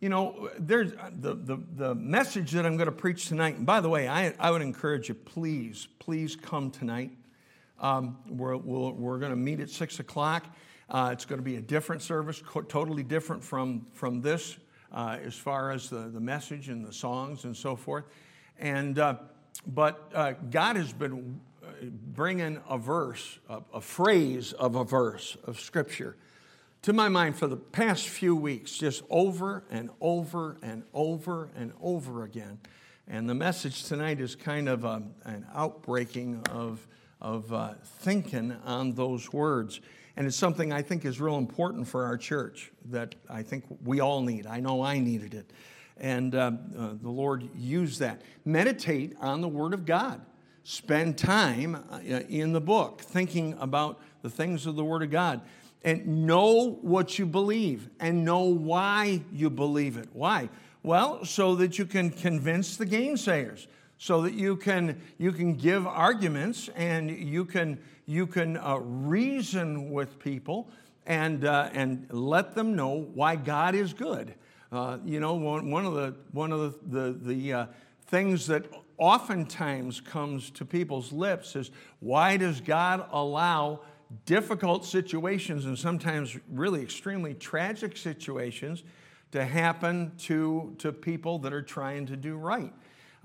You 0.00 0.10
know, 0.10 0.50
there's 0.58 0.92
the, 1.10 1.34
the, 1.34 1.58
the 1.74 1.94
message 1.94 2.50
that 2.52 2.66
I'm 2.66 2.76
going 2.76 2.86
to 2.86 2.92
preach 2.92 3.28
tonight. 3.28 3.56
And 3.56 3.64
by 3.64 3.80
the 3.80 3.88
way, 3.88 4.08
I, 4.08 4.34
I 4.38 4.50
would 4.50 4.60
encourage 4.60 5.08
you, 5.08 5.14
please, 5.14 5.88
please 5.98 6.36
come 6.36 6.70
tonight. 6.70 7.12
Um, 7.80 8.18
we're 8.28 8.56
we're, 8.56 8.90
we're 8.90 9.18
going 9.18 9.30
to 9.30 9.36
meet 9.36 9.60
at 9.60 9.70
6 9.70 10.00
o'clock. 10.00 10.44
Uh, 10.88 11.10
it's 11.12 11.24
going 11.24 11.38
to 11.38 11.44
be 11.44 11.56
a 11.56 11.60
different 11.60 12.02
service, 12.02 12.42
co- 12.44 12.62
totally 12.62 13.02
different 13.02 13.42
from, 13.42 13.86
from 13.92 14.20
this 14.20 14.58
uh, 14.92 15.18
as 15.24 15.34
far 15.34 15.70
as 15.72 15.90
the, 15.90 16.10
the 16.12 16.20
message 16.20 16.68
and 16.68 16.86
the 16.86 16.92
songs 16.92 17.44
and 17.44 17.56
so 17.56 17.74
forth. 17.74 18.04
And, 18.58 18.98
uh, 18.98 19.16
but 19.66 20.10
uh, 20.14 20.34
God 20.50 20.76
has 20.76 20.92
been 20.92 21.40
uh, 21.80 21.86
bringing 21.90 22.60
a 22.68 22.78
verse, 22.78 23.38
a, 23.48 23.60
a 23.74 23.80
phrase 23.80 24.52
of 24.52 24.74
a 24.74 24.84
verse 24.84 25.36
of 25.44 25.60
Scripture 25.60 26.16
to 26.82 26.92
my 26.92 27.08
mind 27.08 27.36
for 27.36 27.48
the 27.48 27.56
past 27.56 28.08
few 28.08 28.36
weeks, 28.36 28.78
just 28.78 29.02
over 29.10 29.64
and 29.70 29.90
over 30.00 30.56
and 30.62 30.84
over 30.94 31.50
and 31.56 31.72
over 31.80 32.22
again. 32.22 32.60
And 33.08 33.28
the 33.28 33.34
message 33.34 33.84
tonight 33.84 34.20
is 34.20 34.36
kind 34.36 34.68
of 34.68 34.84
a, 34.84 34.88
um, 34.88 35.14
an 35.24 35.46
outbreaking 35.52 36.46
of, 36.50 36.86
of 37.20 37.52
uh, 37.52 37.74
thinking 37.82 38.52
on 38.64 38.92
those 38.92 39.32
words. 39.32 39.80
And 40.16 40.26
it's 40.26 40.36
something 40.36 40.72
I 40.72 40.82
think 40.82 41.04
is 41.04 41.20
real 41.20 41.38
important 41.38 41.88
for 41.88 42.04
our 42.04 42.16
church 42.16 42.70
that 42.86 43.16
I 43.28 43.42
think 43.42 43.64
we 43.84 43.98
all 43.98 44.22
need. 44.22 44.46
I 44.46 44.60
know 44.60 44.82
I 44.82 44.98
needed 44.98 45.34
it. 45.34 45.52
And 45.96 46.34
uh, 46.34 46.52
uh, 46.78 46.90
the 47.00 47.10
Lord 47.10 47.48
used 47.56 48.00
that. 48.00 48.22
Meditate 48.44 49.16
on 49.20 49.40
the 49.40 49.48
Word 49.48 49.74
of 49.74 49.86
God. 49.86 50.24
Spend 50.68 51.16
time 51.16 51.76
uh, 51.92 52.00
in 52.28 52.52
the 52.52 52.60
book 52.60 53.00
thinking 53.00 53.56
about 53.60 54.00
the 54.22 54.28
things 54.28 54.66
of 54.66 54.74
the 54.74 54.84
Word 54.84 55.04
of 55.04 55.12
God. 55.12 55.42
And 55.84 56.26
know 56.26 56.80
what 56.82 57.20
you 57.20 57.24
believe 57.24 57.88
and 58.00 58.24
know 58.24 58.42
why 58.42 59.22
you 59.32 59.48
believe 59.48 59.96
it. 59.96 60.08
Why? 60.12 60.48
Well, 60.82 61.24
so 61.24 61.54
that 61.54 61.78
you 61.78 61.86
can 61.86 62.10
convince 62.10 62.76
the 62.76 62.84
gainsayers, 62.84 63.68
so 63.96 64.22
that 64.22 64.34
you 64.34 64.56
can, 64.56 65.00
you 65.18 65.30
can 65.30 65.54
give 65.54 65.86
arguments 65.86 66.68
and 66.74 67.12
you 67.12 67.44
can 67.44 67.78
you 68.04 68.26
can 68.26 68.56
uh, 68.56 68.78
reason 68.78 69.92
with 69.92 70.18
people 70.18 70.68
and, 71.06 71.44
uh, 71.44 71.70
and 71.74 72.08
let 72.10 72.56
them 72.56 72.74
know 72.74 73.06
why 73.14 73.36
God 73.36 73.76
is 73.76 73.94
good. 73.94 74.34
Uh, 74.72 74.98
you 75.04 75.20
know, 75.20 75.34
one, 75.34 75.70
one, 75.70 75.86
of 75.86 75.94
the, 75.94 76.16
one 76.32 76.50
of 76.50 76.90
the, 76.90 77.12
the, 77.12 77.12
the 77.12 77.52
uh, 77.52 77.66
things 78.08 78.48
that 78.48 78.66
oftentimes 78.98 80.00
comes 80.00 80.50
to 80.50 80.64
people's 80.64 81.12
lips 81.12 81.56
is 81.56 81.70
why 82.00 82.36
does 82.36 82.60
God 82.60 83.06
allow 83.10 83.80
difficult 84.24 84.84
situations 84.84 85.64
and 85.64 85.78
sometimes 85.78 86.38
really 86.50 86.82
extremely 86.82 87.34
tragic 87.34 87.96
situations 87.96 88.84
to 89.32 89.44
happen 89.44 90.12
to, 90.18 90.74
to 90.78 90.92
people 90.92 91.38
that 91.40 91.52
are 91.52 91.62
trying 91.62 92.06
to 92.06 92.16
do 92.16 92.36
right? 92.36 92.72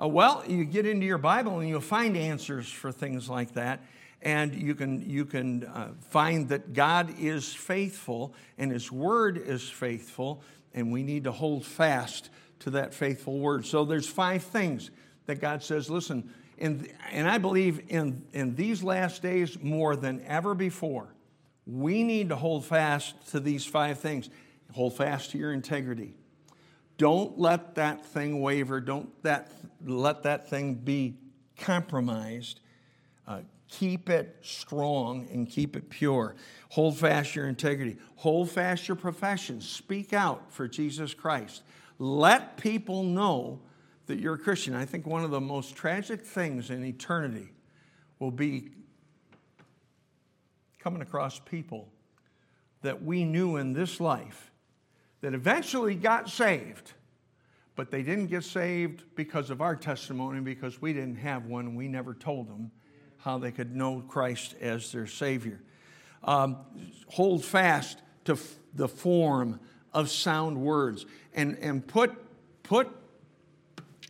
Uh, 0.02 0.08
well, 0.08 0.44
you 0.48 0.66
get 0.66 0.86
into 0.86 1.06
your 1.06 1.18
Bible 1.18 1.60
and 1.60 1.70
you'll 1.70 1.80
find 1.82 2.18
answers 2.18 2.70
for 2.70 2.92
things 2.92 3.30
like 3.30 3.54
that 3.54 3.82
and 4.22 4.54
you 4.54 4.76
can, 4.76 5.08
you 5.10 5.26
can 5.26 5.64
uh, 5.66 5.90
find 6.10 6.50
that 6.50 6.74
God 6.74 7.16
is 7.20 7.54
faithful 7.54 8.34
and 8.58 8.72
His 8.72 8.92
Word 8.92 9.38
is 9.38 9.68
faithful, 9.68 10.44
and 10.74 10.92
we 10.92 11.04
need 11.04 11.24
to 11.24 11.32
hold 11.32 11.66
fast 11.66 12.30
to 12.60 12.70
that 12.72 12.94
faithful 12.94 13.40
Word. 13.40 13.66
So 13.66 13.84
there's 13.84 14.08
five 14.08 14.44
things 14.44 14.92
that 15.26 15.40
God 15.40 15.64
says, 15.64 15.90
listen, 15.90 16.30
in, 16.58 16.88
and 17.12 17.30
I 17.30 17.38
believe 17.38 17.82
in, 17.90 18.24
in 18.34 18.56
these 18.56 18.84
last 18.84 19.22
days 19.22 19.60
more 19.62 19.96
than 19.96 20.24
ever 20.26 20.54
before, 20.54 21.14
we 21.66 22.04
need 22.04 22.30
to 22.30 22.36
hold 22.36 22.66
fast 22.66 23.32
to 23.32 23.40
these 23.40 23.66
five 23.66 24.00
things. 24.00 24.30
Hold 24.74 24.96
fast 24.96 25.32
to 25.32 25.38
your 25.38 25.54
integrity. 25.54 26.16
Don't 26.98 27.40
let 27.40 27.76
that 27.76 28.06
thing 28.06 28.42
waver. 28.42 28.80
Don't 28.80 29.10
that, 29.24 29.52
let 29.86 30.24
that 30.24 30.50
thing 30.50 30.76
be 30.76 31.18
compromised. 31.58 32.60
Uh, 33.28 33.42
Keep 33.72 34.10
it 34.10 34.36
strong 34.42 35.30
and 35.32 35.50
keep 35.50 35.78
it 35.78 35.90
pure. 35.90 36.36
Hold 36.72 36.98
fast 36.98 37.36
your 37.36 37.48
integrity. 37.48 37.98
Hold 38.18 38.52
fast 38.52 38.90
your 38.90 38.98
profession. 38.98 39.62
Speak 39.62 40.12
out 40.12 40.52
for 40.52 40.68
Jesus 40.68 41.14
Christ. 41.14 41.64
Let 41.98 42.58
people 42.58 43.04
know 43.04 43.62
that 44.08 44.20
you're 44.20 44.36
a 44.36 44.40
Christian. 44.40 44.76
I 44.76 44.86
think 44.86 45.06
one 45.06 45.24
of 45.24 45.32
the 45.32 45.42
most 45.42 45.76
tragic 45.76 46.22
things 46.22 46.70
in 46.70 46.84
eternity 46.84 47.50
will 48.20 48.32
be 48.32 48.70
coming 50.80 51.02
across 51.02 51.40
people 51.40 51.88
that 52.82 53.04
we 53.04 53.24
knew 53.24 53.58
in 53.58 53.74
this 53.74 54.00
life 54.00 54.52
that 55.22 55.34
eventually 55.34 55.96
got 55.96 56.30
saved, 56.30 56.94
but 57.76 57.92
they 57.92 58.02
didn't 58.02 58.28
get 58.28 58.44
saved 58.44 59.04
because 59.16 59.50
of 59.50 59.62
our 59.62 59.76
testimony, 59.76 60.40
because 60.40 60.82
we 60.82 60.94
didn't 60.94 61.18
have 61.18 61.46
one. 61.46 61.76
We 61.76 61.88
never 61.88 62.14
told 62.14 62.50
them 62.50 62.72
how 63.18 63.38
they 63.38 63.52
could 63.52 63.76
know 63.76 64.04
Christ 64.08 64.56
as 64.60 64.92
their 64.92 65.06
Savior. 65.06 65.62
Um, 66.24 66.58
hold 67.08 67.46
fast 67.46 68.00
to 68.26 68.34
f- 68.34 68.56
the 68.74 68.88
form 68.88 69.60
of 69.94 70.10
sound 70.10 70.58
words 70.58 71.06
and, 71.34 71.58
and 71.60 71.86
put, 71.86 72.12
put 72.64 72.90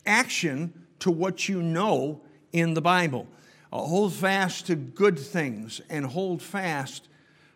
action 0.05 0.73
to 0.99 1.11
what 1.11 1.49
you 1.49 1.61
know 1.61 2.21
in 2.51 2.73
the 2.73 2.81
Bible. 2.81 3.27
Uh, 3.71 3.79
hold 3.79 4.13
fast 4.13 4.67
to 4.67 4.75
good 4.75 5.17
things 5.17 5.81
and 5.89 6.05
hold 6.05 6.41
fast 6.41 7.07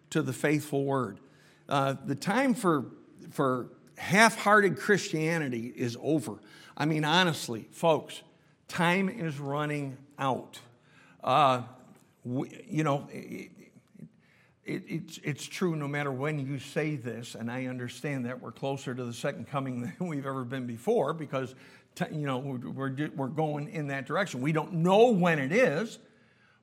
to 0.09 0.21
the 0.21 0.33
faithful 0.33 0.85
word. 0.85 1.19
Uh, 1.67 1.95
the 2.05 2.15
time 2.15 2.53
for, 2.53 2.85
for 3.31 3.67
half 3.97 4.37
hearted 4.37 4.77
Christianity 4.77 5.73
is 5.75 5.97
over. 6.01 6.39
I 6.77 6.85
mean, 6.85 7.03
honestly, 7.03 7.67
folks, 7.71 8.21
time 8.67 9.09
is 9.09 9.39
running 9.39 9.97
out. 10.17 10.59
Uh, 11.23 11.63
we, 12.23 12.65
you 12.67 12.83
know, 12.83 13.07
it, 13.11 13.51
it, 14.65 14.83
it's, 14.87 15.19
it's 15.23 15.45
true 15.45 15.75
no 15.75 15.87
matter 15.87 16.11
when 16.11 16.39
you 16.39 16.59
say 16.59 16.95
this, 16.95 17.35
and 17.35 17.51
I 17.51 17.67
understand 17.67 18.25
that 18.25 18.41
we're 18.41 18.51
closer 18.51 18.95
to 18.95 19.05
the 19.05 19.13
second 19.13 19.47
coming 19.47 19.81
than 19.99 20.07
we've 20.07 20.25
ever 20.25 20.43
been 20.43 20.65
before 20.65 21.13
because, 21.13 21.55
you 22.11 22.25
know, 22.25 22.37
we're, 22.37 23.09
we're 23.15 23.27
going 23.27 23.69
in 23.69 23.87
that 23.87 24.05
direction. 24.05 24.41
We 24.41 24.51
don't 24.51 24.73
know 24.73 25.11
when 25.11 25.39
it 25.39 25.51
is, 25.51 25.99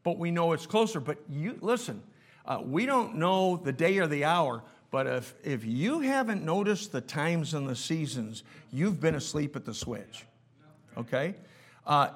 but 0.02 0.18
we 0.18 0.30
know 0.30 0.52
it's 0.52 0.66
closer. 0.66 1.00
But 1.00 1.18
you, 1.28 1.58
listen, 1.60 2.02
uh, 2.44 2.60
we 2.62 2.86
don't 2.86 3.16
know 3.16 3.56
the 3.56 3.72
day 3.72 3.98
or 3.98 4.06
the 4.06 4.24
hour, 4.24 4.62
but 4.90 5.06
if, 5.06 5.34
if 5.42 5.64
you 5.64 6.00
haven't 6.00 6.44
noticed 6.44 6.92
the 6.92 7.00
times 7.00 7.54
and 7.54 7.68
the 7.68 7.76
seasons, 7.76 8.42
you've 8.72 9.00
been 9.00 9.14
asleep 9.14 9.56
at 9.56 9.64
the 9.64 9.74
switch. 9.74 10.26
Okay? 10.96 11.34
Uh, 11.86 12.08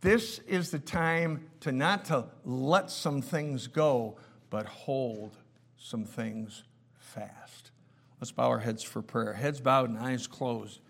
this 0.00 0.40
is 0.40 0.70
the 0.70 0.78
time 0.78 1.48
to 1.60 1.72
not 1.72 2.04
to 2.06 2.26
let 2.44 2.90
some 2.90 3.22
things 3.22 3.66
go, 3.66 4.16
but 4.50 4.66
hold 4.66 5.36
some 5.78 6.04
things 6.04 6.64
fast. 6.98 7.70
Let's 8.20 8.32
bow 8.32 8.48
our 8.48 8.58
heads 8.58 8.82
for 8.82 9.02
prayer. 9.02 9.32
Heads 9.32 9.60
bowed 9.60 9.90
and 9.90 9.98
eyes 9.98 10.26
closed. 10.26 10.80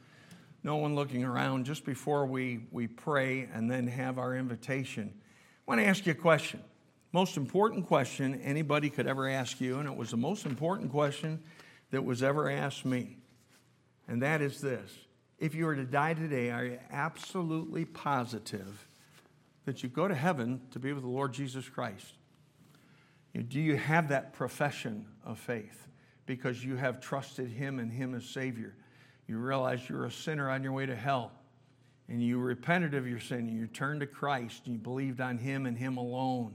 No 0.67 0.79
one 0.79 0.97
looking 0.97 1.23
around. 1.23 1.65
Just 1.65 1.85
before 1.85 2.27
we, 2.27 2.59
we 2.73 2.89
pray 2.89 3.49
and 3.55 3.71
then 3.71 3.87
have 3.87 4.19
our 4.19 4.35
invitation, 4.35 5.15
I 5.15 5.71
want 5.71 5.81
to 5.81 5.87
ask 5.87 6.05
you 6.05 6.11
a 6.11 6.17
question. 6.17 6.61
Most 7.13 7.37
important 7.37 7.87
question 7.87 8.41
anybody 8.43 8.91
could 8.91 9.07
ever 9.07 9.29
ask 9.29 9.61
you, 9.61 9.79
and 9.79 9.89
it 9.89 9.97
was 9.97 10.11
the 10.11 10.17
most 10.17 10.45
important 10.45 10.91
question 10.91 11.41
that 11.93 12.05
was 12.05 12.21
ever 12.21 12.51
asked 12.51 12.85
me. 12.85 13.17
And 14.09 14.21
that 14.23 14.43
is 14.43 14.61
this 14.61 14.91
If 15.39 15.55
you 15.55 15.67
were 15.67 15.77
to 15.77 15.85
die 15.85 16.15
today, 16.15 16.51
are 16.51 16.65
you 16.65 16.79
absolutely 16.91 17.85
positive 17.85 18.89
that 19.67 19.85
you 19.85 19.89
go 19.89 20.09
to 20.09 20.17
heaven 20.17 20.63
to 20.73 20.81
be 20.81 20.93
with 20.93 21.05
the 21.05 21.09
Lord 21.09 21.33
Jesus 21.33 21.69
Christ? 21.69 22.15
Do 23.37 23.61
you 23.61 23.77
have 23.77 24.09
that 24.09 24.33
profession 24.33 25.07
of 25.25 25.39
faith 25.39 25.87
because 26.27 26.65
you 26.65 26.75
have 26.75 27.01
trusted 27.01 27.51
Him 27.51 27.79
and 27.79 27.93
Him 27.93 28.17
as 28.17 28.25
Savior? 28.25 28.75
You 29.27 29.39
realize 29.39 29.89
you're 29.89 30.05
a 30.05 30.11
sinner 30.11 30.51
on 30.51 30.63
your 30.63 30.73
way 30.73 30.87
to 30.87 30.97
hell 30.97 31.33
and 32.09 32.23
you 32.23 32.39
repented 32.39 32.95
of 32.95 33.09
your 33.09 33.21
sin 33.21 33.41
and 33.41 33.59
you 33.59 33.67
turned 33.67 34.01
to 34.01 34.07
Christ 34.07 34.63
and 34.67 34.75
you 34.75 34.79
believed 34.79 35.21
on 35.21 35.39
Him 35.39 35.67
and 35.67 35.77
Him 35.77 35.97
alone 35.97 36.55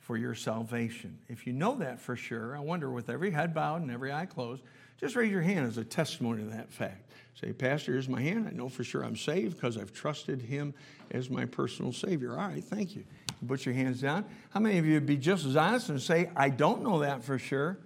for 0.00 0.18
your 0.18 0.34
salvation. 0.34 1.18
If 1.28 1.46
you 1.46 1.54
know 1.54 1.76
that 1.76 1.98
for 1.98 2.14
sure, 2.14 2.54
I 2.54 2.60
wonder 2.60 2.90
with 2.90 3.08
every 3.08 3.30
head 3.30 3.54
bowed 3.54 3.80
and 3.80 3.90
every 3.90 4.12
eye 4.12 4.26
closed, 4.26 4.62
just 4.98 5.16
raise 5.16 5.32
your 5.32 5.40
hand 5.40 5.66
as 5.66 5.78
a 5.78 5.84
testimony 5.84 6.42
to 6.42 6.50
that 6.50 6.70
fact. 6.70 7.10
Say, 7.40 7.52
Pastor, 7.52 7.92
here's 7.92 8.08
my 8.08 8.20
hand. 8.20 8.46
I 8.46 8.52
know 8.52 8.68
for 8.68 8.84
sure 8.84 9.02
I'm 9.02 9.16
saved 9.16 9.56
because 9.56 9.78
I've 9.78 9.92
trusted 9.92 10.42
Him 10.42 10.74
as 11.10 11.30
my 11.30 11.46
personal 11.46 11.92
Savior. 11.92 12.32
All 12.38 12.48
right, 12.48 12.62
thank 12.62 12.94
you. 12.94 13.04
Put 13.46 13.66
your 13.66 13.74
hands 13.74 14.00
down. 14.00 14.24
How 14.50 14.60
many 14.60 14.78
of 14.78 14.86
you 14.86 14.94
would 14.94 15.06
be 15.06 15.16
just 15.16 15.44
as 15.44 15.56
honest 15.56 15.88
and 15.88 16.00
say, 16.00 16.30
I 16.36 16.50
don't 16.50 16.82
know 16.82 17.00
that 17.00 17.24
for 17.24 17.38
sure? 17.38 17.78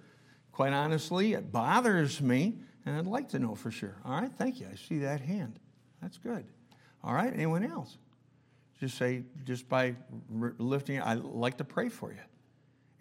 Quite 0.51 0.73
honestly, 0.73 1.33
it 1.33 1.51
bothers 1.51 2.21
me, 2.21 2.55
and 2.89 2.97
I'd 2.97 3.07
like 3.07 3.29
to 3.29 3.39
know 3.39 3.55
for 3.55 3.71
sure. 3.71 3.95
All 4.03 4.19
right, 4.19 4.31
thank 4.37 4.59
you. 4.59 4.67
I 4.71 4.75
see 4.75 4.99
that 4.99 5.21
hand. 5.21 5.59
That's 6.01 6.17
good. 6.17 6.45
All 7.03 7.13
right, 7.13 7.31
anyone 7.33 7.63
else? 7.63 7.97
Just 8.79 8.97
say, 8.97 9.23
just 9.45 9.69
by 9.69 9.95
lifting, 10.29 11.01
I'd 11.01 11.23
like 11.23 11.57
to 11.57 11.63
pray 11.63 11.89
for 11.89 12.11
you. 12.11 12.19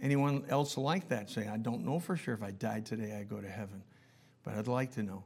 Anyone 0.01 0.45
else 0.49 0.77
like 0.77 1.09
that? 1.09 1.31
Say, 1.31 1.49
I 1.49 1.57
don't 1.57 1.85
know 1.85 1.99
for 1.99 2.17
sure 2.17 2.35
if 2.35 2.43
I 2.43 2.51
died 2.51 2.87
today, 2.87 3.17
I 3.19 3.25
go 3.25 3.41
to 3.41 3.49
heaven 3.49 3.83
but 4.49 4.57
I'd 4.57 4.67
like 4.67 4.93
to 4.95 5.03
know. 5.03 5.25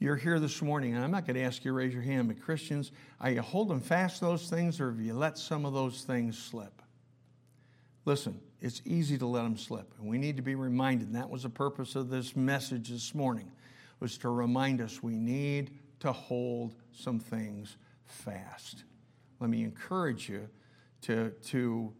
You're 0.00 0.16
here 0.16 0.40
this 0.40 0.60
morning, 0.60 0.94
and 0.94 1.04
I'm 1.04 1.10
not 1.10 1.24
going 1.24 1.36
to 1.36 1.42
ask 1.42 1.64
you 1.64 1.70
to 1.70 1.76
raise 1.76 1.92
your 1.92 2.02
hand, 2.02 2.28
but 2.28 2.40
Christians, 2.40 2.90
are 3.20 3.30
you 3.30 3.40
holding 3.40 3.80
fast 3.80 4.20
those 4.20 4.50
things 4.50 4.80
or 4.80 4.90
have 4.90 5.00
you 5.00 5.14
let 5.14 5.38
some 5.38 5.64
of 5.64 5.72
those 5.72 6.02
things 6.02 6.36
slip? 6.36 6.82
listen, 8.04 8.40
it's 8.60 8.80
easy 8.84 9.18
to 9.18 9.26
let 9.26 9.42
them 9.42 9.56
slip. 9.56 9.92
And 9.98 10.08
we 10.08 10.16
need 10.16 10.36
to 10.36 10.42
be 10.42 10.54
reminded. 10.54 11.12
That 11.12 11.28
was 11.28 11.42
the 11.42 11.50
purpose 11.50 11.96
of 11.96 12.08
this 12.08 12.36
message 12.36 12.88
this 12.88 13.14
morning, 13.14 13.50
was 14.00 14.18
to 14.18 14.28
remind 14.28 14.80
us 14.80 15.02
we 15.02 15.16
need 15.16 15.70
to 16.00 16.12
hold 16.12 16.74
some 16.92 17.18
things 17.18 17.76
fast. 18.04 18.84
Let 19.40 19.50
me 19.50 19.64
encourage 19.64 20.28
you 20.28 20.48
to, 21.02 21.30
to 21.46 21.92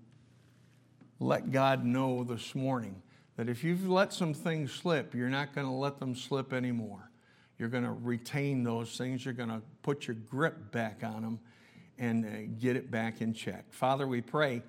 let 1.19 1.51
God 1.51 1.85
know 1.85 2.25
this 2.25 2.55
morning 2.55 3.03
that 3.37 3.49
if 3.49 3.63
you've 3.63 3.89
let 3.89 4.13
some 4.13 4.35
things 4.35 4.73
slip, 4.73 5.15
you're 5.15 5.29
not 5.29 5.55
going 5.55 5.67
to 5.67 5.73
let 5.73 5.99
them 5.99 6.15
slip 6.15 6.53
anymore. 6.53 7.11
You're 7.59 7.69
going 7.69 7.85
to 7.85 7.93
retain 7.93 8.63
those 8.65 8.97
things. 8.97 9.25
You're 9.25 9.35
going 9.35 9.49
to 9.49 9.63
put 9.83 10.07
your 10.07 10.17
grip 10.17 10.73
back 10.73 11.03
on 11.03 11.23
them 11.23 11.41
and 11.99 12.25
uh, 12.25 12.53
get 12.59 12.77
it 12.77 12.91
back 12.91 13.21
in 13.21 13.33
check. 13.33 13.73
Father, 13.73 14.07
we 14.07 14.21
pray 14.21 14.63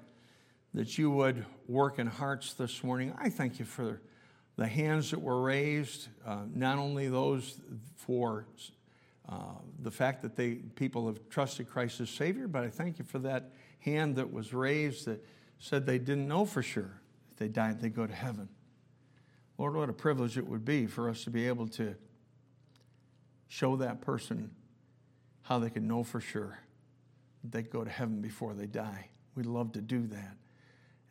that 0.73 0.97
you 0.97 1.09
would 1.11 1.45
work 1.67 1.99
in 1.99 2.07
hearts 2.07 2.53
this 2.53 2.83
morning. 2.83 3.13
I 3.17 3.29
thank 3.29 3.59
you 3.59 3.65
for 3.65 4.01
the 4.57 4.67
hands 4.67 5.11
that 5.11 5.21
were 5.21 5.41
raised, 5.41 6.07
uh, 6.25 6.41
not 6.53 6.79
only 6.79 7.07
those 7.07 7.59
for 7.95 8.45
uh, 9.29 9.35
the 9.79 9.91
fact 9.91 10.23
that 10.23 10.35
they 10.35 10.55
people 10.55 11.07
have 11.07 11.19
trusted 11.29 11.69
Christ 11.69 12.01
as 12.01 12.09
Savior, 12.09 12.47
but 12.47 12.63
I 12.63 12.69
thank 12.69 12.97
you 12.99 13.05
for 13.05 13.19
that 13.19 13.51
hand 13.79 14.15
that 14.15 14.33
was 14.33 14.53
raised 14.53 15.05
that 15.05 15.23
said 15.59 15.85
they 15.85 15.99
didn't 15.99 16.27
know 16.27 16.45
for 16.45 16.61
sure 16.61 17.01
if 17.31 17.37
they 17.37 17.47
died 17.47 17.79
they'd 17.79 17.95
go 17.95 18.07
to 18.07 18.13
heaven. 18.13 18.49
Lord, 19.57 19.75
what 19.75 19.89
a 19.89 19.93
privilege 19.93 20.37
it 20.37 20.47
would 20.47 20.65
be 20.65 20.85
for 20.85 21.09
us 21.09 21.23
to 21.23 21.29
be 21.29 21.47
able 21.47 21.67
to 21.69 21.95
show 23.47 23.75
that 23.77 24.01
person 24.01 24.51
how 25.43 25.59
they 25.59 25.69
can 25.69 25.87
know 25.87 26.03
for 26.03 26.19
sure 26.19 26.59
they 27.43 27.61
go 27.61 27.83
to 27.83 27.89
heaven 27.89 28.21
before 28.21 28.53
they 28.53 28.65
die. 28.65 29.09
We'd 29.35 29.45
love 29.45 29.71
to 29.73 29.81
do 29.81 30.07
that. 30.07 30.35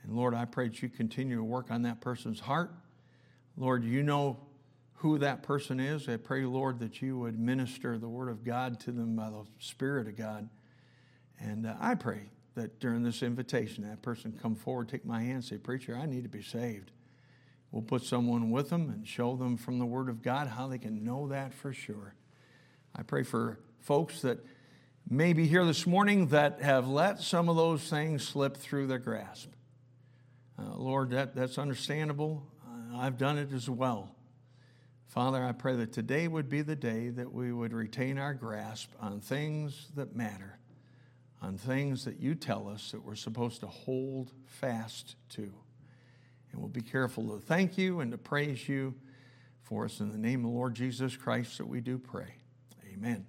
And 0.02 0.12
Lord, 0.14 0.34
I 0.34 0.44
pray 0.44 0.68
that 0.68 0.82
you 0.82 0.88
continue 0.88 1.36
to 1.36 1.44
work 1.44 1.70
on 1.70 1.82
that 1.82 2.00
person's 2.00 2.40
heart. 2.40 2.72
Lord, 3.56 3.84
you 3.84 4.02
know 4.02 4.38
who 4.96 5.18
that 5.18 5.42
person 5.42 5.80
is. 5.80 6.08
I 6.08 6.16
pray, 6.16 6.44
Lord, 6.44 6.80
that 6.80 7.00
you 7.00 7.18
would 7.18 7.38
minister 7.38 7.98
the 7.98 8.08
word 8.08 8.28
of 8.28 8.44
God 8.44 8.80
to 8.80 8.92
them 8.92 9.16
by 9.16 9.30
the 9.30 9.44
Spirit 9.58 10.08
of 10.08 10.16
God. 10.16 10.48
And 11.38 11.66
uh, 11.66 11.74
I 11.80 11.94
pray 11.94 12.30
that 12.54 12.80
during 12.80 13.02
this 13.02 13.22
invitation, 13.22 13.88
that 13.88 14.02
person 14.02 14.38
come 14.40 14.54
forward, 14.54 14.88
take 14.88 15.04
my 15.04 15.22
hand, 15.22 15.44
say, 15.44 15.58
Preacher, 15.58 15.96
I 15.96 16.06
need 16.06 16.22
to 16.22 16.28
be 16.28 16.42
saved. 16.42 16.90
We'll 17.70 17.82
put 17.82 18.04
someone 18.04 18.50
with 18.50 18.70
them 18.70 18.88
and 18.88 19.06
show 19.06 19.36
them 19.36 19.56
from 19.56 19.78
the 19.78 19.84
Word 19.84 20.08
of 20.08 20.22
God 20.22 20.48
how 20.48 20.66
they 20.68 20.78
can 20.78 21.04
know 21.04 21.28
that 21.28 21.52
for 21.52 21.72
sure. 21.72 22.14
I 22.94 23.02
pray 23.02 23.22
for 23.22 23.58
folks 23.80 24.22
that 24.22 24.38
may 25.08 25.34
be 25.34 25.46
here 25.46 25.64
this 25.64 25.86
morning 25.86 26.28
that 26.28 26.62
have 26.62 26.88
let 26.88 27.20
some 27.20 27.48
of 27.48 27.56
those 27.56 27.88
things 27.88 28.26
slip 28.26 28.56
through 28.56 28.86
their 28.86 28.98
grasp. 28.98 29.50
Uh, 30.58 30.74
Lord, 30.74 31.10
that, 31.10 31.34
that's 31.34 31.58
understandable. 31.58 32.46
Uh, 32.92 32.98
I've 32.98 33.18
done 33.18 33.38
it 33.38 33.52
as 33.52 33.68
well. 33.68 34.14
Father, 35.06 35.42
I 35.42 35.52
pray 35.52 35.76
that 35.76 35.92
today 35.92 36.28
would 36.28 36.48
be 36.48 36.62
the 36.62 36.76
day 36.76 37.08
that 37.10 37.32
we 37.32 37.52
would 37.52 37.72
retain 37.72 38.18
our 38.18 38.34
grasp 38.34 38.90
on 39.00 39.20
things 39.20 39.88
that 39.94 40.14
matter, 40.14 40.58
on 41.40 41.56
things 41.56 42.04
that 42.04 42.20
you 42.20 42.34
tell 42.34 42.68
us 42.68 42.90
that 42.90 43.04
we're 43.04 43.14
supposed 43.14 43.60
to 43.60 43.66
hold 43.66 44.32
fast 44.46 45.16
to. 45.30 45.42
And 45.42 46.60
we'll 46.60 46.68
be 46.68 46.82
careful 46.82 47.38
to 47.38 47.44
thank 47.44 47.78
you 47.78 48.00
and 48.00 48.10
to 48.12 48.18
praise 48.18 48.68
you 48.68 48.94
for 49.62 49.84
us 49.84 50.00
in 50.00 50.10
the 50.10 50.18
name 50.18 50.44
of 50.44 50.50
the 50.50 50.56
Lord 50.56 50.74
Jesus 50.74 51.16
Christ 51.16 51.58
that 51.58 51.66
we 51.66 51.80
do 51.80 51.98
pray. 51.98 52.34
Amen. 52.92 53.26